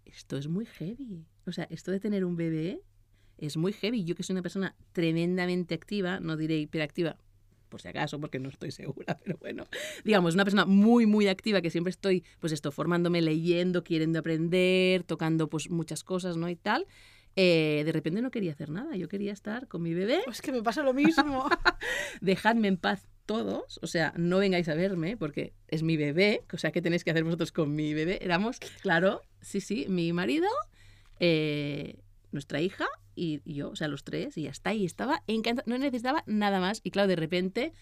esto 0.04 0.36
es 0.36 0.48
muy 0.48 0.66
heavy. 0.66 1.26
O 1.46 1.52
sea, 1.52 1.66
esto 1.70 1.90
de 1.90 2.00
tener 2.00 2.24
un 2.24 2.36
bebé 2.36 2.80
es 3.38 3.56
muy 3.56 3.72
heavy. 3.72 4.04
Yo 4.04 4.14
que 4.14 4.22
soy 4.22 4.34
una 4.34 4.42
persona 4.42 4.74
tremendamente 4.92 5.74
activa, 5.74 6.20
no 6.20 6.36
diré 6.36 6.58
hiperactiva, 6.58 7.16
por 7.68 7.80
si 7.80 7.88
acaso, 7.88 8.20
porque 8.20 8.38
no 8.38 8.48
estoy 8.48 8.70
segura, 8.70 9.18
pero 9.24 9.38
bueno, 9.38 9.66
digamos, 10.04 10.34
una 10.34 10.44
persona 10.44 10.66
muy, 10.66 11.06
muy 11.06 11.28
activa 11.28 11.60
que 11.60 11.70
siempre 11.70 11.90
estoy, 11.90 12.24
pues 12.40 12.52
esto, 12.52 12.70
formándome, 12.72 13.22
leyendo, 13.22 13.84
queriendo 13.84 14.18
aprender, 14.18 15.02
tocando 15.04 15.48
pues 15.48 15.70
muchas 15.70 16.04
cosas, 16.04 16.36
¿no? 16.36 16.48
Y 16.48 16.56
tal. 16.56 16.86
Eh, 17.38 17.82
de 17.84 17.92
repente 17.92 18.22
no 18.22 18.30
quería 18.30 18.52
hacer 18.52 18.70
nada, 18.70 18.96
yo 18.96 19.08
quería 19.08 19.30
estar 19.30 19.68
con 19.68 19.82
mi 19.82 19.92
bebé, 19.92 20.22
Pues 20.24 20.40
que 20.40 20.52
me 20.52 20.62
pasa 20.62 20.82
lo 20.82 20.94
mismo. 20.94 21.46
dejadme 22.22 22.68
en 22.68 22.78
paz 22.78 23.06
todos, 23.26 23.78
o 23.82 23.86
sea, 23.86 24.14
no 24.16 24.38
vengáis 24.38 24.68
a 24.68 24.74
verme 24.74 25.18
porque 25.18 25.52
es 25.68 25.82
mi 25.82 25.98
bebé, 25.98 26.44
o 26.50 26.56
sea, 26.56 26.72
¿qué 26.72 26.80
tenéis 26.80 27.04
que 27.04 27.10
hacer 27.10 27.24
vosotros 27.24 27.52
con 27.52 27.74
mi 27.74 27.92
bebé? 27.92 28.20
Éramos, 28.22 28.58
claro, 28.80 29.20
sí, 29.42 29.60
sí, 29.60 29.84
mi 29.90 30.14
marido, 30.14 30.48
eh, 31.20 31.96
nuestra 32.32 32.62
hija 32.62 32.86
y, 33.16 33.40
yo, 33.52 33.70
o 33.70 33.76
sea, 33.76 33.88
los 33.88 34.04
tres, 34.04 34.36
y 34.38 34.42
ya 34.42 34.50
está, 34.50 34.74
y 34.74 34.84
estaba 34.84 35.22
encantada, 35.26 35.64
no 35.66 35.78
necesitaba 35.78 36.22
nada 36.26 36.60
más, 36.60 36.80
y 36.84 36.90
claro, 36.90 37.08
de 37.08 37.16
repente 37.16 37.72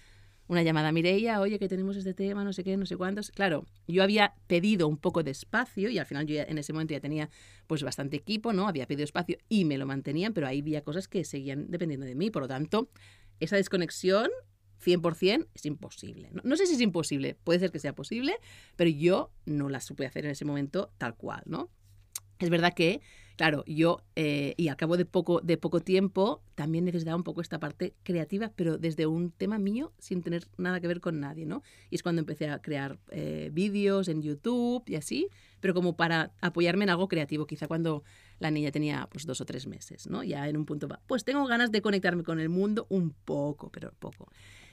una 0.46 0.62
llamada 0.62 0.88
a 0.88 0.92
Mireia, 0.92 1.40
oye, 1.40 1.58
que 1.58 1.68
tenemos 1.68 1.96
este 1.96 2.12
tema, 2.12 2.44
no 2.44 2.52
sé 2.52 2.64
qué, 2.64 2.76
no 2.76 2.84
sé 2.84 2.96
cuántos. 2.98 3.30
Claro, 3.30 3.64
yo 3.88 4.02
había 4.02 4.34
pedido 4.46 4.88
un 4.88 4.98
poco 4.98 5.22
de 5.22 5.30
espacio 5.30 5.88
y 5.88 5.98
al 5.98 6.04
final 6.04 6.26
yo 6.26 6.34
ya- 6.34 6.44
en 6.44 6.58
ese 6.58 6.72
momento 6.74 6.92
ya 6.92 7.00
tenía 7.00 7.30
pues 7.66 7.82
bastante 7.82 8.16
equipo, 8.16 8.52
¿no? 8.52 8.68
Había 8.68 8.86
pedido 8.86 9.04
espacio 9.04 9.38
y 9.48 9.64
me 9.64 9.78
lo 9.78 9.86
mantenían, 9.86 10.34
pero 10.34 10.46
ahí 10.46 10.60
había 10.60 10.82
cosas 10.82 11.08
que 11.08 11.24
seguían 11.24 11.70
dependiendo 11.70 12.04
de 12.04 12.14
mí. 12.14 12.30
Por 12.30 12.42
lo 12.42 12.48
tanto, 12.48 12.90
esa 13.40 13.56
desconexión 13.56 14.30
100% 14.78 15.48
es 15.54 15.64
imposible. 15.64 16.28
No, 16.32 16.42
no 16.44 16.56
sé 16.56 16.66
si 16.66 16.74
es 16.74 16.80
imposible, 16.82 17.36
puede 17.42 17.60
ser 17.60 17.70
que 17.70 17.78
sea 17.78 17.94
posible, 17.94 18.36
pero 18.76 18.90
yo 18.90 19.30
no 19.46 19.70
la 19.70 19.80
supe 19.80 20.04
hacer 20.04 20.26
en 20.26 20.32
ese 20.32 20.44
momento 20.44 20.92
tal 20.98 21.16
cual, 21.16 21.42
¿no? 21.46 21.70
Es 22.38 22.50
verdad 22.50 22.74
que, 22.74 23.00
claro, 23.36 23.64
yo, 23.66 24.02
eh, 24.16 24.54
y 24.56 24.68
al 24.68 24.76
cabo 24.76 24.96
de 24.96 25.04
poco, 25.04 25.40
de 25.40 25.56
poco 25.56 25.80
tiempo, 25.80 26.42
también 26.54 26.84
necesitaba 26.84 27.16
un 27.16 27.24
poco 27.24 27.40
esta 27.40 27.58
parte 27.58 27.94
creativa, 28.02 28.52
pero 28.54 28.78
desde 28.78 29.06
un 29.06 29.30
tema 29.30 29.58
mío, 29.58 29.92
sin 29.98 30.22
tener 30.22 30.46
nada 30.56 30.80
que 30.80 30.88
ver 30.88 31.00
con 31.00 31.20
nadie, 31.20 31.46
¿no? 31.46 31.62
Y 31.90 31.96
es 31.96 32.02
cuando 32.02 32.20
empecé 32.20 32.48
a 32.48 32.60
crear 32.60 32.98
eh, 33.10 33.50
vídeos 33.52 34.08
en 34.08 34.22
YouTube 34.22 34.82
y 34.86 34.96
así, 34.96 35.28
pero 35.60 35.74
como 35.74 35.96
para 35.96 36.32
apoyarme 36.40 36.84
en 36.84 36.90
algo 36.90 37.08
creativo, 37.08 37.46
quizá 37.46 37.66
cuando 37.66 38.04
la 38.38 38.50
niña 38.50 38.70
tenía 38.70 39.08
pues 39.10 39.26
dos 39.26 39.40
o 39.40 39.44
tres 39.44 39.66
meses, 39.66 40.06
¿no? 40.06 40.22
Ya 40.22 40.48
en 40.48 40.56
un 40.56 40.66
punto, 40.66 40.88
pues 41.06 41.24
tengo 41.24 41.46
ganas 41.46 41.72
de 41.72 41.82
conectarme 41.82 42.22
con 42.22 42.40
el 42.40 42.48
mundo 42.48 42.86
un 42.90 43.10
poco, 43.24 43.70
pero 43.70 43.92
poco. 43.98 44.28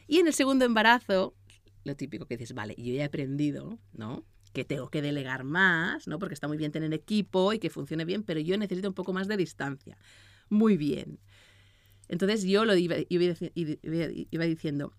Y 0.07 0.17
en 0.19 0.27
el 0.27 0.33
segundo 0.33 0.65
embarazo, 0.65 1.35
lo 1.83 1.95
típico 1.95 2.25
que 2.25 2.37
dices, 2.37 2.53
vale, 2.53 2.75
yo 2.77 2.93
ya 2.93 3.01
he 3.01 3.05
aprendido, 3.05 3.79
¿no? 3.93 4.25
Que 4.53 4.65
tengo 4.65 4.89
que 4.89 5.01
delegar 5.01 5.43
más, 5.43 6.07
¿no? 6.07 6.19
Porque 6.19 6.33
está 6.33 6.47
muy 6.47 6.57
bien 6.57 6.71
tener 6.71 6.93
equipo 6.93 7.53
y 7.53 7.59
que 7.59 7.69
funcione 7.69 8.05
bien, 8.05 8.23
pero 8.23 8.39
yo 8.39 8.57
necesito 8.57 8.87
un 8.87 8.93
poco 8.93 9.13
más 9.13 9.27
de 9.27 9.37
distancia. 9.37 9.97
Muy 10.49 10.75
bien. 10.77 11.19
Entonces 12.09 12.43
yo 12.43 12.65
lo 12.65 12.75
iba, 12.75 12.95
iba 13.07 13.23
dici- 13.23 13.51
iba- 13.55 14.25
iba 14.29 14.43
diciendo, 14.45 14.93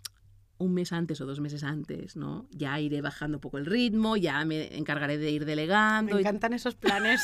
un 0.58 0.72
mes 0.74 0.92
antes 0.92 1.20
o 1.20 1.26
dos 1.26 1.40
meses 1.40 1.62
antes, 1.64 2.16
¿no? 2.16 2.46
Ya 2.50 2.78
iré 2.80 3.00
bajando 3.02 3.36
un 3.38 3.40
poco 3.40 3.58
el 3.58 3.66
ritmo, 3.66 4.16
ya 4.16 4.44
me 4.44 4.76
encargaré 4.76 5.18
de 5.18 5.30
ir 5.30 5.44
delegando. 5.44 6.14
Me 6.14 6.20
y- 6.20 6.22
encantan 6.22 6.52
esos 6.54 6.74
planes. 6.74 7.20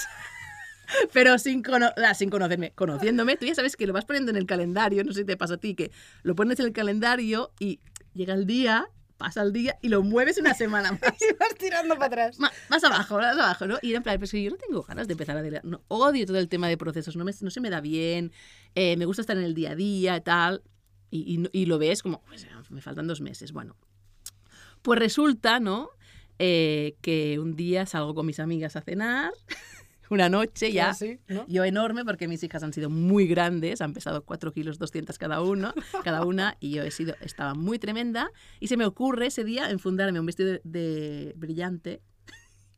pero 1.13 1.39
sin, 1.39 1.63
cono- 1.63 1.93
ah, 2.05 2.15
sin 2.15 2.31
conocerme. 2.31 2.73
Conociéndome, 2.73 3.37
tú 3.37 3.47
ya 3.47 3.55
sabes 3.55 3.77
que 3.77 3.87
lo 3.87 3.93
vas 3.93 4.05
poniendo 4.05 4.31
en 4.31 4.37
el 4.37 4.47
calendario, 4.47 5.05
no 5.05 5.13
sé 5.13 5.21
si 5.21 5.27
te 5.27 5.37
pasa 5.37 5.55
a 5.55 5.59
ti, 5.59 5.75
que 5.75 5.91
lo 6.23 6.35
pones 6.35 6.59
en 6.61 6.67
el 6.67 6.73
calendario 6.73 7.53
y 7.61 7.81
llega 8.15 8.35
el 8.35 8.47
día, 8.47 8.89
pasa 9.19 9.43
el 9.43 9.53
día 9.53 9.77
y 9.83 9.89
lo 9.91 10.03
mueves 10.03 10.39
una 10.39 10.55
semana 10.55 10.93
más. 10.93 11.01
y 11.21 11.35
vas 11.39 11.55
tirando 11.59 11.95
para 11.97 12.07
atrás. 12.07 12.39
Ma- 12.39 12.51
Más 12.71 12.83
abajo, 12.85 13.19
más 13.19 13.37
abajo, 13.37 13.67
¿no? 13.67 13.79
Y 13.83 13.91
era 13.91 13.99
en 13.99 14.03
plan, 14.05 14.19
pues 14.19 14.31
que 14.31 14.43
yo 14.43 14.51
no 14.51 14.57
tengo 14.57 14.83
ganas 14.85 15.07
de 15.09 15.13
empezar 15.13 15.37
a 15.37 15.43
delegar. 15.43 15.65
No, 15.67 15.83
odio 15.89 16.25
todo 16.25 16.39
el 16.39 16.49
tema 16.49 16.69
de 16.69 16.79
procesos, 16.79 17.17
no, 17.17 17.25
me- 17.25 17.33
no 17.41 17.51
se 17.51 17.61
me 17.61 17.69
da 17.69 17.81
bien, 17.83 18.33
eh, 18.75 18.97
me 18.97 19.05
gusta 19.05 19.21
estar 19.21 19.37
en 19.37 19.45
el 19.45 19.55
día 19.55 19.73
a 19.73 19.75
día 19.75 20.17
y 20.17 20.21
tal. 20.23 20.63
Y, 21.11 21.41
y 21.53 21.63
y 21.63 21.67
lo 21.67 21.79
ves 21.79 22.03
como, 22.03 22.23
pues, 22.23 22.47
me 22.71 22.81
faltan 22.81 23.07
dos 23.07 23.21
meses. 23.21 23.53
Bueno, 23.53 23.77
pues 24.83 24.99
resulta, 24.99 25.61
¿no? 25.61 25.91
Eh, 26.39 26.95
que 27.03 27.39
un 27.41 27.57
día 27.57 27.85
salgo 27.87 28.15
con 28.15 28.25
mis 28.27 28.39
amigas 28.39 28.77
a 28.77 28.81
cenar, 28.83 29.33
una 30.11 30.29
noche 30.29 30.73
ya. 30.73 30.91
Así, 30.91 31.21
¿no? 31.29 31.47
Yo 31.47 31.65
enorme 31.65 32.05
porque 32.05 32.29
mis 32.29 32.43
hijas 32.43 32.63
han 32.63 32.73
sido 32.73 32.91
muy 32.91 33.27
grandes, 33.27 33.81
han 33.81 33.93
pesado 33.93 34.25
4 34.25 34.53
kilos 34.53 34.79
200 34.79 35.19
cada 35.19 35.43
uno, 35.43 35.73
cada 36.05 36.25
una, 36.25 36.57
y 36.61 36.71
yo 36.71 36.83
he 36.83 36.91
sido, 36.91 37.15
estaba 37.21 37.55
muy 37.55 37.79
tremenda. 37.79 38.31
Y 38.61 38.69
se 38.69 38.77
me 38.77 38.85
ocurre 38.85 39.27
ese 39.27 39.45
día 39.45 39.71
enfundarme 39.71 40.21
un 40.21 40.27
vestido 40.27 40.51
de, 40.51 40.61
de 40.65 41.33
brillante 41.37 42.01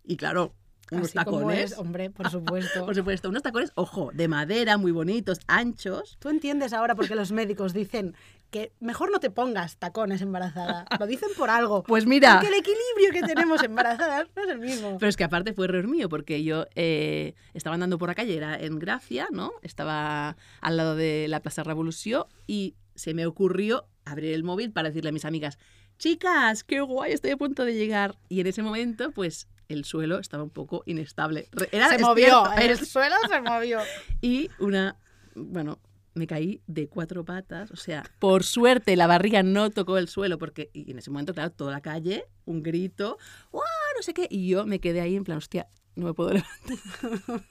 y 0.04 0.16
claro, 0.16 0.54
unos 0.90 1.09
Así 1.09 1.18
como 1.24 1.38
tacones. 1.38 1.72
es, 1.72 1.79
hombre, 1.79 2.11
por 2.11 2.31
supuesto. 2.31 2.85
Por 2.85 2.94
supuesto, 2.94 3.29
unos 3.29 3.42
tacones, 3.42 3.72
ojo, 3.74 4.11
de 4.12 4.29
madera, 4.29 4.76
muy 4.76 4.92
bonitos, 4.92 5.40
anchos. 5.46 6.16
Tú 6.20 6.29
entiendes 6.29 6.72
ahora 6.72 6.94
por 6.94 7.07
qué 7.09 7.14
los 7.14 7.33
médicos 7.33 7.72
dicen 7.72 8.14
que 8.50 8.72
mejor 8.81 9.12
no 9.12 9.20
te 9.20 9.31
pongas 9.31 9.76
tacones 9.76 10.22
embarazada. 10.22 10.85
Lo 10.98 11.07
dicen 11.07 11.29
por 11.37 11.50
algo. 11.50 11.85
Pues 11.87 12.07
mira, 12.07 12.35
Porque 12.35 12.48
el 12.48 12.55
equilibrio 12.61 13.12
que 13.12 13.22
tenemos 13.22 13.62
embarazadas 13.62 14.29
no 14.35 14.42
es 14.42 14.48
el 14.48 14.59
mismo. 14.59 14.96
Pero 14.98 15.09
es 15.09 15.16
que 15.16 15.24
aparte 15.24 15.53
fue 15.53 15.66
error 15.66 15.87
mío, 15.87 16.09
porque 16.09 16.42
yo 16.42 16.66
eh, 16.74 17.35
estaba 17.55 17.74
andando 17.74 17.98
por 17.98 18.09
la 18.09 18.14
calle, 18.14 18.37
era 18.37 18.59
en 18.59 18.79
Gracia, 18.79 19.29
¿no? 19.31 19.53
Estaba 19.62 20.37
al 20.61 20.76
lado 20.76 20.96
de 20.96 21.26
la 21.29 21.40
Plaza 21.40 21.62
Revolución 21.62 22.24
y 22.46 22.74
se 22.96 23.14
me 23.14 23.26
ocurrió 23.26 23.87
abrir 24.05 24.35
el 24.35 24.42
móvil 24.44 24.72
para 24.72 24.88
decirle 24.88 25.11
a 25.11 25.12
mis 25.12 25.24
amigas, 25.24 25.59
chicas, 25.98 26.64
qué 26.64 26.81
guay, 26.81 27.12
estoy 27.12 27.31
a 27.31 27.37
punto 27.37 27.64
de 27.64 27.74
llegar. 27.74 28.16
Y 28.29 28.40
en 28.40 28.46
ese 28.46 28.62
momento, 28.62 29.12
pues 29.12 29.48
el 29.70 29.85
suelo 29.85 30.18
estaba 30.18 30.42
un 30.42 30.50
poco 30.50 30.83
inestable. 30.87 31.48
Era 31.70 31.88
se 31.88 31.98
movió, 31.98 32.44
el 32.61 32.76
suelo 32.85 33.14
se 33.28 33.40
movió. 33.40 33.78
y 34.20 34.50
una, 34.59 34.96
bueno, 35.35 35.78
me 36.14 36.26
caí 36.26 36.61
de 36.66 36.88
cuatro 36.88 37.24
patas, 37.24 37.70
o 37.70 37.76
sea, 37.76 38.02
por 38.18 38.42
suerte 38.42 38.96
la 38.96 39.06
barriga 39.06 39.42
no 39.42 39.70
tocó 39.70 39.96
el 39.96 40.09
suelo, 40.09 40.38
porque 40.38 40.70
y 40.72 40.90
en 40.90 40.98
ese 40.98 41.11
momento, 41.11 41.35
claro, 41.35 41.50
toda 41.50 41.72
la 41.72 41.80
calle, 41.80 42.26
un 42.44 42.62
grito, 42.62 43.16
¡guau! 43.52 43.64
No 43.96 44.02
sé 44.02 44.12
qué, 44.12 44.26
y 44.28 44.48
yo 44.48 44.66
me 44.66 44.80
quedé 44.80 45.00
ahí 45.00 45.14
en 45.14 45.24
plan, 45.24 45.38
hostia, 45.38 45.68
no 45.94 46.06
me 46.06 46.14
puedo 46.14 46.30
levantar. 46.35 47.42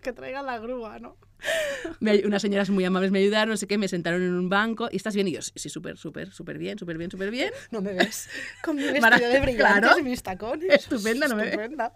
Que 0.00 0.12
traigan 0.12 0.46
la 0.46 0.58
grúa, 0.58 0.98
¿no? 0.98 1.16
Me 2.00 2.24
unas 2.26 2.42
señoras 2.42 2.70
muy 2.70 2.84
amables 2.84 3.10
me 3.10 3.18
ayudaron, 3.20 3.50
no 3.50 3.56
sé 3.56 3.66
qué, 3.66 3.78
me 3.78 3.88
sentaron 3.88 4.22
en 4.22 4.34
un 4.34 4.48
banco, 4.48 4.88
y 4.90 4.96
estás 4.96 5.14
bien, 5.14 5.28
y 5.28 5.32
yo, 5.32 5.40
sí, 5.42 5.68
súper, 5.68 5.96
súper, 5.96 6.32
súper 6.32 6.58
bien, 6.58 6.78
súper 6.78 6.98
bien, 6.98 7.10
súper 7.10 7.30
bien. 7.30 7.50
No 7.70 7.80
me 7.80 7.92
ves 7.92 8.28
con 8.64 8.76
mi 8.76 8.82
vestido 8.82 9.00
Mara- 9.02 9.18
de 9.18 9.40
brillantes 9.40 9.56
claro. 9.80 9.98
y 9.98 10.02
mis 10.02 10.22
tacones. 10.22 10.68
Estupenda, 10.74 11.28
no 11.28 11.36
me 11.36 11.42
ves. 11.44 11.52
Estupenda. 11.54 11.92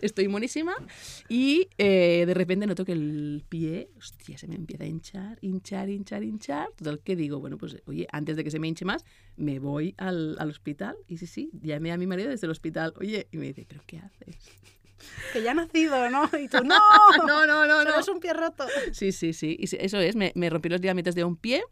Estoy 0.00 0.26
monísima. 0.26 0.74
Y 1.28 1.68
eh, 1.78 2.24
de 2.26 2.34
repente 2.34 2.66
noto 2.66 2.84
que 2.84 2.92
el 2.92 3.44
pie, 3.48 3.90
hostia, 3.98 4.36
se 4.38 4.48
me 4.48 4.56
empieza 4.56 4.84
a 4.84 4.86
hinchar, 4.86 5.38
hinchar, 5.42 5.88
hinchar, 5.90 6.22
hinchar. 6.24 6.68
Total, 6.76 6.98
que 7.00 7.14
digo, 7.14 7.38
bueno, 7.40 7.56
pues 7.58 7.76
oye, 7.86 8.06
antes 8.10 8.36
de 8.36 8.42
que 8.42 8.50
se 8.50 8.58
me 8.58 8.66
hinche 8.68 8.84
más, 8.84 9.04
me 9.36 9.58
voy 9.58 9.94
al, 9.98 10.36
al 10.38 10.48
hospital. 10.48 10.96
Y 11.06 11.18
sí, 11.18 11.26
sí, 11.26 11.50
llamé 11.62 11.92
a 11.92 11.98
mi 11.98 12.06
marido 12.06 12.30
desde 12.30 12.46
el 12.46 12.50
hospital. 12.52 12.94
Oye, 12.98 13.28
y 13.30 13.36
me 13.36 13.46
dice, 13.48 13.64
¿pero 13.68 13.82
qué 13.86 13.98
haces? 13.98 14.36
Que 15.32 15.42
ya 15.42 15.52
ha 15.52 15.54
nacido, 15.54 16.10
¿no? 16.10 16.28
Y 16.40 16.48
tú, 16.48 16.58
no, 16.64 16.78
no, 17.26 17.46
no, 17.46 17.66
no, 17.66 17.84
no. 17.84 17.98
es 18.00 18.08
un 18.08 18.20
pie 18.20 18.32
roto. 18.32 18.66
Sí, 18.92 19.12
sí, 19.12 19.32
sí. 19.32 19.56
Y 19.58 19.64
eso 19.76 19.98
es, 19.98 20.16
me, 20.16 20.32
me 20.34 20.50
rompí 20.50 20.68
los 20.68 20.80
diámetros 20.80 21.14
de 21.14 21.24
un 21.24 21.36
pie, 21.36 21.62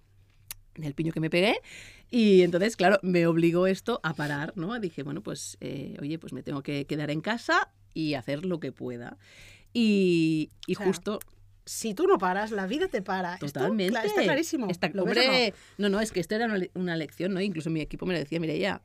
del 0.77 0.95
piño 0.95 1.13
que 1.13 1.21
me 1.21 1.31
pegué, 1.31 1.57
y 2.11 2.43
entonces, 2.43 2.77
claro, 2.77 2.99
me 3.03 3.27
obligó 3.27 3.67
esto 3.67 4.01
a 4.03 4.15
parar, 4.15 4.53
¿no? 4.57 4.79
Dije, 4.81 5.03
bueno, 5.03 5.23
pues, 5.23 5.57
eh, 5.61 5.97
oye, 6.01 6.19
pues 6.19 6.33
me 6.33 6.43
tengo 6.43 6.63
que 6.63 6.85
quedar 6.87 7.11
en 7.11 7.21
casa 7.21 7.71
y 7.93 8.15
hacer 8.15 8.45
lo 8.45 8.61
que 8.61 8.73
pueda. 8.73 9.17
Y, 9.73 10.51
y 10.67 10.75
O 10.75 10.79
sea, 10.79 10.87
justo, 10.87 11.19
Si 11.65 11.95
tú 11.95 12.07
no 12.07 12.19
paras, 12.19 12.51
la 12.51 12.67
vida 12.67 12.89
te 12.89 13.01
para. 13.03 13.35
Esto, 13.35 13.47
totalmente. 13.47 13.95
cla- 13.99 14.05
está 14.05 14.23
clarísimo. 14.23 14.69
Está- 14.69 14.91
¿Lo 14.93 15.05
ves 15.05 15.17
o 15.17 15.21
no? 15.21 15.27
hombre, 15.29 15.55
no? 15.79 15.89
no, 15.89 16.01
es 16.01 16.13
que 16.13 16.21
esto 16.21 16.35
era 16.35 16.45
una, 16.47 16.59
una 16.75 16.97
lección, 16.97 17.33
¿no? 17.33 17.41
Incluso 17.41 17.71
mi 17.71 17.81
equipo 17.81 18.05
me 18.05 18.13
lo 18.13 18.19
decía, 18.21 18.39
mira, 18.39 18.55
ya, 18.55 18.83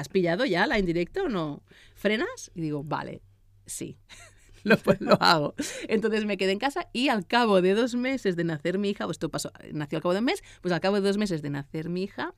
¿has 0.00 0.08
pillado 0.08 0.44
ya 0.44 0.66
la 0.66 0.78
indirecta 0.78 1.22
o 1.22 1.28
no? 1.28 1.62
¿Frenas? 1.94 2.50
Y 2.54 2.60
digo, 2.60 2.82
vale, 2.84 3.22
sí. 3.66 3.98
Lo, 4.62 4.76
pues, 4.76 5.00
lo 5.00 5.16
hago. 5.22 5.54
Entonces 5.88 6.26
me 6.26 6.36
quedé 6.36 6.52
en 6.52 6.58
casa 6.58 6.86
y 6.92 7.08
al 7.08 7.26
cabo 7.26 7.62
de 7.62 7.72
dos 7.72 7.94
meses 7.94 8.36
de 8.36 8.44
nacer 8.44 8.76
mi 8.76 8.90
hija, 8.90 9.06
pues 9.06 9.14
esto 9.14 9.30
pasó, 9.30 9.50
nació 9.72 9.96
al 9.96 10.02
cabo 10.02 10.12
de 10.12 10.18
un 10.18 10.26
mes, 10.26 10.42
pues 10.60 10.74
al 10.74 10.80
cabo 10.80 10.96
de 10.96 11.00
dos 11.00 11.16
meses 11.16 11.40
de 11.40 11.48
nacer 11.48 11.88
mi 11.88 12.02
hija, 12.02 12.34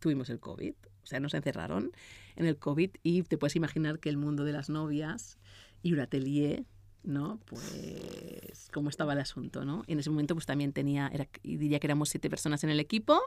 tuvimos 0.00 0.30
el 0.30 0.40
COVID. 0.40 0.74
O 1.02 1.06
sea, 1.06 1.20
nos 1.20 1.34
encerraron 1.34 1.92
en 2.36 2.46
el 2.46 2.58
COVID 2.58 2.90
y 3.02 3.22
te 3.22 3.38
puedes 3.38 3.54
imaginar 3.56 4.00
que 4.00 4.08
el 4.08 4.16
mundo 4.16 4.44
de 4.44 4.52
las 4.52 4.68
novias 4.68 5.38
y 5.82 5.92
un 5.92 6.00
atelier, 6.00 6.66
¿no? 7.02 7.40
Pues 7.46 8.68
cómo 8.72 8.90
estaba 8.90 9.12
el 9.12 9.20
asunto, 9.20 9.64
¿no? 9.64 9.84
Y 9.86 9.92
en 9.92 10.00
ese 10.00 10.10
momento 10.10 10.34
pues 10.34 10.46
también 10.46 10.72
tenía, 10.72 11.08
era, 11.12 11.28
diría 11.42 11.78
que 11.78 11.86
éramos 11.86 12.10
siete 12.10 12.28
personas 12.28 12.64
en 12.64 12.70
el 12.70 12.80
equipo, 12.80 13.20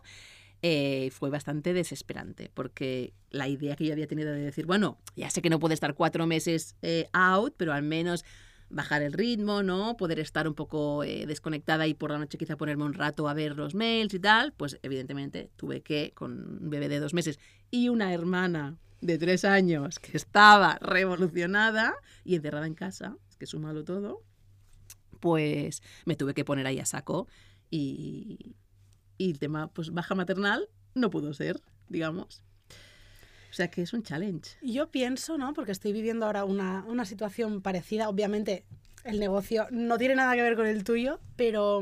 eh, 0.66 1.10
fue 1.12 1.30
bastante 1.30 1.74
desesperante, 1.74 2.50
porque 2.54 3.14
la 3.32 3.50
idea 3.50 3.76
que 3.76 3.86
yo 3.86 3.92
había 3.92 4.08
tenido 4.08 4.32
de 4.32 4.40
decir, 4.40 4.66
bueno, 4.66 4.98
ya 5.14 5.30
sé 5.30 5.42
que 5.42 5.50
no 5.50 5.60
puede 5.60 5.74
estar 5.74 5.94
cuatro 5.94 6.26
meses 6.26 6.78
eh, 6.82 7.10
out, 7.12 7.54
pero 7.58 7.74
al 7.74 7.84
menos 7.84 8.24
bajar 8.70 9.02
el 9.02 9.12
ritmo, 9.12 9.62
¿no? 9.62 9.98
Poder 9.98 10.20
estar 10.20 10.48
un 10.48 10.54
poco 10.54 11.04
eh, 11.04 11.26
desconectada 11.26 11.86
y 11.86 11.94
por 11.94 12.12
la 12.12 12.18
noche 12.18 12.38
quizá 12.38 12.56
ponerme 12.56 12.86
un 12.86 12.94
rato 12.94 13.28
a 13.28 13.34
ver 13.34 13.58
los 13.58 13.76
mails 13.76 14.14
y 14.14 14.20
tal, 14.20 14.54
pues 14.54 14.80
evidentemente 14.84 15.52
tuve 15.58 15.82
que, 15.82 16.14
con 16.16 16.62
un 16.64 16.70
bebé 16.70 16.88
de 16.88 17.02
dos 17.02 17.14
meses 17.14 17.40
y 17.70 17.90
una 17.90 18.14
hermana 18.14 18.78
de 19.02 19.18
tres 19.18 19.44
años 19.44 20.00
que 20.00 20.16
estaba 20.16 20.78
revolucionada 20.80 21.94
y 22.24 22.36
encerrada 22.36 22.68
en 22.68 22.76
casa, 22.76 23.18
es 23.30 23.36
que 23.36 23.48
súmalo 23.48 23.84
todo, 23.84 24.24
pues 25.20 25.84
me 26.06 26.16
tuve 26.16 26.34
que 26.34 26.46
poner 26.46 26.68
ahí 26.68 26.80
a 26.80 26.86
saco 26.86 27.28
y, 27.70 28.56
y 29.18 29.32
el 29.32 29.40
tema, 29.40 29.68
pues 29.68 29.92
baja 29.92 30.16
maternal 30.16 30.70
no 30.96 31.10
pudo 31.10 31.34
ser, 31.34 31.62
digamos. 31.90 32.44
O 33.50 33.56
sea 33.56 33.70
que 33.70 33.82
es 33.84 33.94
un 33.94 34.02
challenge. 34.04 34.52
Yo 34.64 34.90
pienso, 34.90 35.38
¿no? 35.38 35.54
Porque 35.54 35.72
estoy 35.72 35.94
viviendo 35.94 36.26
ahora 36.26 36.44
una, 36.44 36.84
una 36.88 37.06
situación 37.06 37.62
parecida. 37.62 38.10
Obviamente, 38.10 38.66
el 39.04 39.20
negocio 39.20 39.68
no 39.72 39.98
tiene 39.98 40.16
nada 40.16 40.34
que 40.36 40.42
ver 40.42 40.56
con 40.56 40.66
el 40.66 40.84
tuyo, 40.84 41.20
pero, 41.36 41.82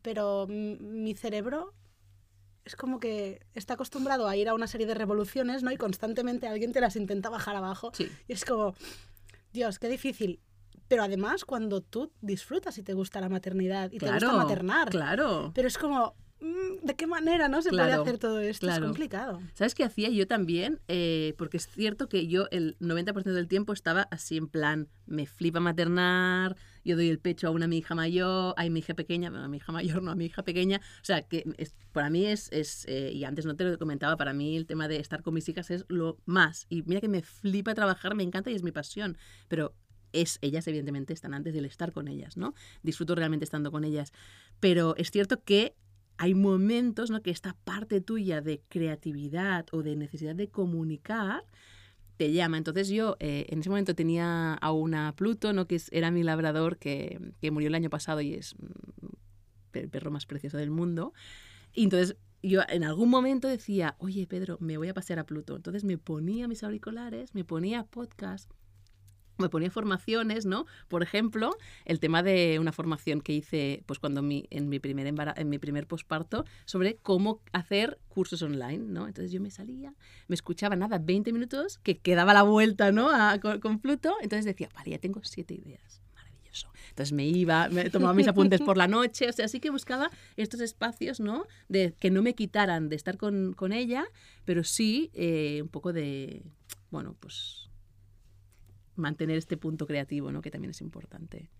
pero 0.00 0.46
mi 0.48 1.14
cerebro 1.14 1.74
es 2.64 2.76
como 2.76 3.00
que 3.00 3.44
está 3.52 3.74
acostumbrado 3.74 4.26
a 4.26 4.36
ir 4.36 4.48
a 4.48 4.54
una 4.54 4.66
serie 4.66 4.86
de 4.86 4.94
revoluciones, 4.94 5.62
¿no? 5.62 5.70
Y 5.70 5.76
constantemente 5.76 6.46
alguien 6.48 6.72
te 6.72 6.80
las 6.80 6.96
intenta 6.96 7.28
bajar 7.28 7.54
abajo. 7.56 7.90
Sí. 7.92 8.10
Y 8.26 8.32
es 8.32 8.46
como, 8.46 8.74
Dios, 9.52 9.78
qué 9.78 9.88
difícil. 9.90 10.40
Pero 10.88 11.02
además, 11.02 11.44
cuando 11.44 11.82
tú 11.82 12.12
disfrutas 12.22 12.78
y 12.78 12.82
te 12.82 12.94
gusta 12.94 13.20
la 13.20 13.28
maternidad 13.28 13.90
y 13.92 13.98
te 13.98 14.10
gusta 14.10 14.32
maternar, 14.32 14.88
Claro. 14.88 15.52
pero 15.54 15.68
es 15.68 15.76
como, 15.76 16.14
¿de 16.82 16.94
qué 16.94 17.06
manera 17.06 17.48
no 17.48 17.62
se 17.62 17.70
puede 17.70 17.92
hacer 17.92 18.18
todo 18.18 18.40
esto? 18.40 18.66
claro. 18.66 18.84
Es 18.86 18.88
complicado. 18.90 19.40
¿Sabes 19.54 19.74
qué 19.74 19.84
hacía 19.84 20.08
yo 20.10 20.26
también? 20.26 20.80
Eh, 20.88 21.34
porque 21.38 21.56
es 21.56 21.66
cierto 21.68 22.08
que 22.08 22.26
yo 22.26 22.46
el 22.50 22.76
90% 22.80 23.22
del 23.32 23.48
tiempo 23.48 23.72
estaba 23.72 24.02
así 24.10 24.36
en 24.36 24.48
plan, 24.48 24.88
me 25.06 25.26
flipa 25.26 25.60
maternar, 25.60 26.56
yo 26.84 26.96
doy 26.96 27.08
el 27.08 27.18
pecho 27.18 27.48
a 27.48 27.50
una 27.50 27.66
mi 27.66 27.78
hija 27.78 27.94
mayor, 27.94 28.54
a 28.56 28.68
mi 28.68 28.80
hija 28.80 28.94
pequeña, 28.94 29.30
bueno, 29.30 29.44
a 29.44 29.48
mi 29.48 29.56
hija 29.56 29.72
mayor, 29.72 30.02
no 30.02 30.10
a 30.10 30.14
mi 30.14 30.26
hija 30.26 30.42
pequeña. 30.42 30.80
O 31.00 31.04
sea, 31.04 31.22
que 31.22 31.44
es- 31.56 31.74
para 31.92 32.10
mí 32.10 32.26
es, 32.26 32.50
es 32.52 32.84
eh, 32.88 33.12
y 33.12 33.24
antes 33.24 33.46
no 33.46 33.56
te 33.56 33.64
lo 33.64 33.78
comentaba, 33.78 34.16
para 34.16 34.32
mí 34.32 34.56
el 34.56 34.66
tema 34.66 34.88
de 34.88 34.96
estar 34.98 35.22
con 35.22 35.34
mis 35.34 35.48
hijas 35.48 35.70
es 35.70 35.84
lo 35.88 36.18
más. 36.26 36.66
Y 36.68 36.82
mira 36.82 37.00
que 37.00 37.08
me 37.08 37.22
flipa 37.22 37.74
trabajar, 37.74 38.14
me 38.14 38.22
encanta 38.22 38.50
y 38.50 38.54
es 38.54 38.62
mi 38.62 38.72
pasión. 38.72 39.16
Pero 39.48 39.74
es, 40.12 40.38
ellas 40.42 40.66
evidentemente 40.68 41.12
están 41.12 41.34
antes 41.34 41.54
del 41.54 41.64
estar 41.64 41.92
con 41.92 42.06
ellas, 42.08 42.36
¿no? 42.36 42.54
Disfruto 42.82 43.14
realmente 43.14 43.44
estando 43.44 43.70
con 43.72 43.84
ellas. 43.84 44.12
Pero 44.60 44.94
es 44.96 45.10
cierto 45.10 45.42
que 45.42 45.74
hay 46.16 46.34
momentos, 46.34 47.10
¿no? 47.10 47.22
Que 47.22 47.30
esta 47.30 47.56
parte 47.64 48.00
tuya 48.00 48.40
de 48.40 48.62
creatividad 48.68 49.66
o 49.72 49.82
de 49.82 49.96
necesidad 49.96 50.34
de 50.34 50.48
comunicar 50.48 51.44
te 52.16 52.32
llama. 52.32 52.58
Entonces 52.58 52.88
yo 52.88 53.16
eh, 53.20 53.46
en 53.48 53.60
ese 53.60 53.68
momento 53.68 53.94
tenía 53.94 54.54
a 54.54 54.72
una 54.72 55.14
Pluto, 55.16 55.52
¿no? 55.52 55.66
Que 55.66 55.80
era 55.90 56.10
mi 56.10 56.22
labrador 56.22 56.78
que, 56.78 57.20
que 57.40 57.50
murió 57.50 57.68
el 57.68 57.74
año 57.74 57.90
pasado 57.90 58.20
y 58.20 58.34
es 58.34 58.54
mm, 58.58 59.78
el 59.78 59.88
perro 59.88 60.10
más 60.10 60.26
precioso 60.26 60.56
del 60.56 60.70
mundo. 60.70 61.12
Y 61.72 61.84
entonces 61.84 62.16
yo 62.42 62.62
en 62.68 62.84
algún 62.84 63.08
momento 63.08 63.48
decía, 63.48 63.96
oye 63.98 64.26
Pedro, 64.26 64.58
me 64.60 64.76
voy 64.76 64.88
a 64.88 64.94
pasear 64.94 65.18
a 65.18 65.26
Pluto. 65.26 65.56
Entonces 65.56 65.84
me 65.84 65.98
ponía 65.98 66.46
mis 66.46 66.62
auriculares, 66.62 67.34
me 67.34 67.44
ponía 67.44 67.84
podcast, 67.84 68.50
me 69.38 69.48
ponía 69.48 69.70
formaciones, 69.70 70.46
¿no? 70.46 70.66
Por 70.88 71.02
ejemplo, 71.02 71.56
el 71.84 71.98
tema 72.00 72.22
de 72.22 72.58
una 72.60 72.72
formación 72.72 73.20
que 73.20 73.32
hice 73.32 73.82
pues 73.86 73.98
cuando 73.98 74.22
mi, 74.22 74.46
en 74.50 74.68
mi 74.68 74.78
primer 74.78 75.06
embara- 75.06 75.34
en 75.36 75.48
mi 75.48 75.58
primer 75.58 75.86
posparto 75.86 76.44
sobre 76.64 76.96
cómo 76.96 77.40
hacer 77.52 77.98
cursos 78.08 78.42
online, 78.42 78.78
¿no? 78.78 79.06
Entonces 79.08 79.32
yo 79.32 79.40
me 79.40 79.50
salía, 79.50 79.92
me 80.28 80.34
escuchaba 80.34 80.76
nada, 80.76 80.98
20 80.98 81.32
minutos, 81.32 81.78
que 81.78 81.98
quedaba 81.98 82.32
la 82.34 82.42
vuelta, 82.42 82.92
¿no? 82.92 83.08
Con, 83.40 83.60
con 83.60 83.78
Pluto, 83.80 84.14
entonces 84.22 84.44
decía, 84.44 84.68
vale, 84.74 84.90
ya 84.92 84.98
tengo 84.98 85.20
siete 85.24 85.54
ideas. 85.54 86.00
Maravilloso. 86.14 86.68
Entonces 86.90 87.12
me 87.12 87.26
iba, 87.26 87.68
me 87.70 87.90
tomaba 87.90 88.14
mis 88.14 88.28
apuntes 88.28 88.60
por 88.60 88.76
la 88.76 88.86
noche, 88.86 89.28
o 89.28 89.32
sea, 89.32 89.48
sí 89.48 89.58
que 89.58 89.70
buscaba 89.70 90.10
estos 90.36 90.60
espacios, 90.60 91.18
¿no? 91.18 91.46
De 91.68 91.92
que 91.98 92.10
no 92.10 92.22
me 92.22 92.34
quitaran 92.34 92.88
de 92.88 92.94
estar 92.96 93.16
con, 93.16 93.52
con 93.54 93.72
ella, 93.72 94.04
pero 94.44 94.62
sí 94.62 95.10
eh, 95.14 95.60
un 95.62 95.68
poco 95.68 95.92
de, 95.92 96.44
bueno, 96.90 97.16
pues 97.18 97.63
mantener 98.96 99.36
este 99.36 99.56
punto 99.56 99.86
creativo, 99.86 100.32
¿no? 100.32 100.42
Que 100.42 100.50
también 100.50 100.70
es 100.70 100.80
importante. 100.80 101.50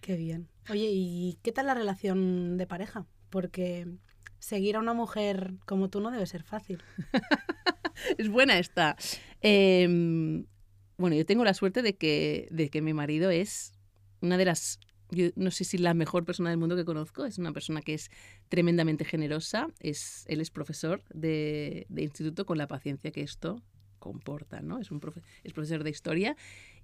Qué 0.00 0.16
bien. 0.16 0.48
Oye, 0.70 0.90
¿y 0.92 1.38
qué 1.42 1.52
tal 1.52 1.66
la 1.66 1.74
relación 1.74 2.56
de 2.56 2.66
pareja? 2.66 3.06
Porque 3.30 3.86
seguir 4.38 4.76
a 4.76 4.80
una 4.80 4.94
mujer 4.94 5.54
como 5.66 5.90
tú 5.90 6.00
no 6.00 6.10
debe 6.10 6.26
ser 6.26 6.42
fácil. 6.42 6.82
Es 8.18 8.28
buena 8.28 8.58
esta. 8.58 8.94
Eh, 9.40 10.44
bueno, 10.98 11.16
yo 11.16 11.26
tengo 11.26 11.44
la 11.44 11.54
suerte 11.54 11.82
de 11.82 11.96
que, 11.96 12.48
de 12.50 12.70
que 12.70 12.82
mi 12.82 12.94
marido 12.94 13.30
es 13.30 13.72
una 14.20 14.36
de 14.38 14.44
las, 14.44 14.80
yo 15.10 15.28
no 15.36 15.50
sé 15.50 15.64
si 15.64 15.78
la 15.78 15.94
mejor 15.94 16.24
persona 16.24 16.50
del 16.50 16.58
mundo 16.58 16.76
que 16.76 16.84
conozco, 16.84 17.24
es 17.24 17.38
una 17.38 17.52
persona 17.52 17.82
que 17.82 17.94
es 17.94 18.10
tremendamente 18.48 19.04
generosa, 19.04 19.68
es, 19.80 20.24
él 20.28 20.40
es 20.40 20.50
profesor 20.50 21.02
de, 21.12 21.86
de 21.88 22.02
instituto 22.02 22.46
con 22.46 22.58
la 22.58 22.66
paciencia 22.66 23.10
que 23.10 23.22
esto 23.22 23.62
comporta, 24.06 24.60
¿no? 24.60 24.78
Es, 24.78 24.90
un 24.90 25.00
es 25.42 25.52
profesor 25.52 25.82
de 25.82 25.90
historia 25.90 26.36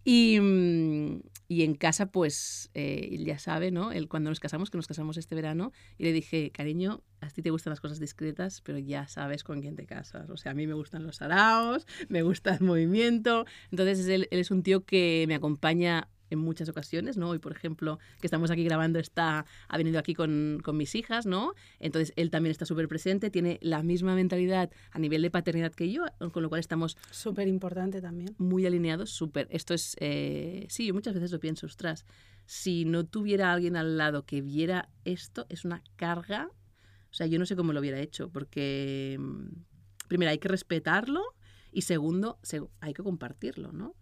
y, 0.05 0.41
mm, 0.41 1.23
y 1.49 1.63
en 1.63 1.75
casa, 1.75 2.07
pues, 2.07 2.71
eh, 2.75 3.17
ya 3.25 3.39
sabe, 3.39 3.71
¿no? 3.71 3.93
Él, 3.93 4.09
cuando 4.09 4.31
nos 4.31 4.41
casamos, 4.41 4.71
que 4.71 4.77
nos 4.77 4.89
casamos 4.89 5.17
este 5.17 5.35
verano, 5.35 5.73
y 5.99 6.05
le 6.05 6.13
dije, 6.13 6.51
cariño, 6.51 7.03
a 7.21 7.29
ti 7.29 7.43
te 7.43 7.51
gustan 7.51 7.71
las 7.71 7.81
cosas 7.81 8.01
discretas, 8.01 8.61
pero 8.63 8.79
ya 8.79 9.07
sabes 9.07 9.45
con 9.45 9.61
quién 9.61 9.77
te 9.77 9.87
casas. 9.87 10.29
O 10.31 10.37
sea, 10.37 10.53
a 10.53 10.55
mí 10.55 10.67
me 10.67 10.75
gustan 10.75 11.05
los 11.05 11.23
araos, 11.23 11.87
me 12.09 12.23
gusta 12.23 12.55
el 12.55 12.63
movimiento. 12.63 13.47
Entonces, 13.71 14.07
él 14.09 14.29
es 14.31 14.51
un 14.51 14.63
tío 14.63 14.85
que 14.85 15.25
me 15.29 15.35
acompaña 15.37 16.09
en 16.33 16.39
muchas 16.41 16.69
ocasiones, 16.69 17.17
¿no? 17.17 17.29
Hoy, 17.31 17.39
por 17.39 17.53
ejemplo, 17.53 17.99
que 18.21 18.27
estamos 18.27 18.51
aquí 18.51 18.65
grabando, 18.65 18.99
está, 18.99 19.45
ha 19.69 19.77
venido 19.77 19.99
aquí 19.99 20.15
con, 20.15 20.59
con 20.65 20.77
mis 20.77 20.95
hijas, 20.95 21.27
¿no? 21.27 21.55
Entonces, 21.79 22.13
él 22.17 22.31
también 22.31 22.51
está 22.51 22.65
súper 22.67 22.89
presente, 22.89 23.31
tiene 23.31 23.59
la 23.63 23.83
misma 23.83 24.15
mentalidad 24.15 24.71
a 24.91 24.99
nivel 24.99 25.23
de 25.23 25.31
paternidad 25.31 25.73
que 25.73 25.91
yo, 25.93 26.05
con 26.33 26.43
lo 26.43 26.49
cual 26.49 26.61
estamos 26.61 26.97
Súper 27.11 27.49
importante 27.49 28.01
también. 28.01 28.35
muy 28.39 28.67
alineados, 28.67 29.11
súper. 29.11 29.47
Esto 29.51 29.75
es, 29.75 29.97
eh, 30.01 30.67
sí, 30.69 30.87
yo 30.87 30.95
muchas 30.95 31.15
veces 31.15 31.31
lo 31.33 31.39
pienso, 31.41 31.67
ostras, 31.67 32.05
si 32.47 32.85
no 32.85 33.05
tuviera 33.05 33.53
alguien 33.53 33.77
al 33.77 33.97
lado 33.97 34.25
que 34.27 34.41
viera 34.43 34.89
esto, 35.05 35.47
es 35.49 35.65
una 35.65 35.83
carga. 35.97 36.49
O 37.11 37.15
sea, 37.15 37.27
yo 37.27 37.39
no 37.39 37.47
sé 37.47 37.57
cómo 37.57 37.73
lo 37.73 37.81
hubiera 37.81 38.01
hecho, 38.01 38.31
porque 38.31 39.17
mm, 39.21 39.49
primero 40.09 40.31
hay 40.31 40.39
que 40.39 40.49
respetarlo 40.49 41.23
y 41.71 41.83
segundo, 41.83 42.39
se- 42.43 42.63
hay 42.81 42.95
que 42.95 43.03
compartirlo, 43.03 43.73
¿no? 43.73 43.95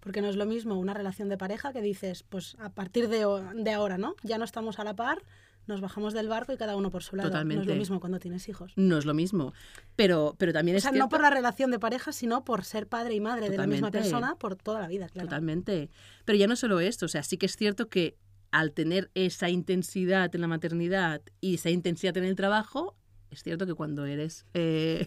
Porque 0.00 0.22
no 0.22 0.28
es 0.28 0.36
lo 0.36 0.46
mismo 0.46 0.78
una 0.78 0.94
relación 0.94 1.28
de 1.28 1.36
pareja 1.36 1.72
que 1.72 1.82
dices, 1.82 2.22
pues 2.28 2.56
a 2.58 2.70
partir 2.70 3.08
de, 3.08 3.26
de 3.54 3.70
ahora, 3.72 3.98
¿no? 3.98 4.14
Ya 4.22 4.38
no 4.38 4.44
estamos 4.44 4.78
a 4.78 4.84
la 4.84 4.96
par, 4.96 5.22
nos 5.66 5.80
bajamos 5.80 6.14
del 6.14 6.26
barco 6.28 6.52
y 6.52 6.56
cada 6.56 6.74
uno 6.76 6.90
por 6.90 7.02
su 7.02 7.16
lado. 7.16 7.28
No 7.28 7.34
es 7.34 7.40
Totalmente. 7.42 7.66
lo 7.66 7.74
mismo 7.78 8.00
cuando 8.00 8.18
tienes 8.18 8.48
hijos. 8.48 8.72
No 8.76 8.98
es 8.98 9.04
lo 9.04 9.14
mismo. 9.14 9.52
Pero, 9.94 10.34
pero 10.38 10.52
también 10.52 10.74
O 10.74 10.78
es 10.78 10.82
sea, 10.82 10.90
cierto... 10.92 11.04
no 11.04 11.08
por 11.10 11.20
la 11.20 11.30
relación 11.30 11.70
de 11.70 11.78
pareja, 11.78 12.12
sino 12.12 12.44
por 12.44 12.64
ser 12.64 12.86
padre 12.88 13.14
y 13.14 13.20
madre 13.20 13.50
de 13.50 13.56
la 13.58 13.66
misma 13.66 13.88
Totalmente. 13.88 14.10
persona 14.10 14.34
por 14.36 14.56
toda 14.56 14.80
la 14.80 14.88
vida, 14.88 15.08
claro. 15.08 15.28
Totalmente. 15.28 15.90
Pero 16.24 16.38
ya 16.38 16.46
no 16.46 16.56
solo 16.56 16.80
esto, 16.80 17.06
o 17.06 17.08
sea, 17.08 17.22
sí 17.22 17.36
que 17.36 17.46
es 17.46 17.56
cierto 17.56 17.88
que 17.88 18.16
al 18.50 18.72
tener 18.72 19.10
esa 19.14 19.48
intensidad 19.48 20.34
en 20.34 20.40
la 20.40 20.48
maternidad 20.48 21.20
y 21.40 21.54
esa 21.54 21.70
intensidad 21.70 22.16
en 22.16 22.24
el 22.24 22.34
trabajo, 22.34 22.96
es 23.30 23.42
cierto 23.44 23.64
que 23.66 23.74
cuando 23.74 24.06
eres 24.06 24.46
eh, 24.54 25.06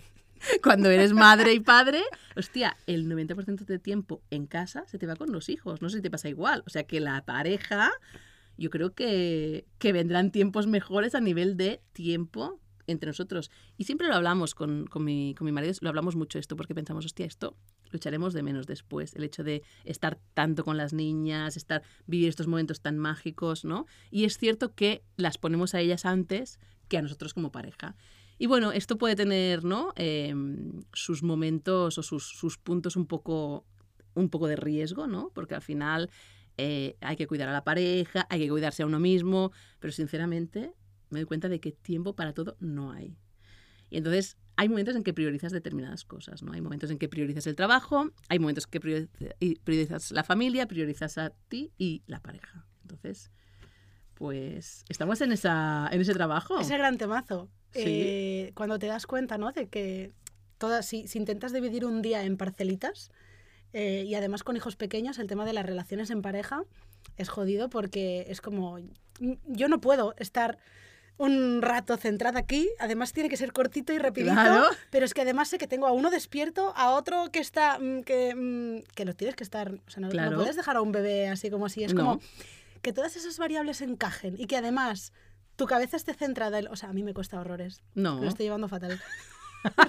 cuando 0.63 0.89
eres 0.89 1.13
madre 1.13 1.53
y 1.53 1.59
padre, 1.59 2.03
hostia, 2.35 2.77
el 2.87 3.07
90% 3.09 3.65
de 3.65 3.79
tiempo 3.79 4.21
en 4.29 4.45
casa 4.47 4.85
se 4.87 4.97
te 4.97 5.05
va 5.05 5.15
con 5.15 5.31
los 5.31 5.49
hijos. 5.49 5.81
No 5.81 5.89
sé 5.89 5.97
si 5.97 6.01
te 6.01 6.11
pasa 6.11 6.29
igual. 6.29 6.63
O 6.65 6.69
sea 6.69 6.83
que 6.83 6.99
la 6.99 7.23
pareja, 7.25 7.91
yo 8.57 8.69
creo 8.69 8.93
que, 8.93 9.65
que 9.79 9.93
vendrán 9.93 10.31
tiempos 10.31 10.67
mejores 10.67 11.15
a 11.15 11.21
nivel 11.21 11.57
de 11.57 11.81
tiempo 11.93 12.59
entre 12.87 13.07
nosotros. 13.07 13.51
Y 13.77 13.85
siempre 13.85 14.07
lo 14.07 14.15
hablamos 14.15 14.55
con, 14.55 14.87
con, 14.87 15.03
mi, 15.03 15.35
con 15.35 15.45
mi 15.45 15.51
marido, 15.51 15.73
lo 15.81 15.89
hablamos 15.89 16.15
mucho 16.15 16.39
esto, 16.39 16.55
porque 16.55 16.75
pensamos, 16.75 17.05
hostia, 17.05 17.25
esto 17.25 17.55
lo 17.91 17.97
echaremos 17.97 18.33
de 18.33 18.43
menos 18.43 18.65
después, 18.65 19.15
el 19.15 19.23
hecho 19.23 19.43
de 19.43 19.61
estar 19.85 20.19
tanto 20.33 20.63
con 20.63 20.77
las 20.77 20.93
niñas, 20.93 21.55
estar 21.57 21.83
vivir 22.07 22.29
estos 22.29 22.47
momentos 22.47 22.81
tan 22.81 22.97
mágicos, 22.97 23.65
¿no? 23.65 23.85
Y 24.09 24.25
es 24.25 24.37
cierto 24.37 24.73
que 24.73 25.03
las 25.15 25.37
ponemos 25.37 25.75
a 25.75 25.79
ellas 25.79 26.05
antes 26.05 26.59
que 26.87 26.97
a 26.97 27.01
nosotros 27.01 27.33
como 27.33 27.51
pareja. 27.51 27.95
Y 28.43 28.45
bueno, 28.45 28.73
esto 28.73 28.97
puede 28.97 29.15
tener 29.15 29.63
¿no? 29.63 29.93
Em, 29.95 30.83
sus 30.91 31.23
momentos 31.23 31.97
o 31.97 32.03
sus, 32.03 32.27
sus, 32.27 32.57
puntos 32.57 32.97
un 32.97 33.05
poco, 33.05 33.65
un 34.15 34.27
poco 34.27 34.47
de 34.47 34.57
riesgo, 34.57 35.07
¿no? 35.07 35.31
Porque 35.33 35.55
al 35.55 35.61
final 35.61 36.09
eh, 36.57 36.97
hay 36.99 37.15
que 37.15 37.25
cuidar 37.25 37.47
a 37.47 37.53
la 37.53 37.63
pareja, 37.63 38.27
hay 38.29 38.41
que 38.41 38.49
cuidarse 38.49 38.83
a 38.83 38.85
uno 38.85 38.99
mismo, 38.99 39.53
pero 39.79 39.93
sinceramente 39.93 40.73
me 41.09 41.19
doy 41.19 41.25
cuenta 41.25 41.47
de 41.47 41.61
que 41.61 41.71
tiempo 41.71 42.17
para 42.17 42.33
todo 42.33 42.57
no 42.59 42.91
hay. 42.91 43.15
Y 43.89 43.95
entonces 43.95 44.35
hay 44.57 44.67
momentos 44.67 44.97
en 44.97 45.03
que 45.03 45.13
priorizas 45.13 45.53
determinadas 45.53 46.03
cosas, 46.03 46.43
¿no? 46.43 46.51
Hay 46.51 46.59
momentos 46.59 46.91
en 46.91 46.97
que 46.97 47.07
priorizas 47.07 47.47
el 47.47 47.55
trabajo, 47.55 48.11
hay 48.27 48.39
momentos 48.39 48.65
en 48.65 48.71
que 48.71 49.07
priorizas 49.63 50.11
la 50.11 50.25
familia, 50.25 50.67
priorizas 50.67 51.17
a 51.17 51.29
ti 51.47 51.71
y 51.77 52.03
la 52.07 52.21
pareja. 52.21 52.67
Entonces, 52.81 53.31
pues 54.23 54.85
estamos 54.87 55.19
en, 55.19 55.33
esa, 55.33 55.89
en 55.91 55.99
ese 55.99 56.13
trabajo. 56.13 56.57
Ese 56.57 56.77
gran 56.77 56.97
temazo. 56.97 57.49
Eh, 57.73 58.53
cuando 58.55 58.79
te 58.79 58.87
das 58.87 59.05
cuenta, 59.05 59.37
¿no? 59.37 59.51
De 59.51 59.67
que 59.67 60.13
todas, 60.57 60.85
si, 60.85 61.09
si 61.09 61.19
intentas 61.19 61.51
dividir 61.51 61.83
un 61.83 62.01
día 62.01 62.23
en 62.23 62.37
parcelitas 62.37 63.11
eh, 63.73 64.05
y 64.07 64.15
además 64.15 64.45
con 64.45 64.55
hijos 64.55 64.77
pequeños, 64.77 65.19
el 65.19 65.27
tema 65.27 65.43
de 65.43 65.51
las 65.51 65.65
relaciones 65.65 66.09
en 66.09 66.21
pareja 66.21 66.63
es 67.17 67.27
jodido 67.27 67.69
porque 67.69 68.25
es 68.29 68.39
como, 68.39 68.79
yo 69.19 69.67
no 69.67 69.81
puedo 69.81 70.15
estar 70.15 70.57
un 71.17 71.61
rato 71.61 71.97
centrada 71.97 72.39
aquí. 72.39 72.69
Además 72.79 73.11
tiene 73.11 73.27
que 73.27 73.35
ser 73.35 73.51
cortito 73.51 73.91
y 73.91 73.97
rapidito. 73.97 74.69
Pero 74.89 75.03
es 75.03 75.13
que 75.13 75.23
además 75.23 75.49
sé 75.49 75.57
que 75.57 75.67
tengo 75.67 75.85
a 75.85 75.91
uno 75.91 76.11
despierto, 76.11 76.71
a 76.77 76.91
otro 76.91 77.29
que 77.29 77.39
está... 77.39 77.77
Mm, 77.77 78.03
que, 78.03 78.33
mm, 78.33 78.83
que 78.95 79.03
lo 79.03 79.15
tienes 79.15 79.35
que 79.35 79.43
estar... 79.43 79.73
O 79.85 79.89
sea, 79.89 79.99
no, 79.99 80.35
puedes 80.37 80.55
dejar 80.55 80.77
a 80.77 80.81
un 80.81 80.93
bebé 80.93 81.27
así 81.27 81.49
como 81.49 81.65
así. 81.65 81.83
Es 81.83 81.93
como 81.93 82.21
que 82.83 82.93
todas 82.93 83.15
esas 83.15 83.39
variables 83.39 83.81
encajen 83.81 84.35
y 84.37 84.45
que 84.45 84.57
además 84.57 85.13
tu 85.55 85.65
cabeza 85.65 85.97
esté 85.97 86.13
centrada 86.13 86.59
en... 86.59 86.67
O 86.67 86.75
sea, 86.75 86.89
a 86.89 86.93
mí 86.93 87.01
me 87.01 87.13
cuesta 87.13 87.39
horrores. 87.39 87.81
No. 87.95 88.19
Lo 88.21 88.27
estoy 88.27 88.45
llevando 88.45 88.67
fatal. 88.67 89.01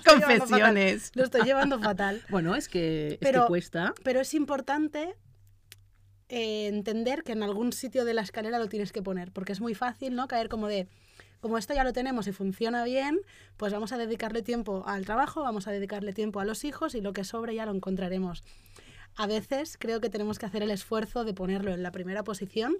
Confesiones. 0.07 1.11
Lo 1.15 1.25
estoy 1.25 1.43
llevando 1.43 1.79
fatal. 1.81 2.23
Bueno, 2.31 2.55
es 2.55 2.69
que, 2.69 3.19
pero, 3.21 3.47
cuesta. 3.49 3.93
Pero 4.05 4.21
es 4.21 4.33
importante 4.33 5.17
eh, 6.29 6.69
entender 6.69 7.25
que 7.25 7.33
en 7.33 7.43
algún 7.43 7.73
sitio 7.73 8.05
de 8.05 8.15
la 8.15 8.23
escalera 8.23 8.59
lo 8.59 8.69
tienes 8.69 8.93
que 8.93 9.03
poner, 9.03 9.33
porque 9.33 9.53
es 9.53 9.61
muy 9.61 9.75
fácil, 9.75 10.15
¿no? 10.15 10.29
Caer 10.29 10.49
como 10.49 10.69
de, 10.69 10.87
como 11.41 11.59
esto 11.59 11.75
ya 11.75 11.83
lo 11.83 11.93
tenemos 11.93 12.29
y 12.29 12.33
funciona 12.33 12.85
bien, 12.85 13.19
pues 13.57 13.73
vamos 13.73 13.93
a 13.93 13.99
dedicarle 13.99 14.43
tiempo 14.43 14.85
al 14.87 15.05
trabajo, 15.05 15.43
vamos 15.43 15.67
a 15.67 15.73
dedicarle 15.73 16.13
tiempo 16.13 16.39
a 16.39 16.45
los 16.45 16.65
hijos 16.65 16.95
y 16.95 17.01
lo 17.01 17.13
que 17.13 17.25
sobre 17.25 17.57
ya 17.57 17.67
lo 17.67 17.75
encontraremos. 17.75 18.45
A 19.17 19.27
veces 19.27 19.77
creo 19.79 20.01
que 20.01 20.11
tenemos 20.11 20.39
que 20.39 20.47
hacer 20.47 20.63
el 20.63 20.71
esfuerzo 20.71 21.25
de 21.25 21.35
ponerlo 21.35 21.73
en 21.73 21.83
la 21.83 21.93
primera 21.93 22.25
posición. 22.25 22.77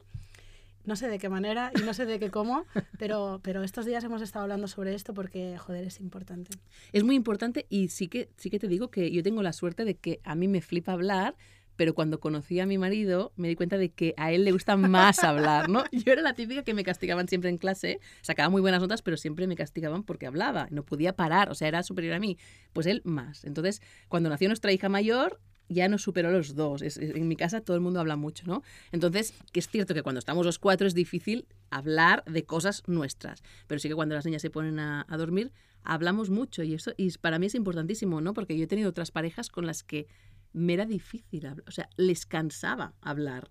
No 0.85 0.97
sé 0.97 1.09
de 1.09 1.19
qué 1.19 1.29
manera 1.29 1.73
y 1.75 1.83
no 1.83 1.95
sé 1.95 2.05
de 2.05 2.19
qué 2.19 2.31
cómo, 2.31 2.67
pero, 2.99 3.41
pero 3.43 3.63
estos 3.63 3.87
días 3.87 4.05
hemos 4.05 4.21
estado 4.21 4.43
hablando 4.43 4.69
sobre 4.69 4.95
esto 4.95 5.15
porque, 5.15 5.57
joder, 5.59 5.85
es 5.85 6.01
importante. 6.01 6.51
Es 6.93 7.05
muy 7.05 7.15
importante 7.15 7.67
y 7.71 7.89
sí 7.89 8.09
que, 8.09 8.29
sí 8.37 8.51
que 8.51 8.59
te 8.59 8.69
digo 8.69 8.91
que 8.91 9.11
yo 9.11 9.23
tengo 9.23 9.43
la 9.43 9.53
suerte 9.53 9.85
de 9.85 9.95
que 9.95 10.21
a 10.25 10.35
mí 10.35 10.47
me 10.47 10.61
flipa 10.61 10.93
hablar, 10.93 11.37
pero 11.77 11.95
cuando 11.95 12.21
conocí 12.21 12.61
a 12.61 12.67
mi 12.67 12.77
marido 12.77 13.33
me 13.37 13.49
di 13.49 13.57
cuenta 13.57 13.79
de 13.79 13.91
que 13.91 14.15
a 14.17 14.33
él 14.33 14.45
le 14.45 14.53
gusta 14.53 14.77
más 14.77 15.25
hablar, 15.25 15.69
¿no? 15.69 15.85
Yo 15.93 16.13
era 16.13 16.23
la 16.23 16.35
típica 16.35 16.63
que 16.65 16.75
me 16.75 16.85
castigaban 16.85 17.29
siempre 17.29 17.51
en 17.51 17.59
clase, 17.59 18.01
sacaba 18.21 18.51
muy 18.51 18.61
buenas 18.61 18.81
notas, 18.81 19.03
pero 19.03 19.17
siempre 19.17 19.47
me 19.47 19.57
castigaban 19.57 20.03
porque 20.03 20.27
hablaba, 20.27 20.69
no 20.71 20.85
podía 20.85 21.15
parar, 21.17 21.51
o 21.51 21.55
sea, 21.55 21.69
era 21.69 21.83
superior 21.83 22.15
a 22.15 22.21
mí. 22.21 22.37
Pues 22.73 22.87
él 22.87 23.01
más. 23.05 23.45
Entonces, 23.45 23.81
cuando 24.09 24.29
nació 24.29 24.49
nuestra 24.49 24.73
hija 24.73 24.89
mayor, 24.89 25.41
ya 25.69 25.89
nos 25.89 26.03
superó 26.03 26.31
los 26.31 26.55
dos. 26.55 26.83
en 26.83 27.29
mi 27.29 27.37
casa 27.37 27.61
todo 27.61 27.77
el 27.77 27.83
mundo 27.83 28.01
habla 28.01 28.17
mucho, 28.17 28.45
¿no? 28.47 28.63
Entonces, 28.93 29.35
que 29.53 29.61
es 29.61 29.69
cierto 29.69 29.95
que 29.95 30.03
cuando 30.03 30.19
estamos 30.19 30.45
los 30.45 30.59
cuatro 30.59 30.87
es 30.87 30.95
difícil 30.95 31.47
hablar 31.71 32.25
de 32.25 32.45
cosas 32.45 32.83
nuestras, 32.87 33.43
pero 33.67 33.79
sí 33.79 33.89
que 33.89 33.95
cuando 33.95 34.15
las 34.15 34.25
niñas 34.25 34.43
se 34.43 34.51
ponen 34.51 34.79
a, 34.79 35.07
a 35.09 35.17
dormir, 35.17 35.53
hablamos 35.83 36.31
mucho 36.31 36.63
y 36.63 36.75
eso 36.75 36.93
y 36.97 37.11
para 37.19 37.39
mí 37.39 37.47
es 37.47 37.55
importantísimo, 37.55 38.21
¿no? 38.21 38.35
Porque 38.35 38.57
yo 38.57 38.65
he 38.65 38.69
tenido 38.69 38.91
otras 38.91 39.11
parejas 39.11 39.49
con 39.49 39.67
las 39.67 39.83
que 39.83 40.07
me 40.53 40.75
era 40.75 40.87
difícil 40.87 41.47
hablar, 41.47 41.65
o 41.69 41.73
sea, 41.73 41.91
les 41.97 42.27
cansaba 42.27 42.95
hablar, 43.01 43.51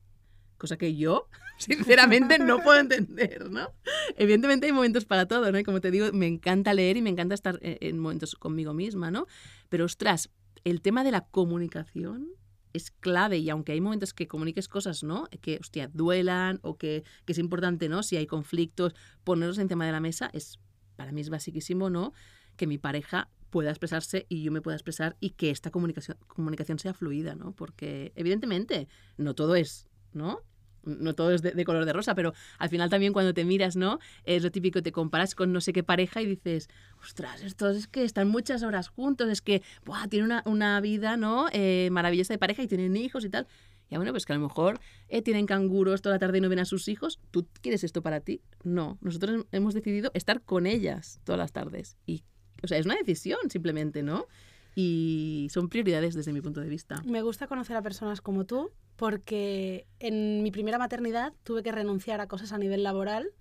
cosa 0.57 0.77
que 0.77 0.95
yo, 0.95 1.27
sinceramente, 1.57 2.39
no 2.39 2.63
puedo 2.63 2.79
entender, 2.79 3.51
¿no? 3.51 3.73
Evidentemente 4.15 4.65
hay 4.65 4.71
momentos 4.71 5.05
para 5.05 5.27
todo, 5.27 5.51
¿no? 5.51 5.59
Y 5.59 5.63
como 5.63 5.81
te 5.81 5.91
digo, 5.91 6.11
me 6.13 6.27
encanta 6.27 6.73
leer 6.73 6.97
y 6.97 7.01
me 7.01 7.09
encanta 7.09 7.35
estar 7.35 7.59
eh, 7.61 7.77
en 7.81 7.99
momentos 7.99 8.35
conmigo 8.35 8.73
misma, 8.73 9.11
¿no? 9.11 9.27
Pero, 9.69 9.85
ostras, 9.85 10.29
el 10.63 10.81
tema 10.81 11.03
de 11.03 11.11
la 11.11 11.25
comunicación 11.25 12.29
es 12.73 12.91
clave 12.91 13.37
y 13.37 13.49
aunque 13.49 13.71
hay 13.71 13.81
momentos 13.81 14.13
que 14.13 14.27
comuniques 14.27 14.67
cosas, 14.67 15.03
¿no? 15.03 15.27
Que, 15.41 15.57
hostia, 15.59 15.89
duelan 15.93 16.59
o 16.63 16.77
que, 16.77 17.03
que 17.25 17.33
es 17.33 17.37
importante, 17.37 17.87
¿no? 17.87 18.01
Si 18.03 18.17
hay 18.17 18.25
conflictos, 18.25 18.95
ponerlos 19.23 19.59
encima 19.59 19.85
de 19.85 19.91
la 19.91 19.99
mesa 19.99 20.29
es, 20.33 20.59
para 20.95 21.11
mí 21.11 21.21
es 21.21 21.29
basiquísimo, 21.29 21.89
¿no? 21.89 22.13
Que 22.55 22.67
mi 22.67 22.77
pareja 22.77 23.29
pueda 23.51 23.69
expresarse 23.69 24.25
y 24.29 24.41
yo 24.41 24.51
me 24.51 24.61
pueda 24.61 24.75
expresar 24.75 25.15
y 25.19 25.31
que 25.31 25.51
esta 25.51 25.69
comunicación, 25.69 26.17
comunicación 26.27 26.79
sea 26.79 26.95
fluida, 26.95 27.35
¿no? 27.35 27.51
Porque 27.51 28.11
evidentemente 28.15 28.87
no 29.17 29.35
todo 29.35 29.55
es, 29.55 29.87
¿no? 30.11 30.39
No 30.83 31.13
todo 31.13 31.31
es 31.31 31.41
de, 31.41 31.65
color 31.65 31.85
de 31.85 31.93
rosa, 31.93 32.15
pero 32.15 32.33
al 32.59 32.69
final 32.69 32.89
también 32.89 33.13
cuando 33.13 33.33
te 33.33 33.45
miras, 33.45 33.75
¿no? 33.75 33.99
Es 34.23 34.43
lo 34.43 34.51
típico, 34.51 34.81
te 34.81 34.91
comparas 34.91 35.35
con 35.35 35.51
no 35.53 35.61
sé 35.61 35.73
qué 35.73 35.83
pareja 35.83 36.21
y 36.21 36.25
dices, 36.25 36.69
ostras, 37.01 37.41
estos 37.43 37.77
es 37.77 37.87
que 37.87 38.03
están 38.03 38.27
muchas 38.29 38.63
horas 38.63 38.89
juntos, 38.89 39.29
es 39.29 39.41
que, 39.41 39.61
¡buah! 39.85 40.07
Tienen 40.07 40.25
una, 40.25 40.43
una 40.45 40.81
vida, 40.81 41.17
¿no? 41.17 41.47
Eh, 41.51 41.89
maravillosa 41.91 42.33
de 42.33 42.37
pareja 42.37 42.63
y 42.63 42.67
tienen 42.67 42.95
hijos 42.95 43.25
y 43.25 43.29
tal. 43.29 43.47
Ya 43.89 43.97
bueno, 43.97 44.11
pues 44.11 44.25
que 44.25 44.33
a 44.33 44.37
lo 44.37 44.41
mejor 44.41 44.79
eh, 45.07 45.21
tienen 45.21 45.45
canguros 45.45 46.01
toda 46.01 46.15
la 46.15 46.19
tarde 46.19 46.39
y 46.39 46.41
no 46.41 46.49
ven 46.49 46.59
a 46.59 46.65
sus 46.65 46.87
hijos. 46.87 47.19
¿Tú 47.31 47.47
quieres 47.61 47.83
esto 47.83 48.01
para 48.01 48.21
ti? 48.21 48.41
No. 48.63 48.97
Nosotros 49.01 49.45
hemos 49.51 49.73
decidido 49.73 50.09
estar 50.15 50.41
con 50.41 50.65
ellas 50.65 51.19
todas 51.23 51.37
las 51.37 51.51
tardes. 51.51 51.97
Y 52.05 52.23
o 52.63 52.67
sea, 52.67 52.77
es 52.77 52.85
una 52.85 52.95
decisión 52.95 53.37
simplemente, 53.49 54.01
¿no? 54.03 54.27
Y 54.75 55.47
son 55.51 55.69
prioridades 55.69 56.15
desde 56.15 56.33
mi 56.33 56.41
punto 56.41 56.61
de 56.61 56.69
vista. 56.69 57.01
Me 57.05 57.21
gusta 57.21 57.47
conocer 57.47 57.75
a 57.77 57.81
personas 57.81 58.21
como 58.21 58.45
tú 58.45 58.71
porque 58.95 59.85
en 59.99 60.43
mi 60.43 60.51
primera 60.51 60.77
maternidad 60.77 61.33
tuve 61.43 61.63
que 61.63 61.71
renunciar 61.71 62.21
a 62.21 62.27
cosas 62.27 62.53
a 62.53 62.57
nivel 62.57 62.83
laboral 62.83 63.31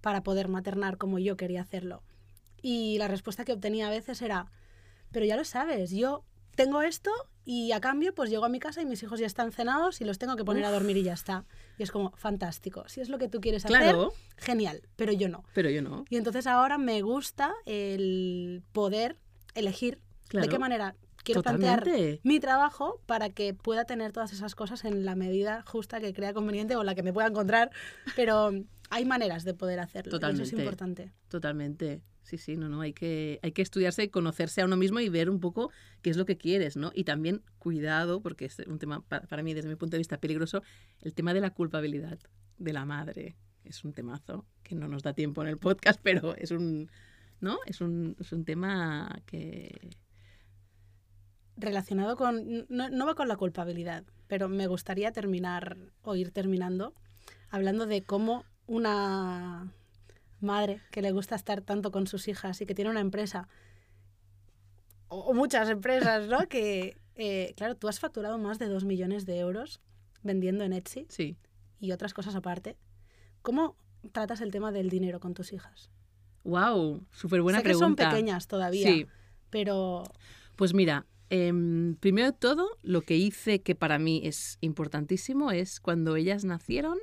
para 0.00 0.22
poder 0.22 0.48
maternar 0.48 0.98
como 0.98 1.18
yo 1.18 1.36
quería 1.36 1.62
hacerlo. 1.62 2.02
Y 2.60 2.98
la 2.98 3.08
respuesta 3.08 3.44
que 3.44 3.52
obtenía 3.52 3.88
a 3.88 3.90
veces 3.90 4.22
era, 4.22 4.50
pero 5.10 5.24
ya 5.24 5.36
lo 5.36 5.44
sabes, 5.44 5.90
yo 5.90 6.24
tengo 6.54 6.82
esto 6.82 7.10
y 7.44 7.72
a 7.72 7.80
cambio 7.80 8.14
pues 8.14 8.30
llego 8.30 8.44
a 8.44 8.48
mi 8.48 8.60
casa 8.60 8.82
y 8.82 8.86
mis 8.86 9.02
hijos 9.02 9.18
ya 9.18 9.26
están 9.26 9.52
cenados 9.52 10.00
y 10.00 10.04
los 10.04 10.18
tengo 10.18 10.36
que 10.36 10.44
poner 10.44 10.64
a 10.64 10.70
dormir 10.70 10.96
y 10.96 11.02
ya 11.02 11.14
está. 11.14 11.44
Y 11.78 11.82
es 11.82 11.90
como, 11.90 12.12
fantástico. 12.16 12.84
Si 12.88 13.00
es 13.00 13.08
lo 13.08 13.18
que 13.18 13.28
tú 13.28 13.40
quieres 13.40 13.64
hacer, 13.64 13.96
genial, 14.36 14.82
pero 14.96 15.12
yo 15.12 15.28
no. 15.28 15.44
Pero 15.54 15.70
yo 15.70 15.82
no. 15.82 16.04
Y 16.08 16.16
entonces 16.16 16.46
ahora 16.46 16.78
me 16.78 17.02
gusta 17.02 17.52
el 17.66 18.62
poder 18.72 19.16
elegir 19.54 19.98
de 20.32 20.48
qué 20.48 20.58
manera 20.58 20.94
quiero 21.24 21.42
plantear 21.42 21.84
mi 22.22 22.40
trabajo 22.40 23.00
para 23.06 23.30
que 23.30 23.54
pueda 23.54 23.84
tener 23.84 24.12
todas 24.12 24.32
esas 24.32 24.54
cosas 24.54 24.84
en 24.84 25.04
la 25.04 25.14
medida 25.14 25.62
justa 25.66 26.00
que 26.00 26.12
crea 26.12 26.32
conveniente 26.32 26.76
o 26.76 26.84
la 26.84 26.94
que 26.94 27.02
me 27.02 27.12
pueda 27.12 27.28
encontrar, 27.28 27.70
pero 28.16 28.50
hay 28.90 29.04
maneras 29.04 29.44
de 29.44 29.54
poder 29.54 29.80
hacerlo. 29.80 30.10
Totalmente. 30.10 30.42
eso 30.42 30.56
es 30.56 30.60
importante. 30.60 31.12
Totalmente. 31.28 32.02
Sí, 32.22 32.38
sí, 32.38 32.56
no, 32.56 32.68
no, 32.68 32.80
hay 32.80 32.92
que, 32.92 33.40
hay 33.42 33.52
que 33.52 33.62
estudiarse 33.62 34.10
conocerse 34.10 34.60
a 34.60 34.64
uno 34.64 34.76
mismo 34.76 35.00
y 35.00 35.08
ver 35.08 35.28
un 35.28 35.40
poco 35.40 35.70
qué 36.02 36.10
es 36.10 36.16
lo 36.16 36.24
que 36.24 36.36
quieres, 36.36 36.76
¿no? 36.76 36.92
Y 36.94 37.04
también 37.04 37.42
cuidado, 37.58 38.20
porque 38.20 38.44
es 38.44 38.58
un 38.60 38.78
tema 38.78 39.02
para, 39.02 39.42
mí 39.42 39.54
desde 39.54 39.68
mi 39.68 39.76
punto 39.76 39.96
de 39.96 39.98
vista 39.98 40.18
peligroso, 40.18 40.62
el 41.00 41.14
tema 41.14 41.34
de 41.34 41.40
la 41.40 41.50
culpabilidad 41.50 42.18
de 42.58 42.72
la 42.72 42.84
madre. 42.84 43.36
Es 43.64 43.84
un 43.84 43.92
temazo 43.92 44.46
que 44.62 44.74
no 44.74 44.88
nos 44.88 45.02
da 45.02 45.14
tiempo 45.14 45.42
en 45.42 45.48
el 45.48 45.58
podcast, 45.58 46.00
pero 46.02 46.36
es 46.36 46.50
un, 46.50 46.90
¿no? 47.40 47.58
Es 47.66 47.80
un, 47.80 48.16
es 48.20 48.32
un 48.32 48.44
tema 48.44 49.20
que... 49.26 49.90
Relacionado 51.62 52.16
con, 52.16 52.66
no, 52.68 52.90
no 52.90 53.06
va 53.06 53.14
con 53.14 53.28
la 53.28 53.36
culpabilidad, 53.36 54.04
pero 54.26 54.48
me 54.48 54.66
gustaría 54.66 55.12
terminar 55.12 55.76
o 56.02 56.16
ir 56.16 56.32
terminando 56.32 56.92
hablando 57.50 57.86
de 57.86 58.02
cómo 58.02 58.44
una 58.66 59.72
madre 60.40 60.80
que 60.90 61.02
le 61.02 61.12
gusta 61.12 61.36
estar 61.36 61.60
tanto 61.60 61.92
con 61.92 62.06
sus 62.06 62.26
hijas 62.26 62.60
y 62.60 62.66
que 62.66 62.74
tiene 62.74 62.90
una 62.90 63.00
empresa, 63.00 63.46
o, 65.08 65.34
muchas 65.34 65.68
empresas, 65.68 66.26
¿no? 66.26 66.48
que, 66.48 66.96
eh, 67.14 67.52
claro, 67.56 67.76
tú 67.76 67.88
has 67.88 68.00
facturado 68.00 68.38
más 68.38 68.58
de 68.58 68.66
dos 68.66 68.84
millones 68.84 69.26
de 69.26 69.38
euros 69.38 69.80
vendiendo 70.22 70.64
en 70.64 70.72
Etsy 70.72 71.06
sí. 71.10 71.36
y 71.78 71.92
otras 71.92 72.14
cosas 72.14 72.34
aparte. 72.34 72.76
¿Cómo 73.42 73.76
tratas 74.12 74.40
el 74.40 74.50
tema 74.50 74.72
del 74.72 74.88
dinero 74.88 75.20
con 75.20 75.34
tus 75.34 75.52
hijas? 75.52 75.90
Wow, 76.44 77.04
súper 77.12 77.42
buena 77.42 77.58
sé 77.58 77.64
pregunta. 77.64 78.02
Que 78.02 78.02
son 78.04 78.12
pequeñas 78.12 78.48
todavía. 78.48 78.88
Sí. 78.88 79.06
Pero 79.50 80.04
Pues 80.56 80.72
mira, 80.72 81.04
em, 81.32 81.96
primero 81.96 82.26
de 82.28 82.36
todo, 82.38 82.68
lo 82.82 83.02
que 83.02 83.16
hice 83.16 83.62
que 83.62 83.74
para 83.74 83.98
mí 83.98 84.20
es 84.24 84.58
importantísimo 84.60 85.50
es 85.50 85.80
cuando 85.80 86.16
ellas 86.16 86.44
nacieron, 86.44 86.98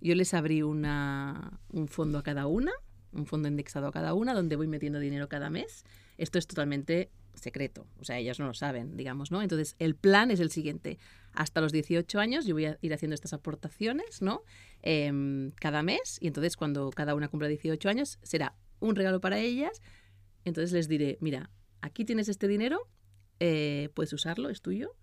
yo 0.00 0.14
les 0.14 0.34
abrí 0.34 0.62
una, 0.62 1.58
un 1.70 1.88
fondo 1.88 2.18
a 2.18 2.22
cada 2.22 2.46
una, 2.46 2.72
un 3.12 3.26
fondo 3.26 3.48
indexado 3.48 3.88
a 3.88 3.92
cada 3.92 4.14
una, 4.14 4.34
donde 4.34 4.56
voy 4.56 4.68
metiendo 4.68 4.98
dinero 5.00 5.28
cada 5.28 5.50
mes. 5.50 5.84
Esto 6.16 6.38
es 6.38 6.46
totalmente 6.46 7.10
secreto, 7.34 7.86
o 7.98 8.04
sea, 8.04 8.18
ellas 8.18 8.38
no 8.38 8.46
lo 8.46 8.54
saben, 8.54 8.96
digamos, 8.96 9.30
¿no? 9.30 9.42
Entonces, 9.42 9.74
el 9.78 9.94
plan 9.94 10.30
es 10.30 10.38
el 10.38 10.50
siguiente. 10.50 10.98
Hasta 11.32 11.60
los 11.60 11.72
18 11.72 12.20
años 12.20 12.46
yo 12.46 12.54
voy 12.54 12.66
a 12.66 12.78
ir 12.82 12.94
haciendo 12.94 13.14
estas 13.14 13.32
aportaciones, 13.32 14.22
¿no? 14.22 14.42
Em, 14.82 15.50
cada 15.52 15.82
mes, 15.82 16.18
y 16.20 16.28
entonces 16.28 16.56
cuando 16.56 16.90
cada 16.90 17.14
una 17.14 17.28
cumpla 17.28 17.48
18 17.48 17.88
años, 17.88 18.18
será 18.22 18.54
un 18.80 18.94
regalo 18.94 19.20
para 19.20 19.38
ellas. 19.38 19.80
Entonces 20.44 20.72
les 20.72 20.88
diré, 20.88 21.18
mira, 21.20 21.50
aquí 21.80 22.04
tienes 22.04 22.28
este 22.28 22.48
dinero, 22.48 22.86
eh, 23.44 23.88
puedes 23.94 24.12
usarlo, 24.12 24.50
es 24.50 24.62
tuyo. 24.62 24.94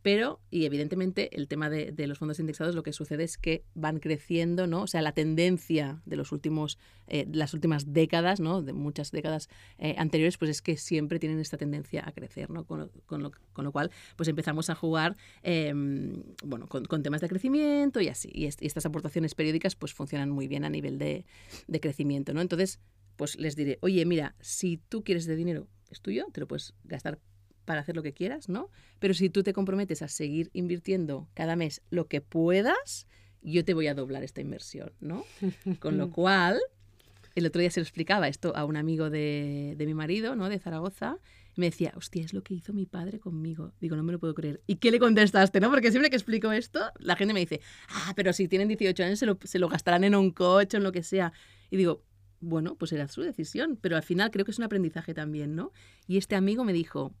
Pero, 0.00 0.38
y 0.50 0.66
evidentemente, 0.66 1.34
el 1.34 1.48
tema 1.48 1.70
de, 1.70 1.92
los 2.06 2.18
fondos 2.18 2.38
indexados, 2.38 2.74
lo 2.74 2.82
que 2.82 2.92
sucede 2.92 3.24
es 3.24 3.38
que 3.38 3.64
van 3.74 3.98
creciendo, 4.00 4.66
¿no? 4.66 4.82
O 4.82 4.86
sea, 4.86 5.00
la 5.00 5.12
tendencia 5.12 6.02
de 6.04 6.16
los 6.16 6.30
últimos, 6.30 6.78
eh, 7.08 7.26
las 7.32 7.54
últimas 7.54 7.94
décadas, 7.94 8.38
¿no? 8.38 8.62
De 8.62 8.74
muchas 8.74 9.10
décadas 9.12 9.48
eh, 9.78 9.94
anteriores, 9.96 10.36
pues 10.36 10.50
es 10.50 10.62
que 10.62 10.76
siempre 10.76 11.18
tienen 11.18 11.40
esta 11.40 11.56
tendencia 11.56 12.06
a 12.06 12.12
crecer, 12.12 12.50
¿no? 12.50 12.64
Con 12.64 12.80
lo, 12.80 12.90
con 13.06 13.22
lo, 13.22 13.32
con 13.54 13.64
lo 13.64 13.72
cual, 13.72 13.90
pues 14.14 14.28
empezamos 14.28 14.68
a 14.70 14.74
jugar, 14.74 15.16
eh, 15.42 15.72
bueno, 16.44 16.68
con, 16.68 17.02
temas 17.02 17.22
de 17.22 17.28
crecimiento 17.28 18.00
y 18.02 18.08
así. 18.08 18.30
Y, 18.32 18.44
estas 18.44 18.84
aportaciones 18.84 19.34
periódicas, 19.34 19.74
pues 19.74 19.94
funcionan 19.94 20.28
muy 20.28 20.46
bien 20.46 20.64
a 20.64 20.70
nivel 20.70 20.98
de, 20.98 21.24
de 21.66 21.80
crecimiento, 21.80 22.34
¿no? 22.34 22.42
Entonces, 22.42 22.78
pues 23.16 23.36
les 23.38 23.56
diré, 23.56 23.78
oye, 23.80 24.04
mira, 24.04 24.36
si 24.40 24.76
tú 24.76 25.02
quieres 25.02 25.24
de 25.24 25.34
dinero, 25.34 25.66
es 25.90 26.02
tuyo, 26.02 26.26
te 26.30 26.40
lo 26.40 26.46
puedes 26.46 26.74
gastar 26.84 27.18
para 27.64 27.80
hacer 27.80 27.96
lo 27.96 28.02
que 28.02 28.12
quieras, 28.12 28.48
¿no? 28.48 28.70
Pero 28.98 29.14
si 29.14 29.30
tú 29.30 29.42
te 29.42 29.52
comprometes 29.52 30.02
a 30.02 30.08
seguir 30.08 30.50
invirtiendo 30.52 31.28
cada 31.34 31.56
mes 31.56 31.82
lo 31.90 32.06
que 32.06 32.20
puedas, 32.20 33.06
yo 33.42 33.64
te 33.64 33.74
voy 33.74 33.86
a 33.86 33.94
doblar 33.94 34.24
esta 34.24 34.40
inversión, 34.40 34.92
¿no? 35.00 35.24
Con 35.80 35.98
lo 35.98 36.10
cual, 36.10 36.60
el 37.34 37.46
otro 37.46 37.60
día 37.60 37.70
se 37.70 37.80
lo 37.80 37.84
explicaba 37.84 38.28
esto 38.28 38.56
a 38.56 38.64
un 38.64 38.76
amigo 38.76 39.10
de, 39.10 39.74
de 39.76 39.86
mi 39.86 39.94
marido, 39.94 40.36
¿no? 40.36 40.48
De 40.48 40.58
Zaragoza, 40.58 41.18
y 41.56 41.60
me 41.60 41.66
decía, 41.66 41.92
hostia, 41.96 42.24
es 42.24 42.32
lo 42.32 42.42
que 42.42 42.54
hizo 42.54 42.72
mi 42.72 42.84
padre 42.84 43.20
conmigo. 43.20 43.72
Digo, 43.80 43.96
no 43.96 44.02
me 44.02 44.12
lo 44.12 44.18
puedo 44.18 44.34
creer. 44.34 44.60
¿Y 44.66 44.76
qué 44.76 44.90
le 44.90 44.98
contestaste, 44.98 45.60
no? 45.60 45.70
Porque 45.70 45.90
siempre 45.90 46.10
que 46.10 46.16
explico 46.16 46.50
esto, 46.50 46.80
la 46.98 47.14
gente 47.16 47.32
me 47.32 47.40
dice, 47.40 47.60
ah, 47.90 48.12
pero 48.16 48.32
si 48.32 48.48
tienen 48.48 48.68
18 48.68 49.04
años 49.04 49.18
se 49.18 49.26
lo, 49.26 49.38
se 49.44 49.58
lo 49.58 49.68
gastarán 49.68 50.02
en 50.04 50.16
un 50.16 50.32
coche, 50.32 50.78
en 50.78 50.82
lo 50.82 50.90
que 50.90 51.04
sea. 51.04 51.32
Y 51.70 51.76
digo, 51.76 52.02
bueno, 52.40 52.74
pues 52.76 52.92
era 52.92 53.06
su 53.06 53.22
decisión, 53.22 53.78
pero 53.80 53.96
al 53.96 54.02
final 54.02 54.30
creo 54.30 54.44
que 54.44 54.50
es 54.50 54.58
un 54.58 54.64
aprendizaje 54.64 55.14
también, 55.14 55.54
¿no? 55.54 55.72
Y 56.08 56.16
este 56.18 56.34
amigo 56.34 56.64
me 56.64 56.72
dijo, 56.72 57.14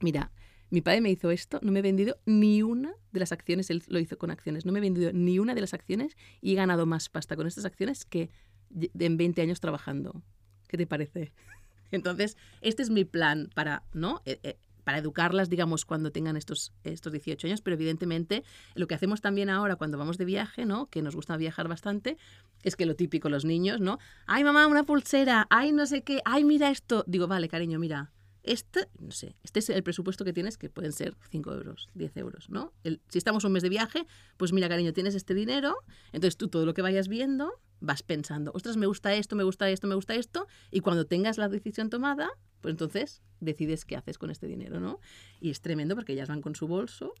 mira, 0.00 0.32
mi 0.70 0.82
padre 0.82 1.00
me 1.00 1.10
hizo 1.10 1.30
esto, 1.30 1.60
no 1.62 1.72
me 1.72 1.78
he 1.78 1.82
vendido 1.82 2.18
ni 2.26 2.62
una 2.62 2.94
de 3.12 3.20
las 3.20 3.32
acciones, 3.32 3.70
él 3.70 3.82
lo 3.88 3.98
hizo 3.98 4.18
con 4.18 4.30
acciones, 4.30 4.66
no 4.66 4.72
me 4.72 4.78
he 4.78 4.82
vendido 4.82 5.12
ni 5.12 5.38
una 5.38 5.54
de 5.54 5.60
las 5.62 5.72
acciones 5.72 6.16
y 6.40 6.52
he 6.52 6.54
ganado 6.56 6.84
más 6.84 7.08
pasta 7.08 7.36
con 7.36 7.46
estas 7.46 7.64
acciones 7.64 8.04
que 8.04 8.30
en 8.70 9.16
20 9.16 9.40
años 9.40 9.60
trabajando. 9.60 10.22
¿Qué 10.68 10.76
te 10.76 10.86
parece? 10.86 11.32
Entonces, 11.90 12.36
este 12.60 12.82
es 12.82 12.90
mi 12.90 13.04
plan 13.04 13.50
para, 13.54 13.82
¿no? 13.94 14.20
Eh, 14.26 14.40
eh, 14.42 14.58
para 14.84 14.98
educarlas, 14.98 15.50
digamos, 15.50 15.84
cuando 15.84 16.12
tengan 16.12 16.36
estos, 16.36 16.72
estos 16.82 17.12
18 17.12 17.46
años, 17.46 17.60
pero 17.60 17.74
evidentemente 17.74 18.42
lo 18.74 18.86
que 18.86 18.94
hacemos 18.94 19.20
también 19.20 19.50
ahora 19.50 19.76
cuando 19.76 19.98
vamos 19.98 20.16
de 20.16 20.24
viaje, 20.24 20.64
¿no? 20.64 20.86
Que 20.86 21.02
nos 21.02 21.14
gusta 21.14 21.36
viajar 21.36 21.68
bastante, 21.68 22.16
es 22.62 22.74
que 22.74 22.86
lo 22.86 22.94
típico, 22.94 23.28
los 23.28 23.44
niños, 23.44 23.80
¿no? 23.80 23.98
Ay, 24.26 24.44
mamá, 24.44 24.66
una 24.66 24.84
pulsera, 24.84 25.46
ay, 25.50 25.72
no 25.72 25.84
sé 25.84 26.02
qué, 26.04 26.20
ay, 26.24 26.44
mira 26.44 26.70
esto. 26.70 27.04
Digo, 27.06 27.26
vale, 27.26 27.48
cariño, 27.48 27.78
mira, 27.78 28.12
este, 28.48 28.88
no 28.98 29.10
sé, 29.10 29.36
este 29.42 29.58
es 29.58 29.68
el 29.68 29.82
presupuesto 29.82 30.24
que 30.24 30.32
tienes, 30.32 30.56
que 30.56 30.70
pueden 30.70 30.92
ser 30.92 31.14
5 31.30 31.52
euros, 31.52 31.88
10 31.94 32.16
euros, 32.16 32.48
¿no? 32.48 32.72
El, 32.82 33.00
si 33.08 33.18
estamos 33.18 33.44
un 33.44 33.52
mes 33.52 33.62
de 33.62 33.68
viaje, 33.68 34.06
pues 34.36 34.52
mira, 34.52 34.68
cariño, 34.68 34.92
tienes 34.92 35.14
este 35.14 35.34
dinero, 35.34 35.76
entonces 36.12 36.36
tú 36.36 36.48
todo 36.48 36.64
lo 36.64 36.72
que 36.72 36.80
vayas 36.80 37.08
viendo, 37.08 37.60
vas 37.80 38.02
pensando, 38.02 38.50
ostras, 38.54 38.76
me 38.76 38.86
gusta 38.86 39.14
esto, 39.14 39.36
me 39.36 39.44
gusta 39.44 39.68
esto, 39.68 39.86
me 39.86 39.94
gusta 39.94 40.14
esto, 40.14 40.46
y 40.70 40.80
cuando 40.80 41.06
tengas 41.06 41.36
la 41.36 41.48
decisión 41.48 41.90
tomada, 41.90 42.30
pues 42.62 42.72
entonces 42.72 43.22
decides 43.40 43.84
qué 43.84 43.96
haces 43.96 44.18
con 44.18 44.30
este 44.30 44.46
dinero, 44.46 44.80
¿no? 44.80 44.98
Y 45.40 45.50
es 45.50 45.60
tremendo 45.60 45.94
porque 45.94 46.14
ellas 46.14 46.28
van 46.28 46.40
con 46.40 46.56
su 46.56 46.66
bolso 46.66 47.14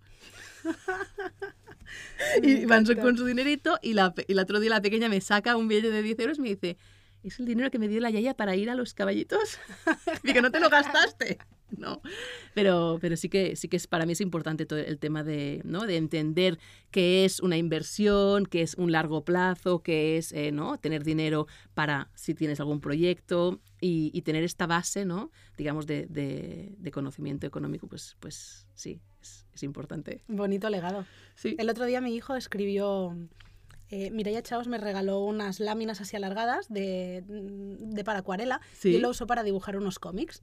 y 2.42 2.64
van 2.64 2.84
con 2.84 3.16
su 3.16 3.24
dinerito 3.24 3.78
y, 3.82 3.92
la, 3.92 4.14
y 4.26 4.32
el 4.32 4.38
otro 4.38 4.60
día 4.60 4.70
la 4.70 4.82
pequeña 4.82 5.08
me 5.08 5.20
saca 5.20 5.56
un 5.56 5.68
billete 5.68 5.90
de 5.90 6.02
10 6.02 6.18
euros 6.20 6.38
y 6.38 6.40
me 6.40 6.48
dice, 6.48 6.78
es 7.22 7.38
el 7.40 7.46
dinero 7.46 7.70
que 7.70 7.78
me 7.78 7.88
dio 7.88 8.00
la 8.00 8.10
yaya 8.10 8.34
para 8.34 8.56
ir 8.56 8.70
a 8.70 8.74
los 8.74 8.94
caballitos. 8.94 9.58
y 10.22 10.32
que 10.32 10.42
no 10.42 10.50
te 10.50 10.60
lo 10.60 10.68
gastaste. 10.68 11.38
No, 11.76 12.00
pero, 12.54 12.96
pero 12.98 13.14
sí 13.18 13.28
que 13.28 13.54
sí 13.54 13.68
que 13.68 13.76
es 13.76 13.86
para 13.86 14.06
mí 14.06 14.12
es 14.12 14.22
importante 14.22 14.64
todo 14.64 14.78
el 14.78 14.98
tema 14.98 15.22
de, 15.22 15.60
¿no? 15.64 15.82
de 15.84 15.98
entender 15.98 16.58
que 16.90 17.26
es 17.26 17.40
una 17.40 17.58
inversión, 17.58 18.46
que 18.46 18.62
es 18.62 18.74
un 18.76 18.90
largo 18.90 19.22
plazo, 19.22 19.82
que 19.82 20.16
es 20.16 20.32
eh, 20.32 20.50
¿no? 20.50 20.78
tener 20.78 21.04
dinero 21.04 21.46
para 21.74 22.10
si 22.14 22.34
tienes 22.34 22.58
algún 22.60 22.80
proyecto 22.80 23.60
y, 23.82 24.10
y 24.14 24.22
tener 24.22 24.44
esta 24.44 24.66
base, 24.66 25.04
¿no? 25.04 25.30
digamos, 25.58 25.86
de, 25.86 26.06
de, 26.06 26.74
de, 26.78 26.90
conocimiento 26.90 27.46
económico, 27.46 27.86
pues, 27.86 28.16
pues 28.18 28.66
sí, 28.72 29.02
es, 29.20 29.46
es 29.52 29.62
importante. 29.62 30.22
Bonito 30.26 30.70
legado. 30.70 31.04
Sí. 31.34 31.54
El 31.58 31.68
otro 31.68 31.84
día 31.84 32.00
mi 32.00 32.14
hijo 32.14 32.34
escribió 32.34 33.14
eh, 33.90 34.10
Mireia 34.10 34.42
Chaos 34.42 34.68
me 34.68 34.78
regaló 34.78 35.20
unas 35.20 35.60
láminas 35.60 36.00
así 36.00 36.16
alargadas 36.16 36.68
de, 36.68 37.24
de 37.26 38.04
para 38.04 38.20
acuarela 38.20 38.60
sí. 38.72 38.96
y 38.96 38.98
lo 38.98 39.10
usó 39.10 39.26
para 39.26 39.42
dibujar 39.42 39.76
unos 39.76 39.98
cómics. 39.98 40.42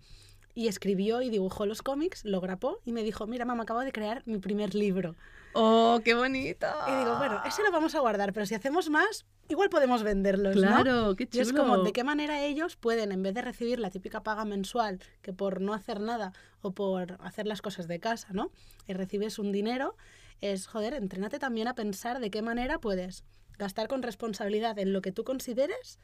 Y 0.57 0.69
escribió 0.69 1.21
y 1.21 1.29
dibujó 1.29 1.65
los 1.65 1.81
cómics, 1.81 2.23
lo 2.23 2.39
grapó 2.39 2.79
y 2.85 2.93
me 2.93 3.03
dijo, 3.03 3.27
mira 3.27 3.43
mamá, 3.43 3.63
acabo 3.63 3.81
de 3.81 3.91
crear 3.91 4.23
mi 4.25 4.37
primer 4.37 4.73
libro. 4.73 5.15
¡Oh, 5.53 5.99
qué 6.03 6.13
bonito! 6.13 6.65
Y 6.87 6.95
digo, 6.97 7.17
bueno, 7.17 7.41
ese 7.45 7.61
lo 7.61 7.71
vamos 7.73 7.93
a 7.93 7.99
guardar, 7.99 8.31
pero 8.31 8.45
si 8.45 8.55
hacemos 8.55 8.89
más, 8.89 9.25
igual 9.49 9.69
podemos 9.69 10.01
venderlos, 10.01 10.55
Claro, 10.55 11.07
¿no? 11.07 11.15
qué 11.17 11.27
chulo. 11.27 11.43
Y 11.43 11.45
es 11.45 11.51
como, 11.51 11.79
¿de 11.79 11.91
qué 11.91 12.05
manera 12.05 12.41
ellos 12.41 12.77
pueden, 12.77 13.11
en 13.11 13.21
vez 13.21 13.33
de 13.33 13.41
recibir 13.41 13.79
la 13.81 13.89
típica 13.89 14.23
paga 14.23 14.45
mensual, 14.45 14.99
que 15.21 15.33
por 15.33 15.59
no 15.59 15.73
hacer 15.73 15.99
nada 15.99 16.31
o 16.61 16.71
por 16.71 17.17
hacer 17.21 17.47
las 17.47 17.61
cosas 17.61 17.89
de 17.89 17.99
casa, 17.99 18.29
¿no? 18.31 18.49
Y 18.87 18.93
recibes 18.93 19.39
un 19.39 19.51
dinero, 19.51 19.97
es, 20.41 20.67
joder, 20.67 20.93
entrénate 20.93 21.39
también 21.39 21.67
a 21.67 21.75
pensar 21.75 22.19
de 22.19 22.29
qué 22.29 22.41
manera 22.41 22.79
puedes 22.79 23.23
gastar 23.57 23.88
con 23.88 24.03
responsabilidad 24.03 24.77
en 24.79 24.93
lo 24.93 25.01
que 25.01 25.11
tú 25.11 25.23
consideres 25.23 25.99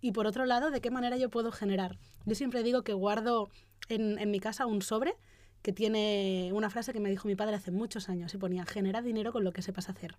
y 0.00 0.12
por 0.12 0.26
otro 0.26 0.44
lado, 0.46 0.70
de 0.70 0.80
qué 0.80 0.90
manera 0.90 1.16
yo 1.16 1.30
puedo 1.30 1.52
generar. 1.52 1.98
Yo 2.24 2.34
siempre 2.34 2.62
digo 2.62 2.82
que 2.82 2.92
guardo 2.92 3.48
en, 3.88 4.18
en 4.18 4.30
mi 4.30 4.40
casa 4.40 4.66
un 4.66 4.82
sobre 4.82 5.14
que 5.62 5.72
tiene 5.72 6.50
una 6.52 6.68
frase 6.68 6.92
que 6.92 7.00
me 7.00 7.08
dijo 7.08 7.26
mi 7.26 7.36
padre 7.36 7.56
hace 7.56 7.70
muchos 7.70 8.08
años 8.10 8.34
y 8.34 8.38
ponía, 8.38 8.66
genera 8.66 9.00
dinero 9.00 9.32
con 9.32 9.44
lo 9.44 9.52
que 9.52 9.62
sepas 9.62 9.88
hacer. 9.88 10.14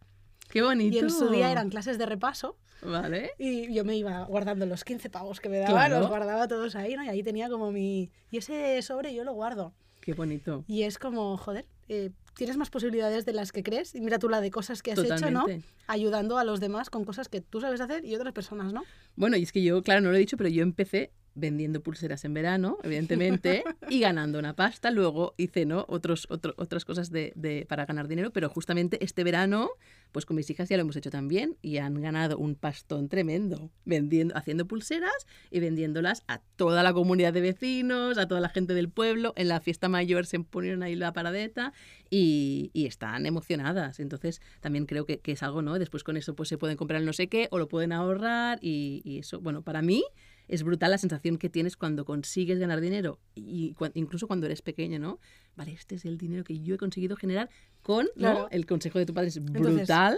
¡Qué 0.49 0.61
bonito! 0.61 0.95
Y 0.95 0.99
en 0.99 1.09
su 1.09 1.29
día 1.29 1.51
eran 1.51 1.69
clases 1.69 1.97
de 1.97 2.05
repaso. 2.05 2.57
Vale. 2.81 3.31
Y 3.37 3.73
yo 3.73 3.83
me 3.83 3.95
iba 3.95 4.23
guardando 4.25 4.65
los 4.65 4.83
15 4.83 5.09
pavos 5.09 5.39
que 5.39 5.49
me 5.49 5.57
daban, 5.57 5.73
Claro. 5.73 5.99
los 5.99 6.09
guardaba 6.09 6.47
todos 6.47 6.75
ahí, 6.75 6.95
¿no? 6.95 7.03
Y 7.03 7.09
ahí 7.09 7.23
tenía 7.23 7.49
como 7.49 7.71
mi... 7.71 8.09
Y 8.31 8.37
ese 8.37 8.81
sobre 8.81 9.13
yo 9.13 9.23
lo 9.23 9.33
guardo. 9.33 9.73
¡Qué 10.01 10.13
bonito! 10.13 10.63
Y 10.67 10.83
es 10.83 10.97
como, 10.99 11.37
joder, 11.37 11.65
eh, 11.87 12.11
tienes 12.35 12.57
más 12.57 12.69
posibilidades 12.69 13.25
de 13.25 13.33
las 13.33 13.51
que 13.51 13.63
crees. 13.63 13.95
Y 13.95 14.01
mira 14.01 14.19
tú 14.19 14.29
la 14.29 14.41
de 14.41 14.51
cosas 14.51 14.81
que 14.81 14.91
has 14.91 14.99
hecho, 14.99 15.31
¿no? 15.31 15.45
Ayudando 15.87 16.37
a 16.37 16.43
los 16.43 16.59
demás 16.59 16.89
con 16.89 17.05
cosas 17.05 17.29
que 17.29 17.41
tú 17.41 17.61
sabes 17.61 17.81
hacer 17.81 18.05
y 18.05 18.15
otras 18.15 18.33
personas, 18.33 18.73
¿no? 18.73 18.83
Bueno, 19.15 19.37
y 19.37 19.43
es 19.43 19.51
que 19.51 19.63
yo, 19.63 19.81
claro, 19.81 20.01
no 20.01 20.09
lo 20.09 20.15
he 20.15 20.19
dicho, 20.19 20.37
pero 20.37 20.49
yo 20.49 20.63
empecé 20.63 21.11
vendiendo 21.35 21.81
pulseras 21.83 22.23
en 22.25 22.33
verano, 22.33 22.77
evidentemente, 22.83 23.63
y 23.89 23.99
ganando 23.99 24.39
una 24.39 24.55
pasta. 24.55 24.89
Luego 24.89 25.33
hice 25.37 25.65
¿no? 25.65 25.85
Otros, 25.89 26.27
otro- 26.29 26.53
otras 26.57 26.85
cosas 26.85 27.11
de, 27.11 27.33
de- 27.35 27.65
para 27.67 27.85
ganar 27.85 28.07
dinero, 28.07 28.31
pero 28.31 28.49
justamente 28.49 29.03
este 29.03 29.23
verano, 29.23 29.69
pues 30.11 30.25
con 30.25 30.35
mis 30.37 30.49
hijas 30.49 30.69
ya 30.69 30.77
lo 30.77 30.81
hemos 30.81 30.95
hecho 30.95 31.09
también 31.11 31.57
y 31.61 31.77
han 31.77 32.01
ganado 32.01 32.37
un 32.37 32.55
pastón 32.55 33.09
tremendo, 33.09 33.69
vendiendo, 33.83 34.35
haciendo 34.37 34.65
pulseras 34.65 35.27
y 35.51 35.59
vendiéndolas 35.59 36.23
a 36.27 36.39
toda 36.55 36.83
la 36.83 36.93
comunidad 36.93 37.33
de 37.33 37.41
vecinos, 37.41 38.17
a 38.17 38.27
toda 38.27 38.39
la 38.41 38.49
gente 38.49 38.73
del 38.73 38.89
pueblo. 38.89 39.33
En 39.35 39.49
la 39.49 39.59
fiesta 39.59 39.89
mayor 39.89 40.25
se 40.25 40.39
ponieron 40.39 40.83
ahí 40.83 40.95
la 40.95 41.11
paradeta 41.13 41.73
y, 42.09 42.69
y 42.73 42.85
están 42.85 43.25
emocionadas. 43.25 43.99
Entonces, 43.99 44.41
también 44.61 44.85
creo 44.85 45.05
que, 45.05 45.19
que 45.19 45.33
es 45.33 45.43
algo, 45.43 45.61
¿no? 45.61 45.77
Después 45.79 46.03
con 46.03 46.15
eso 46.17 46.33
pues 46.35 46.49
se 46.49 46.57
pueden 46.57 46.77
comprar 46.77 47.01
el 47.01 47.05
no 47.05 47.13
sé 47.13 47.27
qué 47.27 47.47
o 47.51 47.57
lo 47.59 47.67
pueden 47.67 47.91
ahorrar 47.91 48.59
y, 48.61 49.01
y 49.03 49.19
eso, 49.19 49.41
bueno, 49.41 49.61
para 49.63 49.81
mí 49.81 50.03
es 50.47 50.63
brutal 50.63 50.91
la 50.91 50.97
sensación 50.97 51.37
que 51.37 51.49
tienes 51.49 51.75
cuando 51.77 52.05
consigues 52.05 52.59
ganar 52.59 52.81
dinero 52.81 53.19
y 53.35 53.73
cua- 53.75 53.91
incluso 53.95 54.27
cuando 54.27 54.45
eres 54.45 54.61
pequeño, 54.61 54.99
¿no? 54.99 55.19
Vale, 55.55 55.73
este 55.73 55.95
es 55.95 56.05
el 56.05 56.17
dinero 56.17 56.43
que 56.43 56.59
yo 56.59 56.75
he 56.75 56.77
conseguido 56.77 57.15
generar 57.15 57.49
con 57.81 58.05
¿no? 58.15 58.31
Claro. 58.33 58.47
el 58.51 58.65
consejo 58.65 58.99
de 58.99 59.05
tu 59.05 59.13
padre 59.13 59.29
es 59.29 59.37
Entonces, 59.37 59.75
brutal. 59.75 60.17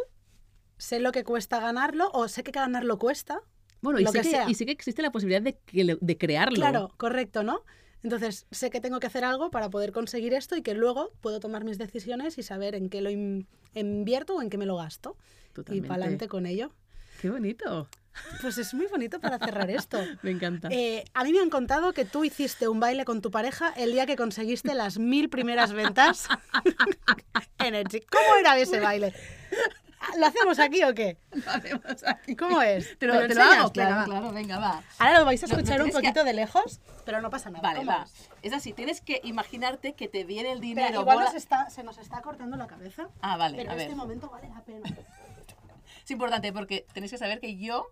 Sé 0.77 0.99
lo 0.99 1.11
que 1.11 1.23
cuesta 1.23 1.59
ganarlo 1.59 2.09
o 2.13 2.27
sé 2.27 2.43
que 2.43 2.51
ganarlo 2.51 2.99
cuesta. 2.99 3.39
Bueno, 3.81 3.99
y 3.99 4.03
lo 4.03 4.11
sé, 4.11 4.21
que 4.21 4.43
y 4.47 4.53
sé 4.53 4.65
que 4.65 4.71
existe 4.71 5.01
la 5.01 5.11
posibilidad 5.11 5.41
de, 5.41 5.57
que 5.65 5.97
de 5.99 6.17
crearlo. 6.17 6.55
Claro, 6.55 6.91
correcto, 6.97 7.43
¿no? 7.43 7.61
Entonces, 8.03 8.45
sé 8.51 8.69
que 8.69 8.79
tengo 8.79 8.99
que 8.99 9.07
hacer 9.07 9.23
algo 9.23 9.49
para 9.49 9.69
poder 9.69 9.91
conseguir 9.91 10.33
esto 10.33 10.55
y 10.55 10.61
que 10.61 10.73
luego 10.75 11.11
puedo 11.19 11.39
tomar 11.39 11.63
mis 11.63 11.77
decisiones 11.77 12.37
y 12.37 12.43
saber 12.43 12.75
en 12.75 12.89
qué 12.89 13.01
lo 13.01 13.09
in- 13.09 13.47
invierto 13.73 14.35
o 14.35 14.41
en 14.41 14.49
qué 14.49 14.57
me 14.57 14.65
lo 14.67 14.75
gasto. 14.77 15.17
Y 15.49 15.53
Totalmente. 15.53 15.87
para 15.87 16.01
adelante 16.03 16.27
con 16.27 16.45
ello. 16.45 16.71
Qué 17.21 17.29
bonito. 17.31 17.87
Pues 18.41 18.57
es 18.57 18.73
muy 18.73 18.87
bonito 18.87 19.19
para 19.19 19.37
cerrar 19.39 19.69
esto. 19.69 19.99
Me 20.21 20.31
encanta. 20.31 20.67
Eh, 20.71 21.03
a 21.13 21.23
mí 21.23 21.31
me 21.33 21.39
han 21.39 21.49
contado 21.49 21.93
que 21.93 22.05
tú 22.05 22.23
hiciste 22.23 22.67
un 22.67 22.79
baile 22.79 23.05
con 23.05 23.21
tu 23.21 23.31
pareja 23.31 23.73
el 23.77 23.91
día 23.93 24.05
que 24.05 24.15
conseguiste 24.15 24.73
las 24.75 24.97
mil 24.99 25.29
primeras 25.29 25.73
ventas 25.73 26.27
en. 27.59 27.83
¿Cómo 28.11 28.35
era 28.39 28.57
ese 28.57 28.79
baile? 28.79 29.13
¿Lo 30.17 30.25
hacemos 30.27 30.59
aquí 30.59 30.83
o 30.83 30.93
qué? 30.93 31.17
Lo 31.31 31.51
hacemos 31.51 32.03
aquí. 32.05 32.35
¿Cómo 32.35 32.61
es? 32.61 32.97
Te 32.99 33.07
lo, 33.07 33.15
¿Me 33.15 33.27
te 33.27 33.35
lo 33.35 33.41
enseñas? 33.41 33.59
hago, 33.59 33.71
Venga, 33.73 33.89
claro, 33.89 34.05
claro, 34.05 34.31
venga, 34.31 34.59
va. 34.59 34.83
Ahora 34.99 35.19
lo 35.19 35.25
vais 35.25 35.43
a 35.43 35.47
No, 35.47 35.53
no 35.53 35.59
escuchar 35.59 35.81
un 35.81 35.87
que- 35.87 35.93
poquito 35.93 36.23
de 36.23 36.33
lejos, 36.33 36.79
pero 37.03 37.19
no 37.21 37.29
pasa 37.29 37.49
nada. 37.49 37.61
Vale, 37.63 37.79
¿Cómo 37.79 37.91
va. 37.91 38.03
es? 38.03 38.29
Es 38.43 38.53
así, 38.53 38.73
tienes 38.73 39.01
que 39.01 39.19
imaginarte 39.23 39.93
que 39.93 40.07
te 40.07 40.23
viene 40.23 40.51
el 40.51 40.61
dinero. 40.61 41.01
igual 41.01 41.17
bola- 41.17 41.25
nos 41.25 41.35
está- 41.35 41.69
se 41.69 41.83
nos 41.83 41.97
está 41.97 42.21
cortando 42.21 42.55
la 42.57 42.67
cabeza. 42.67 43.09
Ah, 43.21 43.37
vale, 43.37 43.57
pero 43.57 43.71
a 43.71 43.73
en 43.73 43.77
ver. 43.79 43.87
este 43.87 43.95
momento 43.97 44.29
vale 44.29 44.49
la 44.49 44.61
pena. 44.61 44.87
Es 46.05 46.11
importante 46.11 46.53
porque 46.53 46.85
tenéis 46.93 47.11
que 47.11 47.17
saber 47.17 47.39
que 47.41 47.57
yo 47.57 47.87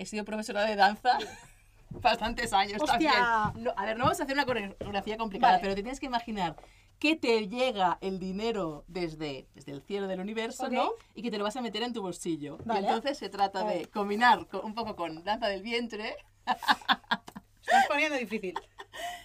he 0.00 0.06
sido 0.06 0.24
profesora 0.24 0.62
de 0.64 0.76
danza 0.76 1.18
bastantes 1.90 2.52
años 2.52 2.80
¡Hostia! 2.80 3.12
también. 3.12 3.64
No, 3.64 3.72
a 3.76 3.84
ver, 3.84 3.96
no 3.98 4.04
vamos 4.04 4.20
a 4.20 4.24
hacer 4.24 4.34
una 4.34 4.44
coreografía 4.46 5.16
complicada, 5.16 5.52
Vale. 5.54 5.62
pero 5.62 5.74
te 5.74 5.82
tienes 5.82 6.00
que 6.00 6.06
imaginar 6.06 6.56
que 6.98 7.16
te 7.16 7.48
llega 7.48 7.96
el 8.02 8.18
dinero 8.18 8.84
desde, 8.86 9.48
desde 9.54 9.72
el 9.72 9.82
cielo 9.82 10.06
del 10.06 10.20
universo. 10.20 10.68
¿no? 10.68 10.90
Y 11.14 11.22
que 11.22 11.30
te 11.30 11.38
lo 11.38 11.44
vas 11.44 11.56
a 11.56 11.62
meter 11.62 11.82
en 11.82 11.92
tu 11.94 12.02
bolsillo. 12.02 12.58
Vale. 12.64 12.80
Y 12.82 12.84
entonces 12.84 13.16
se 13.18 13.28
trata 13.30 13.62
Vale. 13.64 13.78
de 13.78 13.84
combinar 13.86 14.46
con- 14.48 14.64
un 14.64 14.74
poco 14.74 14.96
con 14.96 15.24
danza 15.24 15.48
del 15.48 15.62
vientre. 15.62 16.16
Estás 16.46 17.86
poniendo 17.88 18.16
difícil. 18.18 18.54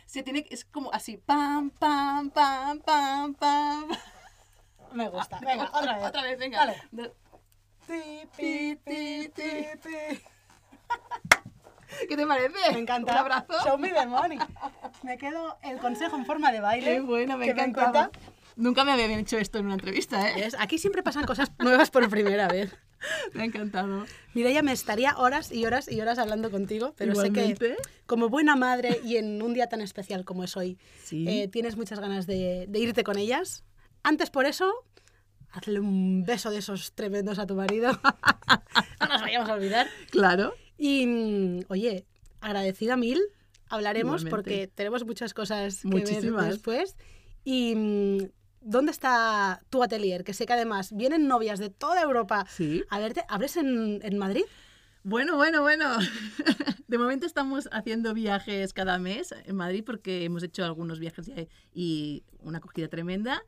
Se 0.06 0.24
tiene, 0.24 0.46
es 0.50 0.64
como 0.66 0.92
así, 0.94 1.18
pam, 1.18 1.70
pam, 1.72 2.30
pam, 2.30 2.80
pam, 2.80 3.34
pam. 3.36 3.90
Me 4.94 5.10
gusta. 5.10 5.40
Venga, 5.46 5.70
otra 5.74 5.96
vez. 5.98 6.06
Otra 6.06 6.22
vez, 6.22 6.40
venga. 6.40 6.60
Vale. 6.60 7.12
Pi, 7.88 8.28
pi, 8.38 8.76
pi, 8.86 9.30
pi, 9.36 9.66
pi. 9.84 10.22
¿Qué 12.10 12.18
te 12.18 12.28
parece? 12.28 12.74
Me 12.74 12.80
encanta. 12.80 13.14
Un 13.14 13.18
abrazo. 13.20 13.54
Show 13.64 13.78
me 13.78 13.90
the 13.94 14.06
money. 14.06 14.38
Me 15.04 15.18
quedo 15.18 15.58
el 15.64 15.78
consejo 15.78 16.18
en 16.18 16.26
forma 16.26 16.52
de 16.52 16.60
baile. 16.60 16.86
Qué 16.96 17.00
bueno, 17.02 17.38
me 17.38 17.48
encanta. 17.50 18.12
Nunca 18.58 18.84
me 18.86 18.92
habían 18.94 19.12
hecho 19.12 19.38
esto 19.38 19.58
en 19.60 19.66
una 19.66 19.74
entrevista, 19.76 20.30
¿eh? 20.30 20.34
¿Ves? 20.36 20.56
Aquí 20.60 20.78
siempre 20.78 21.04
pasan 21.04 21.26
cosas 21.26 21.52
nuevas 21.60 21.92
por 21.92 22.10
primera 22.10 22.48
vez. 22.48 22.74
Me 23.34 23.44
ha 23.44 23.46
encantado. 23.46 24.06
Mireia, 24.34 24.64
me 24.64 24.72
estaría 24.72 25.16
horas 25.18 25.52
y 25.52 25.66
horas 25.66 25.92
y 25.92 26.00
horas 26.02 26.18
hablando 26.18 26.50
contigo, 26.50 26.94
pero 26.98 27.14
sé 27.14 27.32
que 27.32 27.42
Igualmente. 27.48 27.76
como 28.08 28.30
buena 28.30 28.56
madre 28.56 29.00
y 29.04 29.18
en 29.18 29.42
un 29.44 29.54
día 29.54 29.68
tan 29.68 29.82
especial 29.82 30.24
como 30.26 30.44
es 30.44 30.56
hoy, 30.58 30.80
Sí. 31.04 31.28
eh, 31.28 31.48
tienes 31.50 31.76
muchas 31.76 32.00
ganas 32.00 32.26
de, 32.26 32.66
de 32.68 32.80
irte 32.80 33.04
con 33.04 33.18
ellas. 33.18 33.64
Antes 34.02 34.30
por 34.32 34.46
eso, 34.46 34.74
hazle 35.52 35.82
un 35.82 36.24
beso 36.24 36.50
de 36.50 36.60
esos 36.60 36.94
tremendos 36.94 37.38
a 37.38 37.46
tu 37.46 37.54
marido. 37.56 37.92
no 39.02 39.08
nos 39.08 39.22
vayamos 39.22 39.50
a 39.50 39.54
olvidar. 39.54 39.88
Claro. 40.10 40.56
Y, 40.78 41.06
mm, 41.08 41.60
oye, 41.70 42.06
agradecida 42.42 42.98
mil. 42.98 43.22
Hablaremos 43.70 44.22
Igualmente. 44.22 44.30
porque 44.30 44.68
tenemos 44.74 45.06
muchas 45.06 45.34
cosas 45.34 45.82
que 45.82 45.88
Muchísimas. 45.88 46.44
ver 46.44 46.54
después. 46.54 46.96
Y, 47.44 47.74
mm, 47.76 48.18
¿dónde 48.62 48.92
está 48.92 49.62
tu 49.70 49.82
atelier? 49.84 50.24
Que 50.24 50.34
sé 50.34 50.46
que 50.46 50.54
además 50.54 50.96
vienen 50.96 51.28
novias 51.28 51.60
de 51.60 51.70
toda 51.70 52.02
Europa 52.02 52.46
Sí. 52.50 52.84
a 52.90 53.00
verte. 53.00 53.24
¿Abres 53.28 53.58
en, 53.58 54.00
en 54.04 54.18
Madrid? 54.18 54.44
Bueno, 55.04 55.36
bueno, 55.36 55.62
bueno. 55.62 55.98
De 56.88 56.98
momento 57.00 57.26
estamos 57.26 57.68
haciendo 57.72 58.14
viajes 58.14 58.74
cada 58.74 59.00
mes 59.00 59.34
en 59.46 59.56
Madrid 59.56 59.84
porque 59.86 60.24
hemos 60.24 60.44
hecho 60.44 60.64
algunos 60.66 61.00
viajes 61.00 61.30
y 61.74 62.24
una 62.40 62.60
acogida 62.60 62.88
tremenda. 62.88 63.42